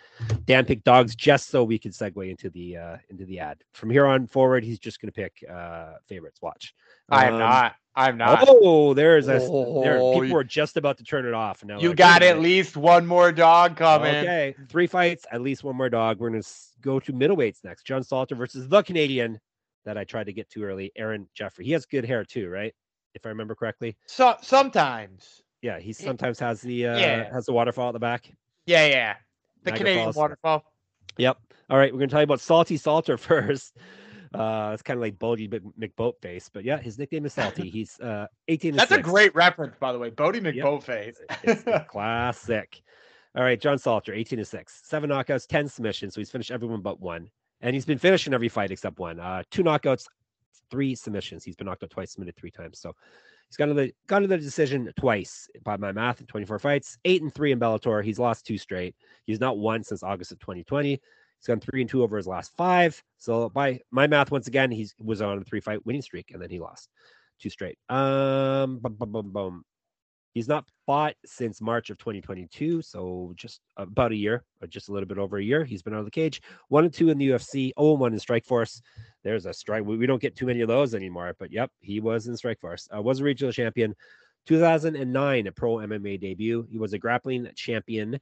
Dan 0.45 0.65
picked 0.65 0.85
dogs 0.85 1.15
just 1.15 1.49
so 1.49 1.65
we 1.65 1.79
could 1.79 1.93
segue 1.93 2.29
into 2.31 2.51
the 2.51 2.77
uh, 2.77 2.97
into 3.11 3.25
the 3.25 3.39
ad. 3.39 3.59
From 3.73 3.91
here 3.91 4.07
on 4.07 4.27
forward, 4.27 4.65
he's 4.65 4.79
just 4.79 5.01
going 5.01 5.11
to 5.11 5.13
pick 5.13 5.45
uh, 5.51 5.95
favorites. 6.09 6.41
Watch. 6.43 6.75
I 7.09 7.27
am 7.27 7.35
Um, 7.35 7.41
not. 7.41 7.75
I'm 7.95 8.17
not. 8.17 8.45
Oh, 8.49 8.95
there's 8.95 9.27
a 9.29 9.33
there, 9.39 9.99
Oh, 10.01 10.13
people 10.15 10.25
you- 10.25 10.35
were 10.35 10.45
just 10.45 10.77
about 10.79 10.97
to 10.99 11.05
turn 11.05 11.27
it 11.27 11.35
off. 11.35 11.61
and 11.63 11.69
now 11.69 11.79
you 11.79 11.89
like, 11.89 11.99
got 11.99 12.23
at 12.23 12.37
minute. 12.37 12.43
least 12.43 12.77
one 12.77 13.07
more 13.07 13.31
dog 13.33 13.77
coming. 13.77 14.15
Okay, 14.17 14.55
three 14.71 14.87
fights, 14.87 15.27
at 15.31 15.43
least 15.43 15.63
one 15.63 15.77
more 15.77 15.91
dog. 15.91 16.19
We're 16.19 16.31
going 16.31 16.43
to 16.43 16.49
go 16.81 16.99
to 17.01 17.13
middleweights 17.13 17.63
next. 17.65 17.85
John 17.85 18.03
Salter 18.03 18.35
versus 18.35 18.67
the 18.69 18.83
Canadian 18.83 19.39
that 19.85 19.99
I 19.99 20.05
tried 20.05 20.25
to 20.25 20.33
get 20.33 20.49
to 20.51 20.65
early, 20.65 20.91
Aaron 20.97 21.29
Jeffrey. 21.35 21.67
He 21.67 21.73
has 21.73 21.85
good 21.85 22.07
hair 22.07 22.25
too, 22.25 22.49
right? 22.49 22.75
If 23.15 23.27
I 23.27 23.29
remember 23.31 23.55
correctly. 23.55 23.97
So 24.07 24.37
sometimes. 24.43 25.43
Yeah, 25.61 25.79
he 25.79 25.93
sometimes 25.93 26.39
has 26.41 26.61
the 26.61 26.87
uh, 26.89 26.99
Yeah. 26.99 27.33
has 27.33 27.47
the 27.47 27.53
waterfall 27.53 27.89
at 27.89 27.93
the 27.93 27.99
back. 28.01 28.33
Yeah, 28.67 28.87
yeah. 28.87 29.15
The 29.65 29.71
Niagara 29.71 29.79
Canadian 29.79 30.05
Falls. 30.07 30.17
waterfall. 30.17 30.65
Yep. 31.19 31.39
All 31.71 31.79
right, 31.79 31.93
we're 31.93 31.99
going 31.99 32.09
to 32.09 32.13
tell 32.13 32.21
you 32.23 32.25
about 32.25 32.41
Salty 32.41 32.77
Salter 32.77 33.17
first. 33.19 33.77
Uh, 34.35 34.71
it's 34.73 34.83
kind 34.83 34.97
of 34.97 35.03
like 35.03 35.19
Bodie 35.19 35.47
Mc- 35.47 35.63
McBoatface, 35.97 36.49
but 36.53 36.65
yeah, 36.65 36.79
his 36.79 36.99
nickname 36.99 37.27
is 37.27 37.35
Salty. 37.35 37.69
He's 37.71 38.01
uh 38.01 38.27
18. 38.49 38.71
and 38.73 38.79
That's 38.81 38.91
a 38.93 39.01
great 39.01 39.35
reference, 39.35 39.77
by 39.79 39.93
the 39.93 39.99
way. 39.99 40.11
Bodie 40.11 40.41
McBoatface. 40.41 41.17
It's 41.45 41.63
classic. 41.89 42.83
All 43.37 43.43
right, 43.45 43.61
John 43.61 43.79
Salter, 43.79 44.13
18 44.13 44.39
to 44.41 44.45
6, 44.45 44.81
seven 44.85 45.11
knockouts, 45.11 45.47
10 45.47 45.69
submissions. 45.69 46.15
So 46.15 46.21
he's 46.21 46.31
finished 46.31 46.51
everyone 46.51 46.81
but 46.83 47.01
one. 47.01 47.31
And 47.61 47.75
he's 47.75 47.85
been 47.87 47.99
finishing 47.99 48.35
every 48.35 48.49
fight 48.49 48.71
except 48.71 48.99
one. 48.99 49.21
Uh, 49.21 49.43
two 49.51 49.63
knockouts, 49.63 50.07
three 50.71 50.95
submissions. 50.95 51.45
He's 51.45 51.57
been 51.57 51.67
knocked 51.67 51.83
out 51.83 51.91
twice, 51.91 52.13
submitted 52.13 52.37
three 52.37 52.51
times. 52.51 52.79
So 52.79 52.93
he's 53.49 53.57
got 53.57 53.69
another 53.69 53.91
got 54.07 54.23
another 54.23 54.43
decision 54.43 54.91
twice 54.99 55.49
by 55.65 55.77
my 55.77 55.93
math 55.93 56.21
in 56.21 56.27
24 56.27 56.59
fights, 56.59 56.99
eight 57.05 57.23
and 57.23 57.35
three 57.35 57.53
in 57.53 57.61
Bellator. 57.61 58.05
He's 58.05 58.19
lost 58.19 58.47
two 58.47 58.59
straight. 58.59 58.95
He's 59.25 59.41
not 59.41 59.59
won 59.59 59.83
since 59.83 60.03
August 60.03 60.33
of 60.33 60.39
2020. 60.41 60.91
He's 60.91 61.01
gone 61.47 61.61
three 61.61 61.81
and 61.81 61.91
two 61.91 62.03
over 62.03 62.17
his 62.17 62.27
last 62.27 62.53
five. 62.57 63.03
So 63.19 63.49
by 63.49 63.81
my 63.91 64.07
math, 64.07 64.31
once 64.31 64.47
again, 64.47 64.71
he 64.71 64.89
was 64.99 65.21
on 65.21 65.39
a 65.39 65.45
three 65.45 65.61
fight 65.61 65.85
winning 65.85 66.03
streak 66.03 66.31
and 66.33 66.41
then 66.41 66.51
he 66.51 66.61
lost 66.61 66.89
two 67.41 67.51
straight. 67.51 67.79
Um, 67.89 68.79
boom, 68.79 68.95
boom, 68.95 69.13
boom, 69.13 69.33
boom. 69.33 69.65
He's 70.33 70.49
not 70.49 70.67
fought 70.87 71.15
since 71.27 71.61
March 71.61 71.91
of 71.91 71.99
2022, 71.99 72.81
so 72.83 73.33
just 73.37 73.61
about 73.77 74.13
a 74.13 74.17
year, 74.17 74.45
or 74.61 74.67
just 74.67 74.89
a 74.89 74.93
little 74.93 75.07
bit 75.07 75.19
over 75.19 75.37
a 75.37 75.43
year. 75.43 75.65
He's 75.65 75.83
been 75.83 75.93
out 75.93 76.01
of 76.01 76.05
the 76.07 76.11
cage. 76.11 76.41
One 76.69 76.85
and 76.85 76.93
two 76.93 77.11
in 77.11 77.19
the 77.19 77.29
UFC, 77.29 77.73
0 77.79 77.93
and 77.93 78.01
1 78.01 78.13
in 78.15 78.19
Strike 78.19 78.47
Force. 78.47 78.81
There's 79.23 79.45
a 79.45 79.53
strike. 79.53 79.85
We, 79.85 80.07
don't 80.07 80.23
get 80.23 80.35
too 80.35 80.47
many 80.47 80.63
of 80.63 80.69
those 80.69 80.95
anymore, 80.95 81.35
but 81.39 81.53
yep, 81.53 81.71
he 81.81 82.01
was 82.01 82.27
in 82.27 82.37
Strike 82.37 82.61
Force. 82.61 82.89
Uh, 82.95 83.03
was 83.03 83.21
a 83.21 83.25
regional 83.25 83.53
champion. 83.53 83.95
2009, 84.47 85.47
a 85.47 85.53
pro 85.53 85.77
MMA 85.77 86.21
debut. 86.21 86.67
He 86.71 86.79
was 86.79 86.95
a 86.95 86.99
grappling 86.99 87.49
champion 87.55 88.19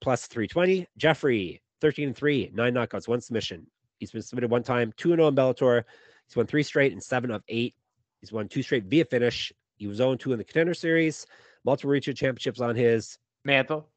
plus 0.00 0.26
320. 0.26 0.86
Jeffrey, 0.98 1.62
13 1.80 2.08
and 2.08 2.16
3, 2.16 2.50
nine 2.52 2.74
knockouts, 2.74 3.08
one 3.08 3.20
submission. 3.20 3.66
He's 3.98 4.10
been 4.10 4.22
submitted 4.22 4.50
one 4.50 4.62
time, 4.62 4.92
2 4.98 5.10
0 5.10 5.28
in 5.28 5.34
Bellator. 5.34 5.84
He's 6.32 6.36
won 6.36 6.46
three 6.46 6.62
straight 6.62 6.92
and 6.92 7.02
seven 7.02 7.30
of 7.30 7.42
eight. 7.48 7.74
He's 8.20 8.32
won 8.32 8.48
two 8.48 8.62
straight 8.62 8.84
via 8.84 9.04
finish. 9.04 9.52
He 9.82 9.88
was 9.88 9.96
0 9.96 10.14
2 10.14 10.30
in 10.32 10.38
the 10.38 10.44
contender 10.44 10.74
series, 10.74 11.26
multiple 11.64 11.90
regional 11.90 12.14
championships 12.14 12.60
on 12.60 12.76
his. 12.76 13.18
Mantle. 13.44 13.88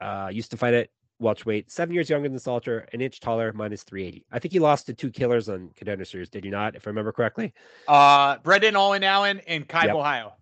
Uh, 0.00 0.30
used 0.32 0.50
to 0.50 0.56
fight 0.56 0.72
at 0.72 0.88
welterweight, 1.18 1.70
seven 1.70 1.94
years 1.94 2.08
younger 2.08 2.26
than 2.30 2.38
Salter, 2.38 2.88
an 2.94 3.02
inch 3.02 3.20
taller, 3.20 3.52
minus 3.52 3.82
380. 3.82 4.24
I 4.32 4.38
think 4.38 4.52
he 4.52 4.58
lost 4.58 4.86
to 4.86 4.94
two 4.94 5.10
killers 5.10 5.50
on 5.50 5.68
contender 5.76 6.06
series, 6.06 6.30
did 6.30 6.42
he 6.44 6.48
not, 6.48 6.74
if 6.74 6.86
I 6.86 6.90
remember 6.90 7.12
correctly? 7.12 7.52
Uh, 7.86 8.38
Brendan 8.38 8.76
Owen 8.76 9.04
Allen 9.04 9.42
and 9.46 9.68
Kai 9.68 9.84
Yep. 9.84 9.94
Ohio. 9.96 10.32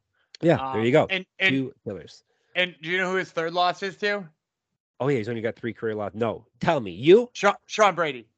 Yeah, 0.41 0.73
there 0.75 0.85
you 0.85 0.93
go. 0.93 1.09
And 1.11 1.27
and 1.41 1.51
two 1.53 1.75
killers. 1.83 2.23
and 2.55 2.77
do 2.81 2.89
you 2.89 2.99
know 2.99 3.11
who 3.11 3.17
his 3.17 3.33
third 3.33 3.53
loss 3.53 3.83
is 3.83 3.97
to? 3.97 4.29
Oh, 5.01 5.09
yeah, 5.09 5.19
he's 5.19 5.29
only 5.29 5.41
got 5.43 5.57
three 5.57 5.73
career 5.73 5.97
losses. 5.97 6.21
No, 6.21 6.47
tell 6.61 6.79
me, 6.79 6.93
you? 6.93 7.29
Sean, 7.33 7.55
Sean 7.67 7.97
Brady. 7.97 8.29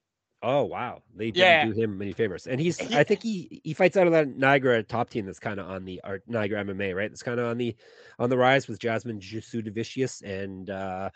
Oh 0.43 0.65
wow, 0.65 1.03
they 1.15 1.31
didn't 1.31 1.37
Yeah. 1.37 1.65
do 1.67 1.73
him 1.73 1.99
many 1.99 2.13
favors, 2.13 2.47
and 2.47 2.59
he's. 2.59 2.79
He- 2.79 2.97
I 2.97 3.05
think 3.05 3.23
he 3.23 3.61
he 3.63 3.75
fights 3.75 3.97
out 3.99 4.07
of 4.07 4.13
that 4.15 4.37
Niagara 4.37 4.83
top 4.83 5.11
team 5.11 5.27
that's 5.27 5.39
kind 5.39 5.61
of 5.61 5.69
on 5.69 5.85
the 5.85 6.01
or 6.03 6.23
Niagara 6.27 6.65
MMA, 6.65 6.95
right? 6.97 7.11
That's 7.11 7.23
kind 7.23 7.39
of 7.39 7.47
on 7.47 7.59
the 7.59 7.77
on 8.19 8.31
the 8.31 8.39
rise 8.39 8.67
with 8.67 8.79
Jasmine 8.79 9.21
Jasudavicius 9.21 10.23
and 10.23 10.71
uh 10.71 11.11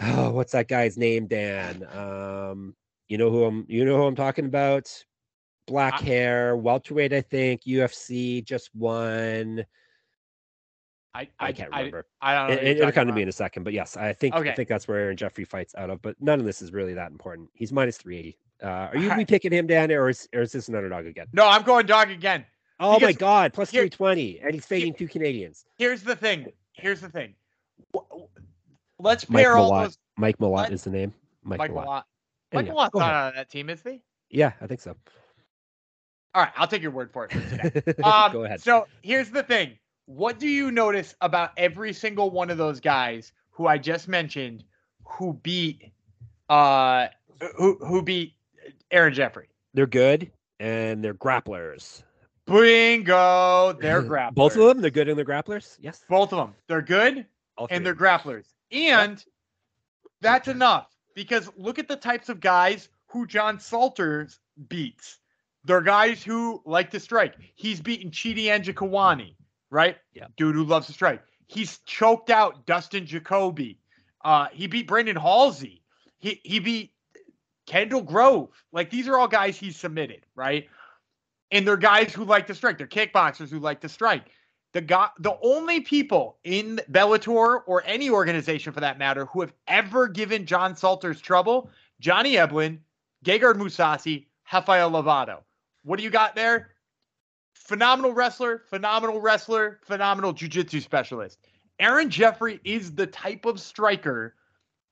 oh, 0.00 0.30
what's 0.30 0.52
that 0.52 0.68
guy's 0.68 0.96
name? 0.96 1.26
Dan. 1.26 1.86
Um, 1.94 2.74
you 3.08 3.18
know 3.18 3.30
who 3.30 3.44
I'm. 3.44 3.66
You 3.68 3.84
know 3.84 3.96
who 3.96 4.04
I'm 4.04 4.16
talking 4.16 4.46
about. 4.46 4.90
Black 5.66 5.94
I- 5.94 6.04
hair, 6.04 6.56
welterweight, 6.56 7.12
I 7.12 7.20
think. 7.20 7.64
UFC 7.64 8.42
just 8.44 8.70
won. 8.74 9.64
I 11.14 11.28
I 11.40 11.52
can't 11.52 11.70
remember. 11.70 12.06
I, 12.20 12.34
don't 12.34 12.48
know. 12.48 12.54
It, 12.54 12.62
it'll 12.64 12.80
talking 12.82 12.94
come 12.94 13.06
to 13.08 13.12
me 13.12 13.22
in 13.22 13.28
a 13.28 13.32
second, 13.32 13.64
but 13.64 13.72
yes, 13.72 13.96
I 13.96 14.12
think 14.12 14.34
I 14.34 14.52
think 14.52 14.68
that's 14.68 14.86
where 14.86 14.98
Aaron 14.98 15.16
Jeffrey 15.16 15.44
fights 15.44 15.74
out 15.76 15.90
of. 15.90 16.00
But 16.02 16.16
none 16.20 16.38
of 16.38 16.46
this 16.46 16.62
is 16.62 16.72
really 16.72 16.94
that 16.94 17.10
important. 17.10 17.50
He's 17.54 17.72
minus 17.72 17.96
three 17.96 18.16
eighty. 18.16 18.38
Uh, 18.62 18.90
are 18.92 18.96
you 18.96 19.26
picking 19.26 19.52
him 19.52 19.66
down, 19.66 19.90
or 19.90 20.08
is 20.08 20.28
or 20.34 20.42
is 20.42 20.52
this 20.52 20.68
an 20.68 20.76
underdog 20.76 21.06
again? 21.06 21.26
No, 21.32 21.48
I'm 21.48 21.62
going 21.62 21.86
dog 21.86 22.10
again. 22.10 22.44
Oh 22.78 23.00
my 23.00 23.12
God, 23.12 23.52
plus 23.52 23.70
here- 23.70 23.82
three 23.82 23.90
twenty, 23.90 24.40
and 24.40 24.54
he's 24.54 24.66
fading 24.66 24.94
two 24.94 25.08
Canadians. 25.08 25.64
Here's 25.78 26.02
the 26.02 26.14
thing. 26.14 26.46
Here's 26.72 27.00
the 27.00 27.08
thing. 27.08 27.34
Let's 28.98 29.28
Mike 29.28 29.44
pair 29.44 29.56
all 29.56 29.70
Malott. 29.72 29.84
those. 29.84 29.98
Mike 30.16 30.38
Malott 30.38 30.50
What? 30.50 30.72
is 30.72 30.84
the 30.84 30.90
name. 30.90 31.12
Mike, 31.42 31.58
Mike 31.58 31.70
Malott. 31.72 31.86
Malott. 31.86 32.02
Mike 32.52 32.66
yeah, 32.66 32.72
Malott's 32.72 32.94
not 32.94 33.14
on 33.14 33.34
that 33.34 33.50
team, 33.50 33.70
is 33.70 33.82
he? 33.82 34.00
Yeah, 34.28 34.52
I 34.60 34.66
think 34.66 34.80
so. 34.80 34.94
All 36.34 36.42
right, 36.42 36.52
I'll 36.56 36.66
take 36.68 36.82
your 36.82 36.90
word 36.92 37.10
for 37.12 37.24
it 37.24 37.32
for 37.32 37.40
today. 37.40 37.94
Um, 38.04 38.32
go 38.32 38.44
ahead. 38.44 38.60
So 38.60 38.86
here's 39.02 39.30
the 39.30 39.42
thing. 39.42 39.78
What 40.10 40.40
do 40.40 40.48
you 40.48 40.72
notice 40.72 41.14
about 41.20 41.52
every 41.56 41.92
single 41.92 42.30
one 42.30 42.50
of 42.50 42.58
those 42.58 42.80
guys 42.80 43.30
who 43.52 43.68
I 43.68 43.78
just 43.78 44.08
mentioned 44.08 44.64
who 45.04 45.34
beat 45.34 45.92
uh 46.48 47.06
who 47.56 47.76
who 47.76 48.02
beat 48.02 48.34
Aaron 48.90 49.14
Jeffrey? 49.14 49.46
They're 49.72 49.86
good, 49.86 50.32
and 50.58 51.04
they're 51.04 51.14
grapplers. 51.14 52.02
Bingo, 52.44 53.72
they're 53.80 54.02
grapplers. 54.02 54.34
Both 54.34 54.56
of 54.56 54.66
them, 54.66 54.80
they're 54.80 54.90
good 54.90 55.08
and 55.08 55.16
they're 55.16 55.24
grapplers. 55.24 55.78
Yes, 55.80 56.04
Both 56.08 56.32
of 56.32 56.38
them. 56.38 56.56
They're 56.66 56.82
good 56.82 57.24
and 57.70 57.86
they're 57.86 57.94
grapplers. 57.94 58.46
And 58.72 59.24
that's 60.20 60.48
enough 60.48 60.88
because 61.14 61.48
look 61.56 61.78
at 61.78 61.86
the 61.86 61.94
types 61.94 62.28
of 62.28 62.40
guys 62.40 62.88
who 63.06 63.28
John 63.28 63.60
Salters 63.60 64.40
beats. 64.68 65.20
They're 65.64 65.82
guys 65.82 66.24
who 66.24 66.62
like 66.64 66.90
to 66.90 66.98
strike. 66.98 67.36
He's 67.54 67.80
beaten 67.80 68.10
Chidi 68.10 68.46
Anjakawani, 68.46 69.34
right? 69.70 69.96
Yeah. 70.12 70.26
Dude 70.36 70.54
who 70.54 70.64
loves 70.64 70.86
to 70.88 70.92
strike. 70.92 71.22
He's 71.46 71.78
choked 71.78 72.30
out 72.30 72.66
Dustin 72.66 73.06
Jacoby. 73.06 73.78
Uh, 74.24 74.48
he 74.52 74.66
beat 74.66 74.86
Brendan 74.86 75.16
Halsey. 75.16 75.82
He 76.18 76.40
he 76.44 76.58
beat 76.58 76.92
Kendall 77.66 78.02
Grove. 78.02 78.50
Like 78.72 78.90
these 78.90 79.08
are 79.08 79.18
all 79.18 79.28
guys 79.28 79.56
he's 79.56 79.76
submitted, 79.76 80.26
right? 80.34 80.68
And 81.50 81.66
they're 81.66 81.76
guys 81.76 82.12
who 82.12 82.24
like 82.24 82.46
to 82.48 82.54
strike. 82.54 82.78
They're 82.78 82.86
kickboxers 82.86 83.50
who 83.50 83.58
like 83.58 83.80
to 83.80 83.88
strike. 83.88 84.24
The 84.72 84.80
guy, 84.80 85.08
the 85.18 85.36
only 85.42 85.80
people 85.80 86.38
in 86.44 86.80
Bellator 86.92 87.62
or 87.66 87.82
any 87.84 88.08
organization 88.08 88.72
for 88.72 88.80
that 88.80 88.98
matter 88.98 89.24
who 89.26 89.40
have 89.40 89.52
ever 89.66 90.06
given 90.06 90.46
John 90.46 90.76
Salters 90.76 91.20
trouble, 91.20 91.70
Johnny 91.98 92.34
Eblin, 92.34 92.78
Gegard 93.24 93.54
Mousasi, 93.56 94.26
Rafael 94.52 94.90
Lovato. 94.90 95.38
What 95.82 95.96
do 95.96 96.04
you 96.04 96.10
got 96.10 96.36
there? 96.36 96.69
Phenomenal 97.70 98.12
wrestler, 98.12 98.64
phenomenal 98.66 99.20
wrestler, 99.20 99.78
phenomenal 99.84 100.32
jiu-jitsu 100.32 100.80
specialist. 100.80 101.38
Aaron 101.78 102.10
Jeffrey 102.10 102.58
is 102.64 102.96
the 102.96 103.06
type 103.06 103.44
of 103.44 103.60
striker 103.60 104.34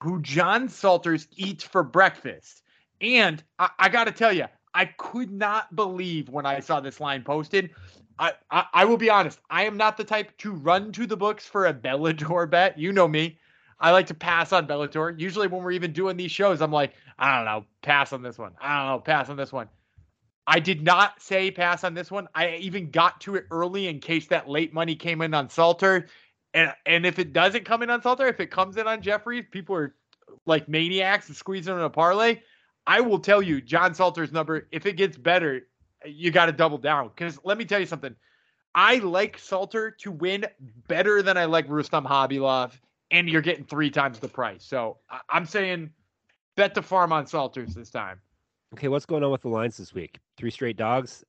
who 0.01 0.23
John 0.23 0.69
Salters 0.69 1.27
eats 1.35 1.65
for 1.65 1.83
breakfast. 1.83 2.63
And 3.01 3.43
I, 3.59 3.71
I 3.81 3.89
got 3.89 4.05
to 4.05 4.13
tell 4.13 4.33
you, 4.33 4.45
I 4.75 4.85
could 4.85 5.33
not 5.33 5.75
believe 5.75 6.29
when 6.29 6.47
I 6.47 6.61
saw 6.61 6.79
this 6.79 7.01
line 7.01 7.25
posted. 7.25 7.71
I, 8.17 8.35
I, 8.49 8.67
I 8.73 8.85
will 8.85 8.97
be 8.97 9.11
honest, 9.11 9.41
I 9.51 9.65
am 9.65 9.77
not 9.77 9.97
the 9.97 10.05
type 10.05 10.39
to 10.39 10.53
run 10.53 10.93
to 10.93 11.05
the 11.05 11.17
books 11.17 11.47
for 11.47 11.67
a 11.67 11.75
Bellator 11.75 12.49
bet. 12.49 12.79
You 12.79 12.93
know 12.93 13.09
me. 13.09 13.41
I 13.81 13.91
like 13.91 14.07
to 14.07 14.15
pass 14.15 14.53
on 14.53 14.69
Bellator. 14.69 15.19
Usually, 15.19 15.49
when 15.49 15.65
we're 15.65 15.73
even 15.73 15.93
doing 15.93 16.17
these 16.17 16.31
shows, 16.31 16.63
I'm 16.63 16.71
like, 16.71 16.93
I 17.19 17.35
don't 17.35 17.45
know, 17.45 17.65
pass 17.83 18.13
on 18.13 18.23
this 18.23 18.39
one. 18.39 18.53
I 18.61 18.79
don't 18.79 18.87
know, 18.87 19.01
pass 19.01 19.29
on 19.31 19.37
this 19.37 19.53
one. 19.53 19.69
I 20.51 20.61
did 20.61 20.83
not 20.83 21.21
say 21.21 21.51
pass 21.51 21.85
on 21.85 21.93
this 21.93 22.11
one. 22.11 22.27
I 22.35 22.57
even 22.57 22.91
got 22.91 23.21
to 23.21 23.35
it 23.35 23.45
early 23.51 23.87
in 23.87 24.01
case 24.01 24.29
that 24.29 24.49
late 24.49 24.73
money 24.73 24.97
came 24.97 25.21
in 25.21 25.35
on 25.35 25.51
Salter. 25.51 26.07
And 26.55 26.73
and 26.87 27.05
if 27.05 27.19
it 27.19 27.35
doesn't 27.35 27.67
come 27.67 27.83
in 27.83 27.91
on 27.91 28.01
Salter, 28.01 28.27
if 28.27 28.41
it 28.41 28.51
comes 28.51 28.79
in 28.79 28.89
on 28.89 29.03
Jeffries, 29.03 29.45
people 29.51 29.77
are 29.77 29.95
like 30.47 30.67
maniacs 30.67 31.29
and 31.29 31.37
squeezing 31.37 31.75
in 31.75 31.81
a 31.83 31.91
parlay. 31.91 32.41
I 32.87 33.03
will 33.03 33.19
tell 33.19 33.43
you, 33.43 33.61
John 33.61 33.93
Salter's 33.93 34.33
number, 34.33 34.67
if 34.73 34.87
it 34.87 34.97
gets 34.97 35.19
better, 35.19 35.67
you 36.07 36.31
got 36.31 36.47
to 36.47 36.53
double 36.53 36.79
down. 36.79 37.09
Because 37.09 37.39
let 37.45 37.59
me 37.59 37.67
tell 37.67 37.79
you 37.79 37.87
something. 37.87 38.17
I 38.75 38.97
like 38.99 39.37
Salter 39.37 39.91
to 40.01 40.11
win 40.11 40.47
better 40.89 41.21
than 41.21 41.37
I 41.37 41.45
like 41.45 41.67
Rustam 41.69 42.05
Khabilov, 42.05 42.73
and 43.11 43.29
you're 43.29 43.43
getting 43.43 43.65
three 43.65 43.91
times 43.91 44.19
the 44.19 44.29
price. 44.29 44.65
So 44.65 44.97
I'm 45.29 45.45
saying 45.45 45.91
bet 46.57 46.73
the 46.73 46.83
farm 46.83 47.13
on 47.13 47.27
Salters 47.27 47.75
this 47.75 47.91
time. 47.91 48.23
Okay, 48.75 48.89
what's 48.89 49.07
going 49.07 49.25
on 49.25 49.31
with 49.31 49.43
the 49.43 49.49
lines 49.49 49.77
this 49.77 49.95
week? 49.95 50.19
Three 50.37 50.51
straight 50.51 50.77
dogs. 50.77 51.25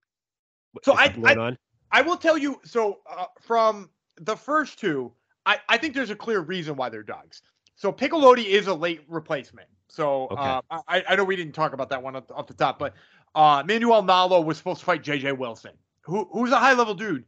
So 0.83 0.93
I- 0.95 1.13
on. 1.37 1.57
I 1.91 2.01
will 2.01 2.17
tell 2.17 2.37
you. 2.37 2.59
So 2.63 2.99
uh, 3.09 3.25
from 3.41 3.89
the 4.17 4.35
first 4.35 4.79
two, 4.79 5.11
I, 5.45 5.59
I 5.69 5.77
think 5.77 5.95
there's 5.95 6.11
a 6.11 6.15
clear 6.15 6.41
reason 6.41 6.75
why 6.75 6.89
they're 6.89 7.01
dogs. 7.01 7.41
So 7.75 7.91
Piccolotti 7.91 8.45
is 8.45 8.67
a 8.67 8.73
late 8.73 9.01
replacement. 9.07 9.67
So 9.87 10.27
Okay. 10.29 10.41
uh, 10.69 10.81
I, 10.87 11.03
I 11.09 11.15
know 11.15 11.23
we 11.23 11.35
didn't 11.35 11.53
talk 11.53 11.73
about 11.73 11.89
that 11.89 12.03
one 12.03 12.15
off 12.15 12.27
the, 12.27 12.33
off 12.35 12.45
the 12.47 12.53
top, 12.53 12.77
but 12.77 12.93
uh, 13.33 13.63
Manuel 13.65 14.03
Nallo 14.03 14.43
was 14.43 14.57
supposed 14.57 14.81
to 14.81 14.85
fight 14.85 15.01
JJ 15.03 15.35
Wilson, 15.37 15.71
who 16.01 16.29
who's 16.31 16.51
a 16.51 16.59
high 16.59 16.73
level 16.73 16.93
dude. 16.93 17.23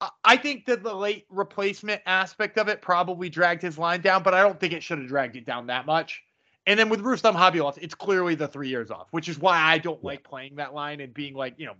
I- 0.00 0.10
I 0.24 0.36
think 0.38 0.64
that 0.66 0.82
the 0.82 0.94
late 0.94 1.26
replacement 1.28 2.00
aspect 2.06 2.56
of 2.56 2.68
it 2.68 2.80
probably 2.80 3.28
dragged 3.28 3.60
his 3.60 3.76
line 3.76 4.00
down, 4.00 4.22
but 4.22 4.32
I 4.32 4.42
don't 4.42 4.58
think 4.58 4.72
it 4.72 4.82
should 4.82 4.98
have 4.98 5.08
dragged 5.08 5.36
it 5.36 5.44
down 5.44 5.66
that 5.66 5.84
much. 5.84 6.22
And 6.66 6.78
then 6.78 6.88
with 6.88 7.00
Rustam 7.00 7.36
Khabilov, 7.36 7.78
it's 7.80 7.94
clearly 7.94 8.34
the 8.34 8.48
three 8.48 8.68
years 8.68 8.90
off, 8.90 9.06
which 9.12 9.28
is 9.28 9.38
why 9.38 9.58
I 9.58 9.78
don't 9.78 10.02
like 10.02 10.24
playing 10.24 10.56
that 10.56 10.74
line 10.74 11.00
and 11.00 11.14
being 11.14 11.34
like, 11.34 11.54
you 11.58 11.66
know, 11.66 11.76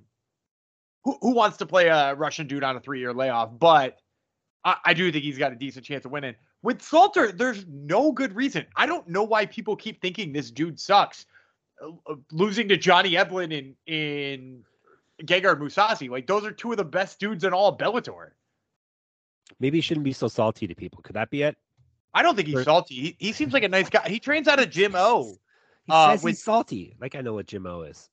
who, 1.04 1.18
who 1.20 1.34
wants 1.34 1.56
to 1.58 1.66
play 1.66 1.88
a 1.88 2.14
Russian 2.14 2.46
dude 2.46 2.62
on 2.62 2.76
a 2.76 2.80
three 2.80 3.00
year 3.00 3.12
layoff? 3.12 3.50
But 3.58 3.98
I, 4.64 4.76
I 4.84 4.94
do 4.94 5.10
think 5.10 5.24
he's 5.24 5.38
got 5.38 5.52
a 5.52 5.56
decent 5.56 5.84
chance 5.84 6.04
of 6.04 6.12
winning. 6.12 6.36
With 6.62 6.82
Salter, 6.82 7.32
there's 7.32 7.64
no 7.68 8.12
good 8.12 8.34
reason. 8.34 8.66
I 8.76 8.86
don't 8.86 9.08
know 9.08 9.24
why 9.24 9.46
people 9.46 9.76
keep 9.76 10.00
thinking 10.00 10.32
this 10.32 10.50
dude 10.50 10.78
sucks. 10.78 11.26
Uh, 11.80 12.14
losing 12.32 12.68
to 12.68 12.76
Johnny 12.76 13.12
Eblin 13.12 13.52
in 13.52 13.76
in 13.92 14.64
Gegard 15.22 15.60
Mousasi, 15.60 16.08
like 16.08 16.26
those 16.26 16.44
are 16.44 16.52
two 16.52 16.70
of 16.70 16.78
the 16.78 16.84
best 16.84 17.20
dudes 17.20 17.44
in 17.44 17.52
all 17.52 17.68
of 17.68 17.78
Bellator. 17.78 18.30
Maybe 19.60 19.78
he 19.78 19.82
shouldn't 19.82 20.04
be 20.04 20.12
so 20.12 20.28
salty 20.28 20.66
to 20.66 20.74
people. 20.74 21.02
Could 21.02 21.16
that 21.16 21.30
be 21.30 21.42
it? 21.42 21.56
I 22.16 22.22
don't 22.22 22.34
think 22.34 22.48
he's 22.48 22.64
salty. 22.64 22.94
He, 22.94 23.16
he 23.18 23.32
seems 23.32 23.52
like 23.52 23.62
a 23.62 23.68
nice 23.68 23.90
guy. 23.90 24.08
He 24.08 24.18
trains 24.18 24.48
out 24.48 24.58
of 24.58 24.70
Jim 24.70 24.94
O. 24.96 25.36
He 25.84 25.92
Uh, 25.92 26.12
says 26.12 26.24
with- 26.24 26.32
he's 26.32 26.42
salty. 26.42 26.96
Like 27.00 27.14
I 27.14 27.20
know 27.20 27.34
what 27.34 27.46
Jim 27.46 27.66
O 27.66 27.82
is. 27.82 28.08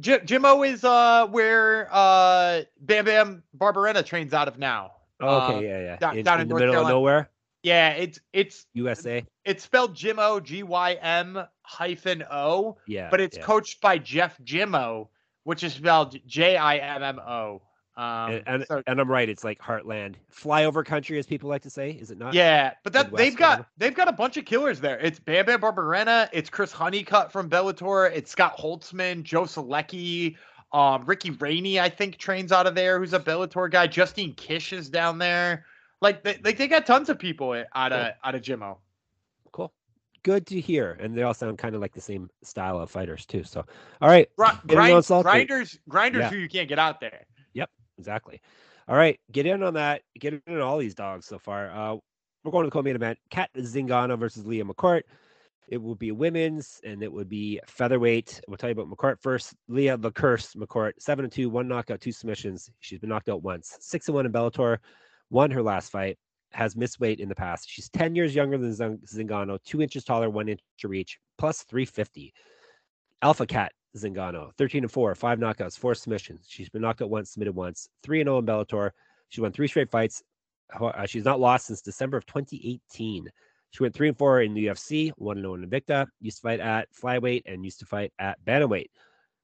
Jim, 0.00 0.20
Jim 0.24 0.44
O 0.44 0.62
is 0.64 0.82
uh 0.84 1.26
where 1.28 1.88
uh 1.92 2.62
Bam 2.80 3.04
Bam 3.04 3.42
Barbarena 3.56 4.04
trains 4.04 4.34
out 4.34 4.48
of 4.48 4.58
now. 4.58 4.92
Oh, 5.20 5.28
Uh, 5.38 5.48
okay, 5.52 5.64
yeah, 5.68 5.80
yeah. 5.80 5.96
down- 5.98 6.18
in 6.18 6.24
down 6.24 6.38
in 6.38 6.42
in 6.42 6.48
the 6.48 6.54
middle 6.54 6.72
Carolina. 6.72 6.94
of 6.94 6.98
nowhere, 6.98 7.30
Yeah, 7.62 7.90
it's 7.90 8.18
it's 8.32 8.66
USA. 8.74 9.24
it's 9.44 9.62
spelled 9.62 9.94
Jim 9.94 10.18
O 10.18 10.40
G 10.40 10.62
Y 10.64 10.94
M 10.94 11.46
hyphen 11.62 12.24
O. 12.30 12.76
Yeah, 12.86 13.08
but 13.10 13.20
it's 13.20 13.36
yeah. 13.36 13.44
coached 13.44 13.80
by 13.80 13.98
Jeff 13.98 14.36
Jimmo, 14.42 15.08
which 15.44 15.62
is 15.62 15.74
spelled 15.74 16.16
J 16.26 16.56
I 16.56 16.78
M 16.78 17.02
M 17.04 17.18
O. 17.20 17.62
Um, 17.94 18.30
and, 18.32 18.42
and, 18.46 18.66
so- 18.66 18.82
and 18.86 19.00
I'm 19.00 19.10
right. 19.10 19.28
It's 19.28 19.44
like 19.44 19.58
heartland, 19.58 20.14
flyover 20.34 20.82
country, 20.84 21.18
as 21.18 21.26
people 21.26 21.50
like 21.50 21.62
to 21.62 21.70
say. 21.70 21.90
Is 21.90 22.10
it 22.10 22.18
not? 22.18 22.32
yeah, 22.32 22.72
but 22.84 22.94
that 22.94 23.06
Midwest, 23.06 23.18
they've 23.18 23.36
got 23.36 23.50
whatever. 23.50 23.68
they've 23.76 23.94
got 23.94 24.08
a 24.08 24.12
bunch 24.12 24.36
of 24.38 24.46
killers 24.46 24.80
there. 24.80 24.98
It's 24.98 25.18
Bam 25.20 25.44
Bam 25.44 25.60
Barbarena, 25.60 26.28
it's 26.32 26.48
Chris 26.48 26.72
Honeycutt 26.72 27.30
from 27.30 27.50
Bellator, 27.50 28.10
it's 28.10 28.30
Scott 28.30 28.56
Holtzman, 28.56 29.22
Joe 29.24 29.42
Selecki, 29.42 30.36
um, 30.72 31.04
Ricky 31.04 31.32
Rainey, 31.32 31.78
I 31.80 31.90
think 31.90 32.16
trains 32.16 32.50
out 32.50 32.66
of 32.66 32.74
there, 32.74 32.98
who's 32.98 33.12
a 33.12 33.20
Bellator 33.20 33.70
guy. 33.70 33.86
Justine 33.88 34.32
Kish 34.34 34.72
is 34.72 34.88
down 34.88 35.18
there. 35.18 35.66
Like 36.00 36.24
they, 36.24 36.40
like 36.42 36.56
they 36.56 36.68
got 36.68 36.86
tons 36.86 37.10
of 37.10 37.18
people 37.18 37.62
out 37.74 37.92
of 37.92 38.12
out 38.24 38.34
of 38.34 38.40
Jimmo. 38.40 38.78
Cool. 39.52 39.70
Good 40.22 40.46
to 40.46 40.58
hear. 40.60 40.96
And 40.98 41.14
they 41.14 41.24
all 41.24 41.34
sound 41.34 41.58
kind 41.58 41.74
of 41.74 41.82
like 41.82 41.92
the 41.92 42.00
same 42.00 42.30
style 42.42 42.78
of 42.78 42.90
fighters 42.90 43.26
too. 43.26 43.44
So, 43.44 43.66
all 44.00 44.08
right, 44.08 44.28
Gr- 44.36 44.44
grind, 44.66 45.04
grinders, 45.06 45.78
grinders 45.88 46.20
Yeah. 46.22 46.30
who 46.30 46.36
you 46.38 46.48
can't 46.48 46.68
get 46.70 46.78
out 46.78 47.00
there. 47.00 47.26
Exactly. 47.98 48.40
All 48.88 48.96
right, 48.96 49.18
get 49.30 49.46
in 49.46 49.62
on 49.62 49.74
that. 49.74 50.02
Get 50.18 50.34
in 50.34 50.54
on 50.54 50.60
all 50.60 50.78
these 50.78 50.94
dogs 50.94 51.26
so 51.26 51.38
far. 51.38 51.70
Uh, 51.70 51.96
we're 52.44 52.50
going 52.50 52.64
to 52.64 52.68
the 52.68 52.72
co-main 52.72 52.96
event: 52.96 53.18
Cat 53.30 53.50
Zingano 53.56 54.18
versus 54.18 54.46
Leah 54.46 54.64
McCourt. 54.64 55.02
It 55.68 55.80
will 55.80 55.94
be 55.94 56.10
women's, 56.10 56.80
and 56.84 57.02
it 57.02 57.12
would 57.12 57.28
be 57.28 57.60
featherweight. 57.66 58.40
We'll 58.48 58.56
tell 58.56 58.68
you 58.68 58.72
about 58.78 58.90
McCourt 58.90 59.20
first. 59.22 59.54
Leah 59.68 59.96
the 59.96 60.10
Curse 60.10 60.54
McCourt, 60.54 60.92
seven 60.98 61.24
and 61.24 61.32
two, 61.32 61.48
one 61.48 61.68
knockout, 61.68 62.00
two 62.00 62.12
submissions. 62.12 62.70
She's 62.80 62.98
been 62.98 63.08
knocked 63.08 63.28
out 63.28 63.42
once. 63.42 63.76
Six 63.80 64.08
and 64.08 64.16
one 64.16 64.26
in 64.26 64.32
Bellator. 64.32 64.78
Won 65.30 65.50
her 65.50 65.62
last 65.62 65.90
fight. 65.90 66.18
Has 66.50 66.76
missed 66.76 67.00
weight 67.00 67.20
in 67.20 67.28
the 67.28 67.34
past. 67.34 67.70
She's 67.70 67.88
ten 67.88 68.14
years 68.14 68.34
younger 68.34 68.58
than 68.58 68.98
Zingano, 69.06 69.58
two 69.64 69.80
inches 69.80 70.04
taller, 70.04 70.28
one 70.28 70.48
inch 70.48 70.60
to 70.78 70.88
reach, 70.88 71.18
plus 71.38 71.62
three 71.62 71.86
fifty. 71.86 72.34
Alpha 73.22 73.46
Cat 73.46 73.72
Zingano, 73.96 74.52
13 74.56 74.84
and 74.84 74.92
4, 74.92 75.14
five 75.14 75.38
knockouts, 75.38 75.78
four 75.78 75.94
submissions. 75.94 76.46
She's 76.48 76.68
been 76.68 76.82
knocked 76.82 77.02
out 77.02 77.10
once, 77.10 77.32
submitted 77.32 77.54
once, 77.54 77.88
3 78.02 78.20
and 78.20 78.28
0 78.28 78.38
in 78.38 78.46
Bellator. 78.46 78.90
She 79.28 79.40
won 79.40 79.52
three 79.52 79.68
straight 79.68 79.90
fights. 79.90 80.22
Uh, 80.78 81.06
she's 81.06 81.24
not 81.24 81.40
lost 81.40 81.66
since 81.66 81.82
December 81.82 82.16
of 82.16 82.26
2018. 82.26 83.28
She 83.70 83.82
went 83.82 83.94
3 83.94 84.08
and 84.08 84.18
4 84.18 84.42
in 84.42 84.54
the 84.54 84.66
UFC, 84.66 85.12
1 85.16 85.36
and 85.36 85.44
0 85.44 85.54
in 85.54 85.68
Invicta, 85.68 86.06
used 86.20 86.38
to 86.38 86.42
fight 86.42 86.60
at 86.60 86.88
flyweight 86.92 87.42
and 87.46 87.64
used 87.64 87.80
to 87.80 87.86
fight 87.86 88.12
at 88.18 88.42
bantamweight. 88.44 88.88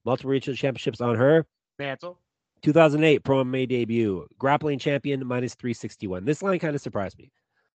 Multiple 0.05 0.31
regional 0.31 0.55
championships 0.55 1.01
on 1.01 1.15
her. 1.15 1.45
Mantle. 1.77 2.19
2008 2.61 3.23
Pro 3.23 3.43
MMA 3.43 3.67
debut, 3.69 4.27
grappling 4.37 4.79
champion 4.79 5.25
minus 5.25 5.55
361. 5.55 6.25
This 6.25 6.43
line 6.43 6.59
kind 6.59 6.75
of 6.75 6.81
surprised 6.81 7.17
me, 7.17 7.31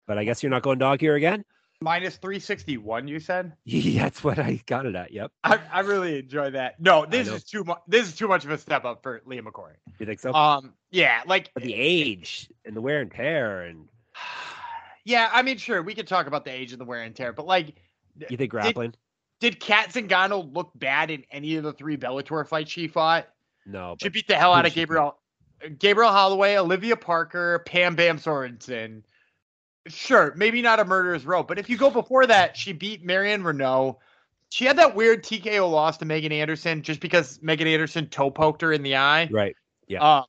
but 0.07 0.17
I 0.17 0.23
guess 0.23 0.41
you're 0.41 0.49
not 0.49 0.63
going 0.63 0.79
dog 0.79 0.99
here 0.99 1.15
again. 1.15 1.43
Minus 1.83 2.17
361, 2.17 3.07
you 3.07 3.19
said? 3.19 3.53
Yeah, 3.65 4.03
that's 4.03 4.23
what 4.23 4.37
I 4.37 4.61
got 4.67 4.85
it 4.85 4.95
at. 4.95 5.11
Yep. 5.11 5.31
I, 5.43 5.59
I 5.73 5.79
really 5.79 6.19
enjoy 6.19 6.51
that. 6.51 6.79
No, 6.79 7.05
this 7.07 7.27
is 7.27 7.43
too 7.43 7.63
much. 7.63 7.79
This 7.87 8.07
is 8.07 8.15
too 8.15 8.27
much 8.27 8.45
of 8.45 8.51
a 8.51 8.57
step 8.57 8.85
up 8.85 9.01
for 9.01 9.21
Leah 9.25 9.41
McCourt. 9.41 9.75
You 9.99 10.05
think 10.05 10.19
so? 10.19 10.31
Um, 10.33 10.73
yeah, 10.91 11.21
like 11.25 11.51
but 11.55 11.63
the 11.63 11.73
age 11.73 12.49
and 12.65 12.75
the 12.75 12.81
wear 12.81 13.01
and 13.01 13.11
tear, 13.11 13.63
and 13.63 13.87
yeah, 15.05 15.29
I 15.33 15.41
mean, 15.41 15.57
sure, 15.57 15.81
we 15.81 15.95
could 15.95 16.07
talk 16.07 16.27
about 16.27 16.45
the 16.45 16.51
age 16.51 16.71
and 16.71 16.79
the 16.79 16.85
wear 16.85 17.01
and 17.01 17.15
tear, 17.15 17.33
but 17.33 17.47
like, 17.47 17.75
you 18.29 18.37
think 18.37 18.51
grappling? 18.51 18.93
Did, 19.39 19.53
did 19.53 19.59
Cat 19.59 19.89
Zingano 19.89 20.53
look 20.53 20.69
bad 20.75 21.09
in 21.09 21.23
any 21.31 21.55
of 21.55 21.63
the 21.63 21.73
three 21.73 21.97
Bellator 21.97 22.47
fights 22.47 22.71
she 22.71 22.87
fought? 22.87 23.27
No, 23.65 23.95
she 23.99 24.09
beat 24.09 24.27
the 24.27 24.35
hell 24.35 24.53
out 24.53 24.67
of 24.67 24.73
Gabriel, 24.75 25.17
Gabriel 25.79 26.11
Holloway, 26.11 26.57
Olivia 26.57 26.95
Parker, 26.95 27.63
Pam 27.65 27.95
Bam 27.95 28.19
Sorensen 28.19 29.01
sure, 29.87 30.33
maybe 30.35 30.61
not 30.61 30.79
a 30.79 30.85
murderer's 30.85 31.25
row, 31.25 31.43
but 31.43 31.57
if 31.57 31.69
you 31.69 31.77
go 31.77 31.89
before 31.89 32.25
that, 32.27 32.55
she 32.55 32.73
beat 32.73 33.03
Marion 33.03 33.43
Reneau. 33.43 33.97
She 34.49 34.65
had 34.65 34.77
that 34.77 34.95
weird 34.95 35.23
TKO 35.23 35.69
loss 35.69 35.97
to 35.97 36.05
Megan 36.05 36.31
Anderson 36.31 36.81
just 36.81 36.99
because 36.99 37.39
Megan 37.41 37.67
Anderson 37.67 38.07
toe 38.07 38.29
poked 38.29 38.61
her 38.61 38.73
in 38.73 38.83
the 38.83 38.95
eye. 38.95 39.29
Right. 39.31 39.55
Yeah. 39.87 40.03
Uh, 40.03 40.23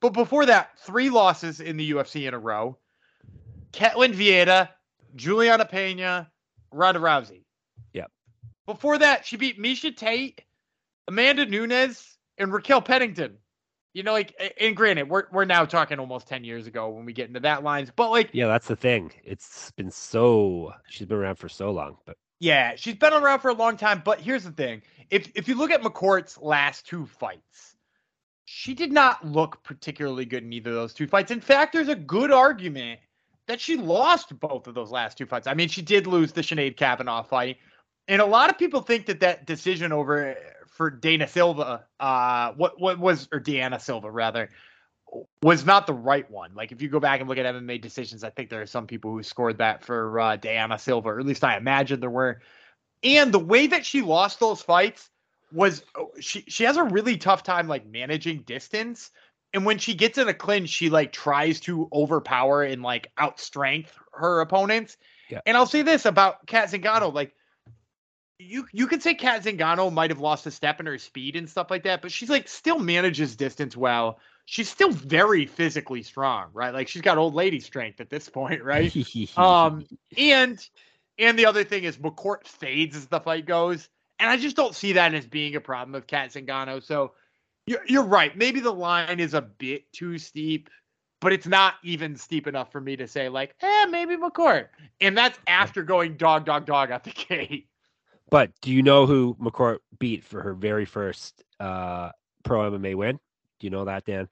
but 0.00 0.12
before 0.12 0.46
that, 0.46 0.78
three 0.78 1.10
losses 1.10 1.60
in 1.60 1.76
the 1.76 1.90
UFC 1.92 2.26
in 2.26 2.34
a 2.34 2.38
row. 2.38 2.78
Ketlen 3.72 4.14
Vieira, 4.14 4.70
Juliana 5.14 5.66
Pena, 5.66 6.30
Ronda 6.70 7.00
Rousey. 7.00 7.42
Yep. 7.92 8.10
Before 8.66 8.98
that, 8.98 9.26
she 9.26 9.36
beat 9.36 9.60
Miesha 9.60 9.94
Tate, 9.94 10.42
Amanda 11.08 11.46
Nunes, 11.46 12.16
and 12.38 12.52
Raquel 12.52 12.80
Pennington. 12.80 13.38
You 13.96 14.02
know, 14.02 14.12
like, 14.12 14.54
and 14.60 14.76
granted, 14.76 15.08
we're 15.08 15.24
we're 15.32 15.46
now 15.46 15.64
talking 15.64 15.98
almost 15.98 16.28
ten 16.28 16.44
years 16.44 16.66
ago 16.66 16.90
when 16.90 17.06
we 17.06 17.14
get 17.14 17.28
into 17.28 17.40
that 17.40 17.64
lines, 17.64 17.90
but 17.96 18.10
like, 18.10 18.28
yeah, 18.34 18.46
that's 18.46 18.66
the 18.66 18.76
thing. 18.76 19.10
It's 19.24 19.70
been 19.70 19.90
so 19.90 20.74
she's 20.86 21.06
been 21.06 21.16
around 21.16 21.36
for 21.36 21.48
so 21.48 21.70
long, 21.70 21.96
but 22.04 22.18
yeah, 22.38 22.74
she's 22.76 22.96
been 22.96 23.14
around 23.14 23.40
for 23.40 23.48
a 23.48 23.54
long 23.54 23.78
time. 23.78 24.02
But 24.04 24.20
here's 24.20 24.44
the 24.44 24.50
thing: 24.50 24.82
if 25.08 25.32
if 25.34 25.48
you 25.48 25.54
look 25.54 25.70
at 25.70 25.80
McCourt's 25.80 26.36
last 26.36 26.86
two 26.86 27.06
fights, 27.06 27.74
she 28.44 28.74
did 28.74 28.92
not 28.92 29.26
look 29.26 29.62
particularly 29.62 30.26
good 30.26 30.42
in 30.42 30.52
either 30.52 30.72
of 30.72 30.76
those 30.76 30.92
two 30.92 31.06
fights. 31.06 31.30
In 31.30 31.40
fact, 31.40 31.72
there's 31.72 31.88
a 31.88 31.96
good 31.96 32.30
argument 32.30 33.00
that 33.48 33.62
she 33.62 33.78
lost 33.78 34.38
both 34.38 34.66
of 34.66 34.74
those 34.74 34.90
last 34.90 35.16
two 35.16 35.24
fights. 35.24 35.46
I 35.46 35.54
mean, 35.54 35.70
she 35.70 35.80
did 35.80 36.06
lose 36.06 36.32
the 36.32 36.42
Sinead 36.42 36.76
Kavanagh 36.76 37.22
fight, 37.22 37.56
and 38.08 38.20
a 38.20 38.26
lot 38.26 38.50
of 38.50 38.58
people 38.58 38.82
think 38.82 39.06
that 39.06 39.20
that 39.20 39.46
decision 39.46 39.90
over 39.90 40.36
for 40.76 40.90
Dana 40.90 41.26
Silva, 41.26 41.84
uh, 41.98 42.52
what 42.52 42.78
what 42.78 42.98
was 42.98 43.28
or 43.32 43.40
Dayana 43.40 43.80
Silva 43.80 44.10
rather, 44.10 44.50
was 45.42 45.64
not 45.64 45.86
the 45.86 45.94
right 45.94 46.30
one. 46.30 46.54
Like 46.54 46.70
if 46.70 46.82
you 46.82 46.88
go 46.88 47.00
back 47.00 47.20
and 47.20 47.28
look 47.28 47.38
at 47.38 47.46
MMA 47.46 47.80
decisions, 47.80 48.22
I 48.22 48.30
think 48.30 48.50
there 48.50 48.60
are 48.60 48.66
some 48.66 48.86
people 48.86 49.10
who 49.10 49.22
scored 49.22 49.58
that 49.58 49.82
for 49.82 50.20
uh, 50.20 50.36
Dayana 50.36 50.78
Silva, 50.78 51.10
or 51.10 51.18
at 51.18 51.26
least 51.26 51.44
I 51.44 51.56
imagine 51.56 52.00
there 52.00 52.10
were. 52.10 52.40
And 53.02 53.32
the 53.32 53.38
way 53.38 53.66
that 53.68 53.86
she 53.86 54.02
lost 54.02 54.38
those 54.38 54.60
fights 54.60 55.10
was 55.52 55.82
oh, 55.96 56.10
she 56.20 56.44
she 56.48 56.64
has 56.64 56.76
a 56.76 56.84
really 56.84 57.16
tough 57.16 57.42
time 57.42 57.68
like 57.68 57.86
managing 57.86 58.42
distance. 58.42 59.10
And 59.54 59.64
when 59.64 59.78
she 59.78 59.94
gets 59.94 60.18
in 60.18 60.28
a 60.28 60.34
clinch, 60.34 60.68
she 60.68 60.90
like 60.90 61.12
tries 61.12 61.60
to 61.60 61.88
overpower 61.90 62.62
and 62.62 62.82
like 62.82 63.10
outstrength 63.18 63.92
her 64.12 64.40
opponents. 64.40 64.98
Yeah. 65.30 65.40
And 65.46 65.56
I'll 65.56 65.66
say 65.66 65.82
this 65.82 66.04
about 66.04 66.46
Cat 66.46 66.70
Zingano, 66.70 67.12
like 67.12 67.34
you 68.38 68.66
you 68.72 68.86
could 68.86 69.02
say 69.02 69.14
Cat 69.14 69.44
Zingano 69.44 69.92
might 69.92 70.10
have 70.10 70.20
lost 70.20 70.46
a 70.46 70.50
step 70.50 70.80
in 70.80 70.86
her 70.86 70.98
speed 70.98 71.36
and 71.36 71.48
stuff 71.48 71.70
like 71.70 71.84
that, 71.84 72.02
but 72.02 72.12
she's 72.12 72.28
like 72.28 72.48
still 72.48 72.78
manages 72.78 73.36
distance 73.36 73.76
well. 73.76 74.18
She's 74.44 74.68
still 74.68 74.90
very 74.90 75.46
physically 75.46 76.02
strong, 76.02 76.50
right? 76.52 76.72
Like 76.72 76.88
she's 76.88 77.02
got 77.02 77.18
old 77.18 77.34
lady 77.34 77.60
strength 77.60 78.00
at 78.00 78.10
this 78.10 78.28
point, 78.28 78.62
right? 78.62 78.94
um, 79.36 79.86
and 80.18 80.68
and 81.18 81.38
the 81.38 81.46
other 81.46 81.64
thing 81.64 81.84
is 81.84 81.96
McCourt 81.96 82.46
fades 82.46 82.96
as 82.96 83.06
the 83.06 83.20
fight 83.20 83.46
goes, 83.46 83.88
and 84.18 84.28
I 84.28 84.36
just 84.36 84.56
don't 84.56 84.74
see 84.74 84.92
that 84.92 85.14
as 85.14 85.26
being 85.26 85.56
a 85.56 85.60
problem 85.60 85.92
with 85.92 86.06
Cat 86.06 86.30
Zingano. 86.30 86.82
So 86.82 87.12
you're 87.66 87.84
you're 87.86 88.04
right. 88.04 88.36
Maybe 88.36 88.60
the 88.60 88.72
line 88.72 89.18
is 89.18 89.32
a 89.32 89.42
bit 89.42 89.90
too 89.92 90.18
steep, 90.18 90.68
but 91.22 91.32
it's 91.32 91.46
not 91.46 91.74
even 91.82 92.16
steep 92.16 92.46
enough 92.46 92.70
for 92.70 92.82
me 92.82 92.96
to 92.96 93.08
say 93.08 93.30
like, 93.30 93.54
eh, 93.62 93.86
maybe 93.86 94.14
McCourt. 94.14 94.68
And 95.00 95.16
that's 95.16 95.38
after 95.46 95.82
going 95.82 96.18
dog, 96.18 96.44
dog, 96.44 96.66
dog 96.66 96.90
out 96.90 97.02
the 97.02 97.10
gate. 97.28 97.68
But 98.30 98.50
do 98.60 98.72
you 98.72 98.82
know 98.82 99.06
who 99.06 99.36
McCourt 99.40 99.78
beat 99.98 100.24
for 100.24 100.42
her 100.42 100.52
very 100.52 100.84
first 100.84 101.44
uh, 101.60 102.10
pro 102.44 102.70
MMA 102.70 102.94
win? 102.96 103.20
Do 103.60 103.66
you 103.66 103.70
know 103.70 103.84
that, 103.84 104.04
Dan? 104.04 104.28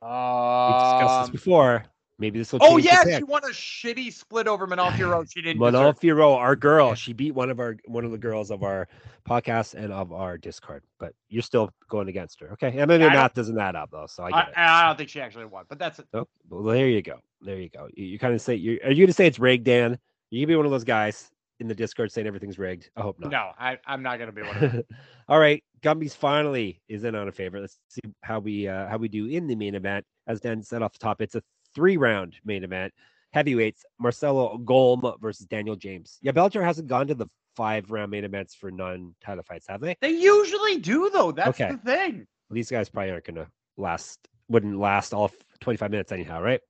Um, 0.00 0.66
we 0.66 0.72
discussed 0.72 1.20
this 1.20 1.28
um, 1.28 1.32
before. 1.32 1.84
Maybe 2.18 2.38
this 2.38 2.52
will. 2.52 2.60
Oh 2.62 2.76
yeah, 2.76 3.16
she 3.16 3.24
won 3.24 3.42
a 3.42 3.48
shitty 3.48 4.12
split 4.12 4.46
over 4.46 4.66
Manon. 4.66 4.92
She 5.28 5.42
didn't. 5.42 5.58
Manon 5.58 5.94
Fiorot, 5.94 6.36
our 6.36 6.54
girl, 6.54 6.94
she 6.94 7.12
beat 7.12 7.34
one 7.34 7.50
of 7.50 7.58
our 7.58 7.76
one 7.86 8.04
of 8.04 8.12
the 8.12 8.18
girls 8.18 8.52
of 8.52 8.62
our 8.62 8.86
podcast 9.28 9.74
and 9.74 9.92
of 9.92 10.12
our 10.12 10.38
Discord. 10.38 10.84
But 11.00 11.12
you're 11.28 11.42
still 11.42 11.70
going 11.88 12.08
against 12.08 12.38
her. 12.40 12.52
Okay, 12.52 12.70
mean 12.70 13.00
your 13.00 13.10
math 13.10 13.34
doesn't 13.34 13.58
add 13.58 13.74
up 13.74 13.90
though, 13.90 14.06
so 14.06 14.22
I, 14.22 14.30
I, 14.30 14.52
I, 14.56 14.86
don't 14.86 14.96
think 14.96 15.10
she 15.10 15.20
actually 15.20 15.46
won. 15.46 15.64
But 15.68 15.80
that's 15.80 15.98
it. 15.98 16.06
Oh, 16.14 16.28
well, 16.48 16.62
there 16.62 16.88
you 16.88 17.02
go. 17.02 17.18
There 17.40 17.58
you 17.58 17.68
go. 17.68 17.88
You, 17.94 18.04
you 18.04 18.18
kind 18.18 18.32
of 18.32 18.40
say 18.40 18.54
you 18.54 18.78
are 18.84 18.92
you 18.92 19.04
gonna 19.04 19.12
say 19.12 19.26
it's 19.26 19.40
rigged, 19.40 19.64
Dan? 19.64 19.98
You 20.30 20.40
can 20.40 20.48
be 20.48 20.56
one 20.56 20.66
of 20.66 20.72
those 20.72 20.84
guys 20.84 21.32
in 21.60 21.68
the 21.68 21.74
Discord 21.74 22.10
saying 22.12 22.26
everything's 22.26 22.58
rigged. 22.58 22.90
I 22.96 23.02
hope 23.02 23.18
not. 23.18 23.30
No, 23.30 23.50
I, 23.58 23.78
I'm 23.86 24.02
not 24.02 24.18
going 24.18 24.28
to 24.28 24.34
be 24.34 24.42
one 24.42 24.56
of 24.56 24.72
them. 24.72 24.82
All 25.28 25.38
right, 25.38 25.62
Gumby's 25.82 26.14
finally 26.14 26.80
is 26.88 27.04
in 27.04 27.14
on 27.14 27.28
a 27.28 27.32
favorite. 27.32 27.60
Let's 27.62 27.78
see 27.88 28.00
how 28.22 28.40
we 28.40 28.68
uh, 28.68 28.88
how 28.88 28.96
we 28.96 29.08
do 29.08 29.26
in 29.26 29.46
the 29.46 29.54
main 29.54 29.74
event. 29.74 30.04
As 30.26 30.40
Dan 30.40 30.62
said 30.62 30.82
off 30.82 30.92
the 30.92 30.98
top, 30.98 31.20
it's 31.20 31.34
a 31.34 31.42
three 31.74 31.96
round 31.96 32.36
main 32.44 32.64
event. 32.64 32.92
Heavyweights: 33.32 33.84
Marcelo 33.98 34.58
Golm 34.58 35.02
versus 35.20 35.46
Daniel 35.46 35.76
James. 35.76 36.18
Yeah, 36.22 36.32
Bellator 36.32 36.64
hasn't 36.64 36.88
gone 36.88 37.06
to 37.08 37.14
the 37.14 37.26
five 37.56 37.90
round 37.90 38.10
main 38.10 38.24
events 38.24 38.54
for 38.54 38.70
non 38.70 39.14
title 39.24 39.44
fights, 39.44 39.66
have 39.68 39.80
they? 39.80 39.96
They 40.00 40.10
usually 40.10 40.78
do 40.78 41.10
though. 41.10 41.32
That's 41.32 41.60
okay. 41.60 41.72
the 41.72 41.78
thing. 41.78 42.26
Well, 42.48 42.54
these 42.54 42.70
guys 42.70 42.88
probably 42.88 43.12
aren't 43.12 43.24
going 43.24 43.36
to 43.36 43.48
last. 43.76 44.18
Wouldn't 44.48 44.78
last 44.78 45.14
all 45.14 45.30
25 45.60 45.90
minutes 45.90 46.12
anyhow, 46.12 46.42
right? 46.42 46.60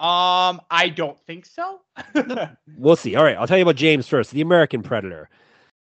Um, 0.00 0.62
I 0.70 0.88
don't 0.88 1.20
think 1.26 1.44
so. 1.44 1.82
we'll 2.78 2.96
see. 2.96 3.16
All 3.16 3.24
right, 3.24 3.36
I'll 3.36 3.46
tell 3.46 3.58
you 3.58 3.64
about 3.64 3.76
James 3.76 4.08
first, 4.08 4.30
the 4.30 4.40
American 4.40 4.82
Predator. 4.82 5.28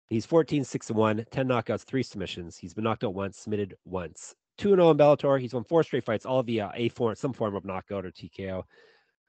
He's 0.08 0.26
14 0.26 0.64
6 0.64 0.92
1, 0.92 1.26
10 1.32 1.48
knockouts, 1.50 1.84
three 1.84 2.02
submissions. 2.02 2.56
He's 2.56 2.74
been 2.74 2.86
knocked 2.86 3.04
out 3.04 3.14
once, 3.14 3.38
submitted 3.40 3.76
once. 3.84 4.34
2 4.58 4.70
0 4.70 4.92
in 4.92 4.98
Bellator. 4.98 5.38
He's 5.38 5.54
won 5.54 5.66
four 5.66 5.84
straight 5.84 6.06
fights, 6.06 6.26
all 6.26 6.42
via 6.44 6.72
a 6.76 6.88
form, 6.88 7.16
some 7.16 7.34
form 7.34 7.58
of 7.58 7.66
knockout 7.66 8.06
or 8.06 8.12
TKO. 8.12 8.64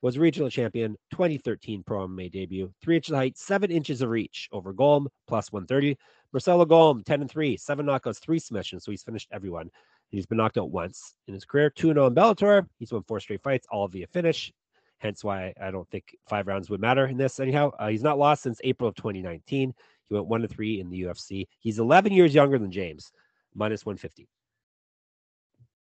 Was 0.03 0.19
regional 0.19 0.51
champion, 0.51 0.97
2013 1.11 1.83
Pro 1.83 2.07
MMA 2.07 2.31
debut, 2.31 2.73
three 2.81 2.95
inches 2.95 3.17
height, 3.17 3.37
seven 3.37 3.73
inches 3.73 4.03
of 4.03 4.11
reach 4.11 4.49
over 4.53 4.73
Golm, 4.73 5.09
plus 5.27 5.51
130. 5.51 5.99
Marcelo 6.33 6.65
Golm, 6.65 7.03
10 7.03 7.23
and 7.23 7.31
3, 7.31 7.57
seven 7.57 7.87
knockouts, 7.87 8.21
three 8.21 8.39
submissions. 8.39 8.85
So 8.85 8.93
he's 8.93 9.03
finished 9.03 9.29
everyone. 9.33 9.69
He's 10.11 10.27
been 10.27 10.39
knocked 10.39 10.59
out 10.59 10.71
once 10.71 11.17
in 11.27 11.35
his 11.35 11.45
career, 11.45 11.71
2 11.71 11.89
0 11.89 12.07
in 12.07 12.15
Bellator. 12.15 12.69
He's 12.79 12.93
won 12.93 13.03
four 13.03 13.19
straight 13.19 13.43
fights, 13.43 13.67
all 13.69 13.89
via 13.89 14.07
finish. 14.07 14.53
Hence 14.99 15.23
why 15.23 15.53
I 15.61 15.71
don't 15.71 15.89
think 15.91 16.17
five 16.29 16.47
rounds 16.47 16.71
would 16.71 16.81
matter 16.81 17.07
in 17.07 17.17
this 17.17 17.39
anyhow. 17.39 17.71
Uh, 17.79 17.89
he's 17.89 18.03
not 18.03 18.19
lost 18.19 18.43
since 18.43 18.61
April 18.65 18.89
of 18.89 18.95
2019. 18.95 19.75
He 20.09 20.15
went 20.15 20.27
one 20.27 20.41
to 20.43 20.49
three 20.49 20.81
in 20.81 20.89
the 20.89 21.03
UFC. 21.03 21.47
He's 21.59 21.79
11 21.79 22.13
years 22.13 22.35
younger 22.35 22.59
than 22.59 22.71
James, 22.71 23.13
minus 23.55 23.85
150. 23.85 24.29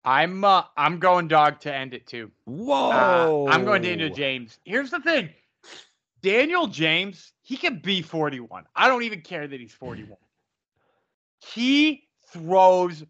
I'm 0.05 0.45
uh, 0.45 0.65
I'm 0.77 0.99
going 0.99 1.29
dog 1.29 1.61
to 1.61 1.75
end 1.75 1.95
it 1.95 2.07
too. 2.07 2.31
Whoa! 2.45 3.47
Uh, 3.47 3.51
I'm 3.51 3.65
going 3.65 3.83
Daniel 3.83 4.11
James. 4.11 4.59
Here's 4.65 4.91
the 4.91 5.01
thing, 5.01 5.31
Daniel 6.25 6.67
James, 6.67 7.33
he 7.43 7.57
can 7.57 7.81
be 7.81 8.01
41. 8.01 8.65
I 8.75 8.89
don't 8.89 9.03
even 9.03 9.21
care 9.21 9.47
that 9.47 9.61
he's 9.61 9.75
41. 9.75 10.17
he 11.53 12.09
throws 12.33 13.05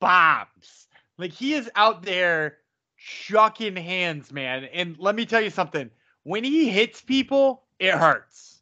bombs. 0.00 0.86
Like 1.16 1.32
he 1.32 1.54
is 1.54 1.70
out 1.74 2.02
there 2.02 2.58
chucking 2.98 3.76
hands, 3.76 4.32
man. 4.32 4.64
And 4.64 4.96
let 4.98 5.14
me 5.14 5.26
tell 5.26 5.40
you 5.40 5.50
something. 5.50 5.90
When 6.24 6.44
he 6.44 6.68
hits 6.68 7.00
people, 7.00 7.62
it 7.78 7.94
hurts. 7.94 8.60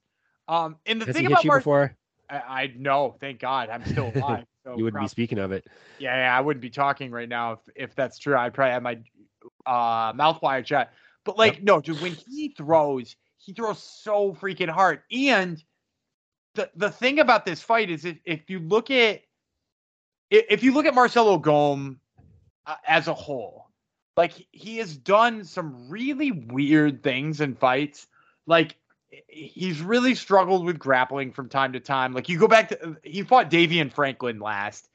Um, 0.49 0.77
and 0.87 1.01
the 1.01 1.07
Has 1.07 1.17
thing 1.17 1.27
about 1.27 1.45
you 1.45 1.51
before, 1.51 1.97
I, 2.31 2.37
I 2.37 2.73
know, 2.77 3.17
thank 3.21 3.41
God, 3.41 3.69
I'm 3.71 3.85
still 3.85 4.13
alive. 4.15 4.45
So 4.65 4.77
you 4.77 4.85
wouldn't 4.85 5.03
be 5.03 5.09
speaking 5.09 5.39
of 5.39 5.53
it. 5.53 5.67
Yeah, 5.99 6.17
yeah, 6.17 6.37
I 6.37 6.41
wouldn't 6.41 6.61
be 6.61 6.71
talking 6.71 7.11
right 7.11 7.29
now 7.29 7.53
if 7.53 7.59
if 7.77 7.95
that's 7.95 8.19
true. 8.19 8.37
I'd 8.37 8.53
probably 8.53 8.73
have 8.73 8.83
my 8.83 8.99
uh, 9.65 10.13
mouth 10.13 10.43
wired 10.43 10.67
shut. 10.67 10.93
But 11.25 11.39
like, 11.39 11.55
yep. 11.55 11.63
no, 11.63 11.81
dude, 11.81 12.01
when 12.01 12.17
he 12.29 12.49
throws, 12.49 13.17
he 13.39 13.53
throws 13.53 13.81
so 13.83 14.33
freaking 14.33 14.69
hard. 14.69 15.03
And 15.13 15.63
the 16.55 16.71
the 16.75 16.91
thing 16.91 17.21
about 17.21 17.45
this 17.45 17.63
fight 17.63 17.91
is 17.91 18.05
if, 18.05 18.19
if 18.25 18.51
you 18.51 18.59
look 18.59 18.91
at 18.91 19.23
if 20.31 20.65
you 20.65 20.75
look 20.75 20.87
at 20.87 20.95
Marcelo 20.95 21.39
Golm 21.39 22.01
uh, 22.67 22.75
as 22.87 23.07
a 23.07 23.15
whole, 23.15 23.66
like 24.17 24.47
he 24.51 24.79
has 24.79 24.97
done 24.97 25.45
some 25.45 25.89
really 25.89 26.33
weird 26.33 27.03
things 27.03 27.41
in 27.41 27.55
fights. 27.55 28.07
Like 28.47 28.77
he's 29.29 29.81
really 29.81 30.15
struggled 30.15 30.65
with 30.65 30.79
grappling 30.79 31.33
from 31.33 31.49
time 31.49 31.73
to 31.75 31.81
time. 31.81 32.13
Like 32.13 32.29
you 32.29 32.39
go 32.39 32.49
back 32.49 32.71
to 32.71 32.97
he 33.03 33.23
fought 33.23 33.51
Davion 33.51 33.93
Franklin 33.93 34.39
last. 34.39 34.89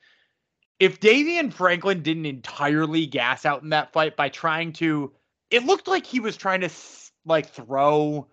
If 0.80 1.00
Davion 1.00 1.54
Franklin 1.54 2.02
didn't 2.02 2.26
entirely 2.26 3.06
gas 3.06 3.46
out 3.46 3.62
in 3.62 3.70
that 3.70 3.94
fight 3.94 4.16
by 4.16 4.30
trying 4.30 4.74
to, 4.74 5.14
it 5.52 5.64
looked 5.64 5.88
like 5.88 6.08
he 6.08 6.20
was 6.20 6.36
trying 6.36 6.62
to 6.62 6.70
like 7.26 7.50
throw 7.50 8.28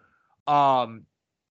um 0.47 1.05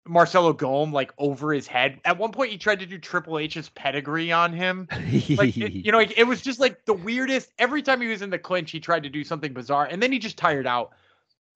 Marcelo 0.07 0.53
Golm 0.53 0.91
like 0.91 1.11
over 1.17 1.53
his 1.53 1.67
head. 1.67 1.99
At 2.05 2.17
one 2.17 2.31
point, 2.31 2.51
he 2.51 2.57
tried 2.57 2.79
to 2.79 2.85
do 2.85 2.97
Triple 2.97 3.39
H's 3.39 3.69
pedigree 3.69 4.31
on 4.31 4.53
him. 4.53 4.87
like 4.91 5.57
it, 5.57 5.73
you 5.73 5.91
know, 5.91 5.99
it, 5.99 6.13
it 6.17 6.25
was 6.25 6.41
just 6.41 6.59
like 6.59 6.85
the 6.85 6.93
weirdest. 6.93 7.51
Every 7.59 7.81
time 7.81 8.01
he 8.01 8.07
was 8.07 8.21
in 8.21 8.29
the 8.29 8.39
clinch, 8.39 8.71
he 8.71 8.79
tried 8.79 9.03
to 9.03 9.09
do 9.09 9.23
something 9.23 9.53
bizarre, 9.53 9.85
and 9.85 10.01
then 10.01 10.11
he 10.11 10.19
just 10.19 10.37
tired 10.37 10.67
out. 10.67 10.91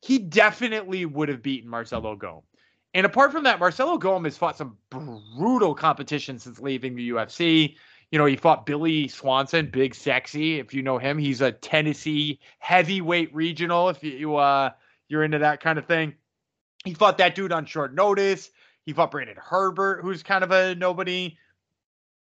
He 0.02 0.18
definitely 0.18 1.06
would 1.06 1.30
have 1.30 1.44
beaten 1.44 1.70
Marcelo 1.70 2.16
Golm. 2.16 2.42
And 2.94 3.06
apart 3.06 3.32
from 3.32 3.44
that, 3.44 3.60
Marcelo 3.60 3.98
Golm 3.98 4.26
has 4.26 4.38
fought 4.38 4.58
some 4.58 4.78
brutal 4.90 5.74
competition 5.76 6.40
since 6.40 6.60
leaving 6.60 6.96
the 6.96 7.12
UFC. 7.12 7.76
You 8.12 8.20
know, 8.20 8.26
he 8.26 8.36
fought 8.36 8.66
Billy 8.66 9.08
Swanson, 9.08 9.70
Big 9.72 9.96
Sexy. 9.96 10.60
If 10.60 10.74
you 10.74 10.82
know 10.82 10.98
him, 10.98 11.18
he's 11.18 11.40
a 11.40 11.54
Tennessee 11.54 12.40
heavyweight 12.60 13.34
regional. 13.34 13.88
If 13.90 14.04
you 14.04 14.36
uh, 14.36 14.72
you're 15.08 15.24
into 15.24 15.40
that 15.40 15.62
kind 15.62 15.80
of 15.80 15.86
thing, 15.86 16.16
he 16.84 16.94
fought 16.94 17.18
that 17.20 17.36
dude 17.36 17.52
on 17.52 17.66
short 17.66 17.94
notice. 17.94 18.50
He 18.86 18.94
fought 18.94 19.12
Brandon 19.12 19.38
Herbert, 19.38 20.02
who's 20.02 20.24
kind 20.24 20.44
of 20.44 20.52
a 20.52 20.76
nobody. 20.76 21.38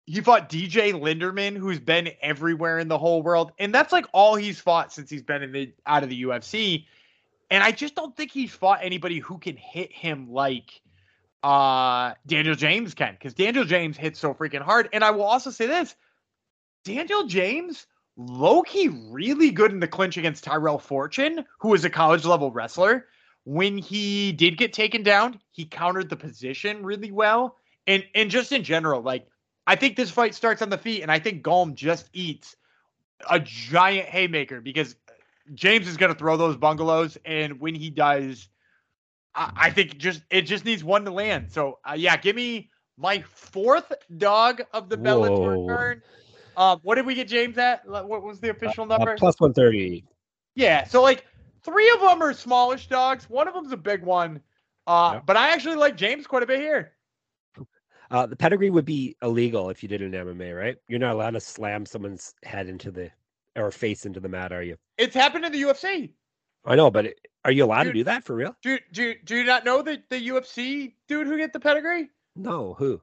He 0.06 0.20
fought 0.20 0.50
DJ 0.50 0.92
Linderman, 0.92 1.56
who's 1.56 1.78
been 1.78 2.10
everywhere 2.20 2.78
in 2.78 2.88
the 2.88 2.98
whole 2.98 3.22
world, 3.22 3.52
and 3.58 3.74
that's 3.74 3.92
like 3.92 4.06
all 4.12 4.34
he's 4.34 4.60
fought 4.60 4.92
since 4.92 5.08
he's 5.08 5.22
been 5.22 5.42
in 5.42 5.52
the 5.52 5.72
out 5.86 6.02
of 6.02 6.08
the 6.08 6.22
UFC. 6.24 6.86
And 7.50 7.64
I 7.64 7.72
just 7.72 7.94
don't 7.94 8.16
think 8.16 8.30
he's 8.30 8.52
fought 8.52 8.80
anybody 8.82 9.18
who 9.18 9.38
can 9.38 9.56
hit 9.56 9.92
him 9.92 10.30
like 10.32 10.80
uh 11.42 12.12
Daniel 12.26 12.54
James 12.54 12.94
can, 12.94 13.14
because 13.14 13.34
Daniel 13.34 13.64
James 13.64 13.96
hits 13.96 14.18
so 14.18 14.34
freaking 14.34 14.62
hard. 14.62 14.88
And 14.92 15.02
I 15.02 15.12
will 15.12 15.24
also 15.24 15.50
say 15.50 15.66
this 15.66 15.94
Daniel 16.84 17.26
James, 17.26 17.86
low 18.16 18.62
key, 18.62 18.88
really 18.88 19.50
good 19.50 19.72
in 19.72 19.80
the 19.80 19.88
clinch 19.88 20.16
against 20.18 20.44
Tyrell 20.44 20.78
Fortune, 20.78 21.44
who 21.58 21.72
is 21.72 21.84
a 21.84 21.90
college 21.90 22.26
level 22.26 22.50
wrestler. 22.50 23.06
When 23.44 23.78
he 23.78 24.32
did 24.32 24.58
get 24.58 24.72
taken 24.72 25.02
down, 25.02 25.40
he 25.50 25.64
countered 25.64 26.08
the 26.08 26.16
position 26.16 26.84
really 26.84 27.10
well. 27.10 27.56
And 27.86 28.04
and 28.14 28.30
just 28.30 28.52
in 28.52 28.62
general, 28.62 29.02
like 29.02 29.26
I 29.66 29.76
think 29.76 29.96
this 29.96 30.10
fight 30.10 30.34
starts 30.34 30.62
on 30.62 30.70
the 30.70 30.78
feet, 30.78 31.02
and 31.02 31.10
I 31.10 31.18
think 31.18 31.42
Golm 31.42 31.74
just 31.74 32.10
eats 32.12 32.56
a 33.28 33.40
giant 33.40 34.08
haymaker 34.08 34.60
because 34.60 34.96
James 35.54 35.88
is 35.88 35.96
going 35.96 36.12
to 36.12 36.18
throw 36.18 36.36
those 36.36 36.56
bungalows, 36.56 37.18
and 37.24 37.60
when 37.60 37.74
he 37.74 37.90
does, 37.90 38.48
I, 39.34 39.52
I 39.56 39.70
think 39.70 39.96
just 39.96 40.22
it 40.30 40.42
just 40.42 40.64
needs 40.64 40.84
one 40.84 41.04
to 41.04 41.10
land. 41.10 41.50
So 41.50 41.78
uh, 41.88 41.94
yeah, 41.96 42.16
give 42.16 42.36
me 42.36 42.70
my 42.96 43.22
fourth 43.22 43.92
dog 44.18 44.62
of 44.72 44.88
the 44.88 44.96
Bellator 44.96 45.66
card. 45.66 46.02
Uh, 46.56 46.76
what 46.82 46.96
did 46.96 47.06
we 47.06 47.14
get 47.14 47.28
James 47.28 47.56
at? 47.58 47.86
What 47.88 48.22
was 48.22 48.40
the 48.40 48.50
official 48.50 48.82
uh, 48.82 48.94
uh 48.94 48.98
number? 48.98 49.12
Uh, 49.12 49.18
plus 49.18 49.40
one 49.40 49.54
thirty. 49.54 50.04
Yeah, 50.54 50.84
so 50.84 51.02
like 51.02 51.24
three 51.64 51.90
of 51.90 52.00
them 52.00 52.22
are 52.22 52.32
smallish 52.32 52.88
dogs. 52.88 53.28
One 53.28 53.48
of 53.48 53.54
them's 53.54 53.72
a 53.72 53.76
big 53.76 54.02
one. 54.02 54.40
Uh, 54.86 55.12
yep. 55.14 55.26
but 55.26 55.36
I 55.36 55.50
actually 55.50 55.76
like 55.76 55.96
James 55.96 56.26
quite 56.26 56.42
a 56.42 56.46
bit 56.46 56.60
here. 56.60 56.92
Uh, 58.10 58.26
the 58.26 58.34
pedigree 58.34 58.70
would 58.70 58.84
be 58.84 59.16
illegal 59.22 59.70
if 59.70 59.82
you 59.82 59.88
did 59.88 60.02
an 60.02 60.12
MMA, 60.12 60.56
right? 60.56 60.76
You're 60.88 60.98
not 60.98 61.14
allowed 61.14 61.30
to 61.30 61.40
slam 61.40 61.86
someone's 61.86 62.34
head 62.42 62.68
into 62.68 62.90
the 62.90 63.10
or 63.56 63.70
face 63.70 64.04
into 64.04 64.20
the 64.20 64.28
mat, 64.28 64.52
are 64.52 64.62
you? 64.62 64.76
It's 64.98 65.14
happened 65.14 65.44
in 65.44 65.52
the 65.52 65.62
UFC. 65.62 66.10
I 66.64 66.74
know, 66.74 66.90
but 66.90 67.14
are 67.44 67.52
you 67.52 67.64
allowed 67.64 67.84
to 67.84 67.92
do 67.92 68.04
that 68.04 68.24
for 68.24 68.34
real? 68.34 68.54
Do 68.62 68.78
do 68.92 69.14
do 69.24 69.36
you 69.36 69.44
not 69.44 69.64
know 69.64 69.80
the 69.82 70.02
the 70.10 70.28
UFC 70.28 70.94
dude 71.08 71.26
who 71.26 71.36
get 71.38 71.52
the 71.52 71.60
pedigree? 71.60 72.10
No, 72.36 72.74
who? 72.74 73.00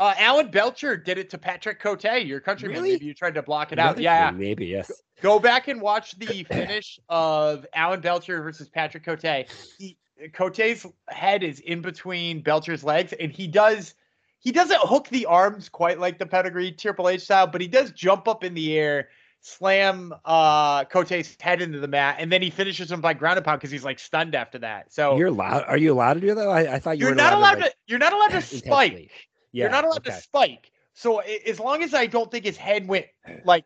Uh, 0.00 0.14
Alan 0.16 0.50
Belcher 0.50 0.96
did 0.96 1.18
it 1.18 1.28
to 1.28 1.36
Patrick 1.36 1.78
Cote, 1.78 2.24
your 2.24 2.40
countryman. 2.40 2.78
Really? 2.78 2.92
Maybe 2.92 3.04
you 3.04 3.12
tried 3.12 3.34
to 3.34 3.42
block 3.42 3.70
it 3.70 3.78
out. 3.78 4.00
Yeah, 4.00 4.30
maybe 4.30 4.64
yes. 4.64 4.90
Go 5.20 5.38
back 5.38 5.68
and 5.68 5.78
watch 5.78 6.18
the 6.18 6.42
finish 6.50 6.98
of 7.10 7.66
Alan 7.74 8.00
Belcher 8.00 8.42
versus 8.42 8.70
Patrick 8.70 9.04
Cote. 9.04 9.46
He, 9.78 9.98
Cote's 10.32 10.86
head 11.08 11.42
is 11.42 11.60
in 11.60 11.82
between 11.82 12.40
Belcher's 12.40 12.82
legs, 12.82 13.12
and 13.12 13.30
he 13.30 13.46
does 13.46 13.94
he 14.38 14.52
doesn't 14.52 14.80
hook 14.80 15.08
the 15.08 15.26
arms 15.26 15.68
quite 15.68 16.00
like 16.00 16.18
the 16.18 16.24
pedigree 16.24 16.72
Triple 16.72 17.10
H 17.10 17.20
style, 17.20 17.46
but 17.46 17.60
he 17.60 17.68
does 17.68 17.90
jump 17.92 18.26
up 18.26 18.42
in 18.42 18.54
the 18.54 18.78
air 18.78 19.10
slam 19.42 20.14
uh 20.24 20.84
Cote's 20.84 21.36
head 21.40 21.60
into 21.60 21.78
the 21.78 21.88
mat, 21.88 22.16
and 22.18 22.32
then 22.32 22.40
he 22.40 22.48
finishes 22.48 22.90
him 22.90 23.02
by 23.02 23.12
ground 23.12 23.36
and 23.36 23.44
pound 23.44 23.60
because 23.60 23.70
he's 23.70 23.84
like 23.84 23.98
stunned 23.98 24.34
after 24.34 24.58
that. 24.60 24.94
So 24.94 25.18
you're 25.18 25.28
allowed. 25.28 25.64
Are 25.64 25.76
you 25.76 25.92
allowed 25.92 26.14
to 26.14 26.20
do 26.20 26.34
that? 26.34 26.48
I, 26.48 26.74
I 26.74 26.78
thought 26.78 26.96
you 26.96 27.04
you're 27.04 27.14
not 27.14 27.34
allowed, 27.34 27.56
to, 27.56 27.60
like, 27.64 27.74
You're 27.86 27.98
not 27.98 28.14
allowed 28.14 28.30
to 28.30 28.40
spike. 28.58 29.29
Yeah, 29.52 29.64
you're 29.64 29.70
not 29.70 29.84
allowed 29.84 30.06
okay. 30.06 30.10
to 30.10 30.20
spike. 30.20 30.70
So 30.92 31.18
as 31.20 31.58
long 31.60 31.82
as 31.82 31.94
I 31.94 32.06
don't 32.06 32.30
think 32.30 32.44
his 32.44 32.56
head 32.56 32.86
went 32.86 33.06
like 33.44 33.64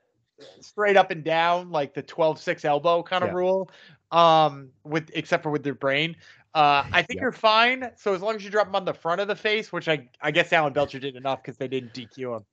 straight 0.60 0.96
up 0.96 1.10
and 1.10 1.24
down, 1.24 1.70
like 1.70 1.94
the 1.94 2.02
12-6 2.02 2.64
elbow 2.64 3.02
kind 3.02 3.24
of 3.24 3.30
yeah. 3.30 3.36
rule, 3.36 3.70
um, 4.10 4.70
with 4.84 5.10
except 5.14 5.42
for 5.42 5.50
with 5.50 5.62
their 5.62 5.74
brain. 5.74 6.16
Uh, 6.54 6.84
I 6.92 7.02
think 7.02 7.16
yeah. 7.16 7.22
you're 7.22 7.32
fine. 7.32 7.90
So 7.96 8.14
as 8.14 8.22
long 8.22 8.36
as 8.36 8.44
you 8.44 8.50
drop 8.50 8.68
him 8.68 8.76
on 8.76 8.84
the 8.84 8.94
front 8.94 9.20
of 9.20 9.26
the 9.26 9.34
face, 9.34 9.72
which 9.72 9.88
I 9.88 10.08
I 10.22 10.30
guess 10.30 10.52
Alan 10.52 10.72
Belcher 10.72 11.00
did 11.00 11.16
enough 11.16 11.42
because 11.42 11.56
they 11.56 11.66
didn't 11.66 11.92
DQ 11.94 12.36
him. 12.36 12.44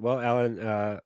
Well, 0.00 0.20
Alan, 0.20 0.58
uh, 0.58 0.98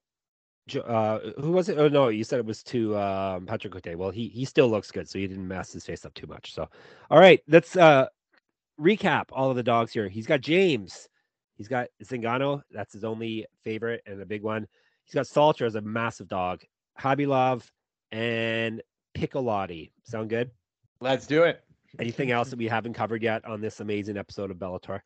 uh, 0.78 1.18
who 1.40 1.50
was 1.52 1.68
it? 1.68 1.78
Oh 1.78 1.88
no, 1.88 2.08
you 2.08 2.24
said 2.24 2.38
it 2.38 2.46
was 2.46 2.62
to 2.64 2.96
um, 2.96 3.46
Patrick 3.46 3.72
Cote. 3.72 3.96
Well, 3.96 4.10
he 4.10 4.28
he 4.28 4.44
still 4.44 4.68
looks 4.68 4.90
good, 4.90 5.08
so 5.08 5.18
he 5.18 5.26
didn't 5.26 5.46
mess 5.46 5.72
his 5.72 5.84
face 5.84 6.04
up 6.04 6.14
too 6.14 6.26
much. 6.26 6.54
So, 6.54 6.68
all 7.10 7.18
right, 7.18 7.42
let's 7.48 7.76
uh 7.76 8.06
recap 8.80 9.24
all 9.32 9.50
of 9.50 9.56
the 9.56 9.62
dogs 9.62 9.92
here. 9.92 10.08
He's 10.08 10.26
got 10.26 10.40
James, 10.40 11.08
he's 11.60 11.68
got 11.68 11.88
Zingano, 12.02 12.62
that's 12.70 12.94
his 12.94 13.04
only 13.04 13.44
favorite 13.62 14.00
and 14.06 14.22
a 14.22 14.24
big 14.24 14.42
one. 14.42 14.66
He's 15.04 15.12
got 15.12 15.26
Salter 15.26 15.66
as 15.66 15.74
a 15.74 15.82
massive 15.82 16.26
dog, 16.26 16.62
Khabilov, 16.98 17.70
and 18.12 18.80
Piccolotti. 19.14 19.90
Sound 20.04 20.30
good? 20.30 20.50
Let's 21.02 21.26
do 21.26 21.42
it. 21.42 21.62
Anything 21.98 22.30
else 22.30 22.48
that 22.48 22.58
we 22.58 22.66
haven't 22.66 22.94
covered 22.94 23.22
yet 23.22 23.44
on 23.44 23.60
this 23.60 23.80
amazing 23.80 24.16
episode 24.16 24.50
of 24.50 24.56
Bellator? 24.56 25.00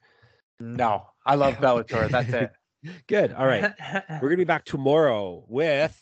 No, 0.60 1.08
I 1.26 1.34
love 1.34 1.56
Bellator. 1.56 2.08
That's 2.08 2.32
it. 2.32 2.52
Good. 3.08 3.32
All 3.32 3.46
right. 3.46 3.72
We're 4.08 4.20
going 4.20 4.30
to 4.30 4.36
be 4.36 4.44
back 4.44 4.64
tomorrow 4.64 5.44
with 5.48 6.00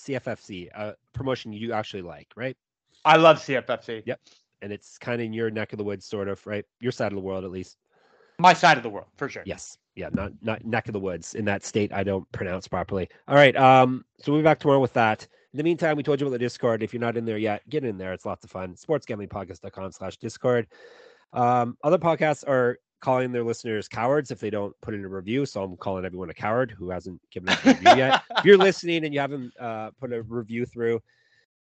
CFFC, 0.00 0.68
a 0.74 0.96
promotion 1.12 1.52
you 1.52 1.74
actually 1.74 2.02
like, 2.02 2.26
right? 2.34 2.56
I 3.04 3.18
love 3.18 3.36
CFFC. 3.36 4.02
Yep. 4.04 4.20
And 4.62 4.72
it's 4.72 4.98
kind 4.98 5.20
of 5.20 5.26
in 5.26 5.32
your 5.32 5.48
neck 5.48 5.72
of 5.72 5.78
the 5.78 5.84
woods, 5.84 6.06
sort 6.06 6.26
of, 6.26 6.44
right? 6.44 6.64
Your 6.80 6.90
side 6.90 7.12
of 7.12 7.14
the 7.14 7.22
world, 7.22 7.44
at 7.44 7.52
least. 7.52 7.76
My 8.40 8.52
side 8.52 8.76
of 8.78 8.82
the 8.82 8.88
world, 8.88 9.06
for 9.14 9.28
sure. 9.28 9.44
Yes. 9.46 9.78
Yeah. 9.94 10.08
Not 10.12 10.32
not 10.40 10.64
neck 10.64 10.88
of 10.88 10.92
the 10.92 11.00
woods 11.00 11.34
in 11.34 11.44
that 11.46 11.64
state 11.64 11.92
I 11.92 12.02
don't 12.02 12.30
pronounce 12.32 12.68
properly. 12.68 13.08
All 13.28 13.34
right. 13.34 13.54
Um. 13.56 14.04
So 14.18 14.32
we'll 14.32 14.40
be 14.40 14.44
back 14.44 14.58
tomorrow 14.58 14.80
with 14.80 14.92
that. 14.94 15.26
In 15.52 15.58
the 15.58 15.64
meantime, 15.64 15.96
we 15.96 16.02
told 16.02 16.18
you 16.18 16.26
about 16.26 16.32
the 16.32 16.38
Discord. 16.38 16.82
If 16.82 16.94
you're 16.94 17.00
not 17.00 17.16
in 17.16 17.26
there 17.26 17.36
yet, 17.36 17.68
get 17.68 17.84
in 17.84 17.98
there. 17.98 18.14
It's 18.14 18.24
lots 18.24 18.42
of 18.42 18.50
fun. 18.50 18.74
Sportsgamblingpodcast.com 18.74 19.92
slash 19.92 20.16
Discord. 20.16 20.66
Um, 21.34 21.76
other 21.84 21.98
podcasts 21.98 22.46
are 22.48 22.78
calling 23.02 23.32
their 23.32 23.44
listeners 23.44 23.88
cowards 23.88 24.30
if 24.30 24.38
they 24.38 24.48
don't 24.48 24.74
put 24.80 24.94
in 24.94 25.04
a 25.04 25.08
review. 25.08 25.44
So 25.44 25.62
I'm 25.62 25.76
calling 25.76 26.06
everyone 26.06 26.30
a 26.30 26.34
coward 26.34 26.70
who 26.70 26.88
hasn't 26.88 27.20
given 27.30 27.50
a 27.50 27.58
review 27.64 27.96
yet. 27.96 28.22
If 28.38 28.44
you're 28.46 28.56
listening 28.56 29.04
and 29.04 29.12
you 29.12 29.20
haven't 29.20 29.52
uh, 29.60 29.90
put 30.00 30.12
a 30.12 30.22
review 30.22 30.64
through 30.64 31.02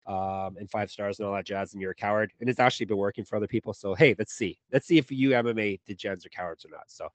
um, 0.07 0.57
and 0.59 0.71
five 0.71 0.91
stars 0.91 1.19
and 1.19 1.29
all 1.29 1.35
that 1.35 1.47
jazz, 1.47 1.73
and 1.73 1.81
you're 1.81 1.93
a 1.93 1.95
coward, 1.95 2.33
and 2.41 2.49
it's 2.49 2.61
actually 2.61 2.87
been 2.87 2.97
working 2.97 3.25
for 3.25 3.37
other 3.37 3.47
people. 3.47 3.73
So 3.73 3.95
hey, 3.95 4.15
let's 4.19 4.33
see, 4.33 4.59
let's 4.73 4.87
see 4.87 4.99
if 4.99 5.11
you 5.11 5.31
MMA 5.31 5.81
degens 5.89 6.27
are 6.27 6.31
cowards 6.31 6.65
or 6.65 6.71
not. 6.71 6.85
So 6.89 7.09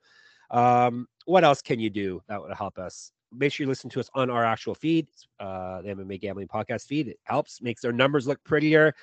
um, 0.52 1.08
what 1.26 1.44
else 1.44 1.62
can 1.62 1.80
you 1.80 1.90
do 1.90 2.22
that 2.28 2.42
would 2.42 2.54
help 2.54 2.78
us? 2.78 3.12
Make 3.34 3.54
sure 3.54 3.64
you 3.64 3.70
listen 3.70 3.90
to 3.92 4.00
us 4.00 4.10
on 4.14 4.30
our 4.30 4.44
actual 4.44 4.76
feed, 4.76 5.08
uh, 5.40 5.82
the 5.82 5.90
MMA 5.90 6.20
Gambling 6.20 6.50
Podcast 6.50 6.86
feed. 6.86 7.08
It 7.08 7.20
helps, 7.24 7.62
makes 7.62 7.84
our 7.86 7.94
numbers 7.94 8.28
look 8.28 8.44
prettier. 8.44 8.94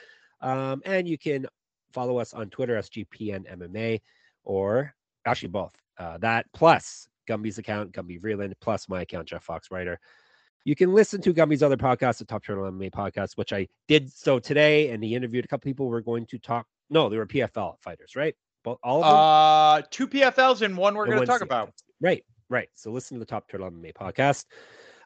Um, 0.41 0.83
and 0.85 1.09
you 1.09 1.17
can 1.17 1.47
follow 1.93 2.19
us 2.19 2.35
on 2.35 2.51
Twitter, 2.51 2.77
SGPN 2.77 3.51
MMA, 3.59 4.01
or 4.45 4.95
actually 5.25 5.49
both. 5.49 5.75
Uh, 5.99 6.19
that 6.19 6.47
plus 6.53 7.09
Gumby's 7.29 7.59
account, 7.59 7.93
Gumby 7.93 8.21
Vreeland, 8.21 8.53
plus 8.61 8.89
my 8.89 9.03
account, 9.03 9.29
Jeff 9.29 9.43
Fox 9.43 9.71
Writer. 9.71 9.99
You 10.65 10.75
can 10.77 10.93
listen 10.93 11.23
to 11.23 11.33
Gumby's 11.33 11.63
other 11.63 11.77
podcast, 11.77 12.19
the 12.19 12.27
Top 12.27 12.45
Turtle 12.45 12.71
MMA 12.71 12.91
podcast, 12.91 13.37
which 13.37 13.55
I 13.55 13.67
did 13.87 14.13
so 14.13 14.39
today, 14.39 14.91
and 14.91 15.03
he 15.03 15.15
interviewed 15.15 15.45
a 15.45 15.49
couple 15.49 15.69
people. 15.71 15.89
We're 15.89 16.01
going 16.03 16.27
to 16.27 16.39
talk. 16.39 16.67
No, 16.91 17.09
they 17.09 17.17
were 17.17 17.27
PFL 17.27 17.81
fighters, 17.81 18.17
right? 18.17 18.35
All 18.83 19.03
of 19.03 19.81
them. 19.81 19.85
Uh, 19.85 19.89
two 19.91 20.09
PFLs 20.09 20.63
and 20.63 20.77
one 20.77 20.95
we're 20.95 21.07
going 21.07 21.21
to 21.21 21.27
talk 21.27 21.43
about. 21.43 21.73
Right, 22.01 22.25
right. 22.49 22.69
So 22.75 22.91
listen 22.91 23.17
to 23.17 23.19
the 23.21 23.27
Top 23.27 23.49
Turtle 23.49 23.71
MMA 23.71 23.95
podcast. 23.95 24.45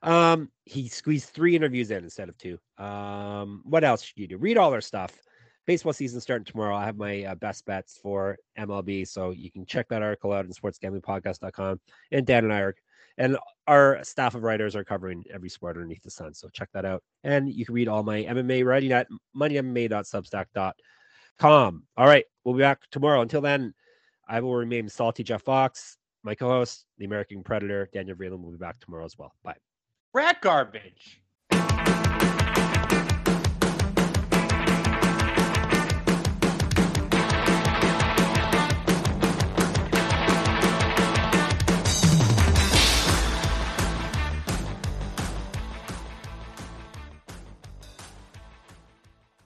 Um, 0.02 0.50
he 0.64 0.88
squeezed 0.88 1.30
three 1.30 1.54
interviews 1.54 1.90
in 1.90 2.04
instead 2.04 2.28
of 2.28 2.36
two. 2.38 2.58
Um, 2.78 3.62
what 3.64 3.84
else 3.84 4.02
should 4.02 4.18
you 4.18 4.26
do? 4.26 4.36
Read 4.36 4.58
all 4.58 4.72
our 4.72 4.80
stuff 4.80 5.12
baseball 5.66 5.92
season 5.92 6.20
starting 6.20 6.44
tomorrow. 6.44 6.74
I 6.74 6.84
have 6.84 6.96
my 6.96 7.24
uh, 7.24 7.34
best 7.36 7.64
bets 7.66 7.98
for 8.02 8.36
MLB, 8.58 9.06
so 9.06 9.30
you 9.30 9.50
can 9.50 9.64
check 9.66 9.88
that 9.88 10.02
article 10.02 10.32
out 10.32 10.44
in 10.44 10.52
sportsgamblingpodcast.com. 10.52 11.80
And 12.10 12.26
Dan 12.26 12.44
and 12.44 12.52
I 12.52 12.60
are, 12.60 12.74
and 13.18 13.36
our 13.66 14.02
staff 14.02 14.34
of 14.34 14.42
writers 14.42 14.74
are 14.74 14.84
covering 14.84 15.24
every 15.32 15.48
sport 15.48 15.76
underneath 15.76 16.02
the 16.02 16.10
sun. 16.10 16.34
So 16.34 16.48
check 16.48 16.68
that 16.72 16.84
out. 16.84 17.02
And 17.24 17.52
you 17.52 17.64
can 17.64 17.74
read 17.74 17.88
all 17.88 18.02
my 18.02 18.24
MMA 18.24 18.64
writing 18.64 18.92
at 18.92 19.06
moneymma.substack.com. 19.36 20.72
All 21.40 22.06
right, 22.06 22.24
we'll 22.44 22.54
be 22.54 22.60
back 22.60 22.82
tomorrow. 22.90 23.20
Until 23.20 23.40
then, 23.40 23.74
I 24.28 24.40
will 24.40 24.54
remain 24.54 24.88
salty 24.88 25.22
Jeff 25.22 25.42
Fox. 25.42 25.98
My 26.22 26.34
co-host, 26.34 26.86
the 26.98 27.04
American 27.04 27.42
Predator, 27.42 27.88
Daniel 27.92 28.16
Vreeland, 28.16 28.42
will 28.42 28.52
be 28.52 28.56
back 28.56 28.78
tomorrow 28.78 29.04
as 29.04 29.18
well. 29.18 29.34
Bye. 29.42 29.56
Rat 30.14 30.40
garbage. 30.40 31.20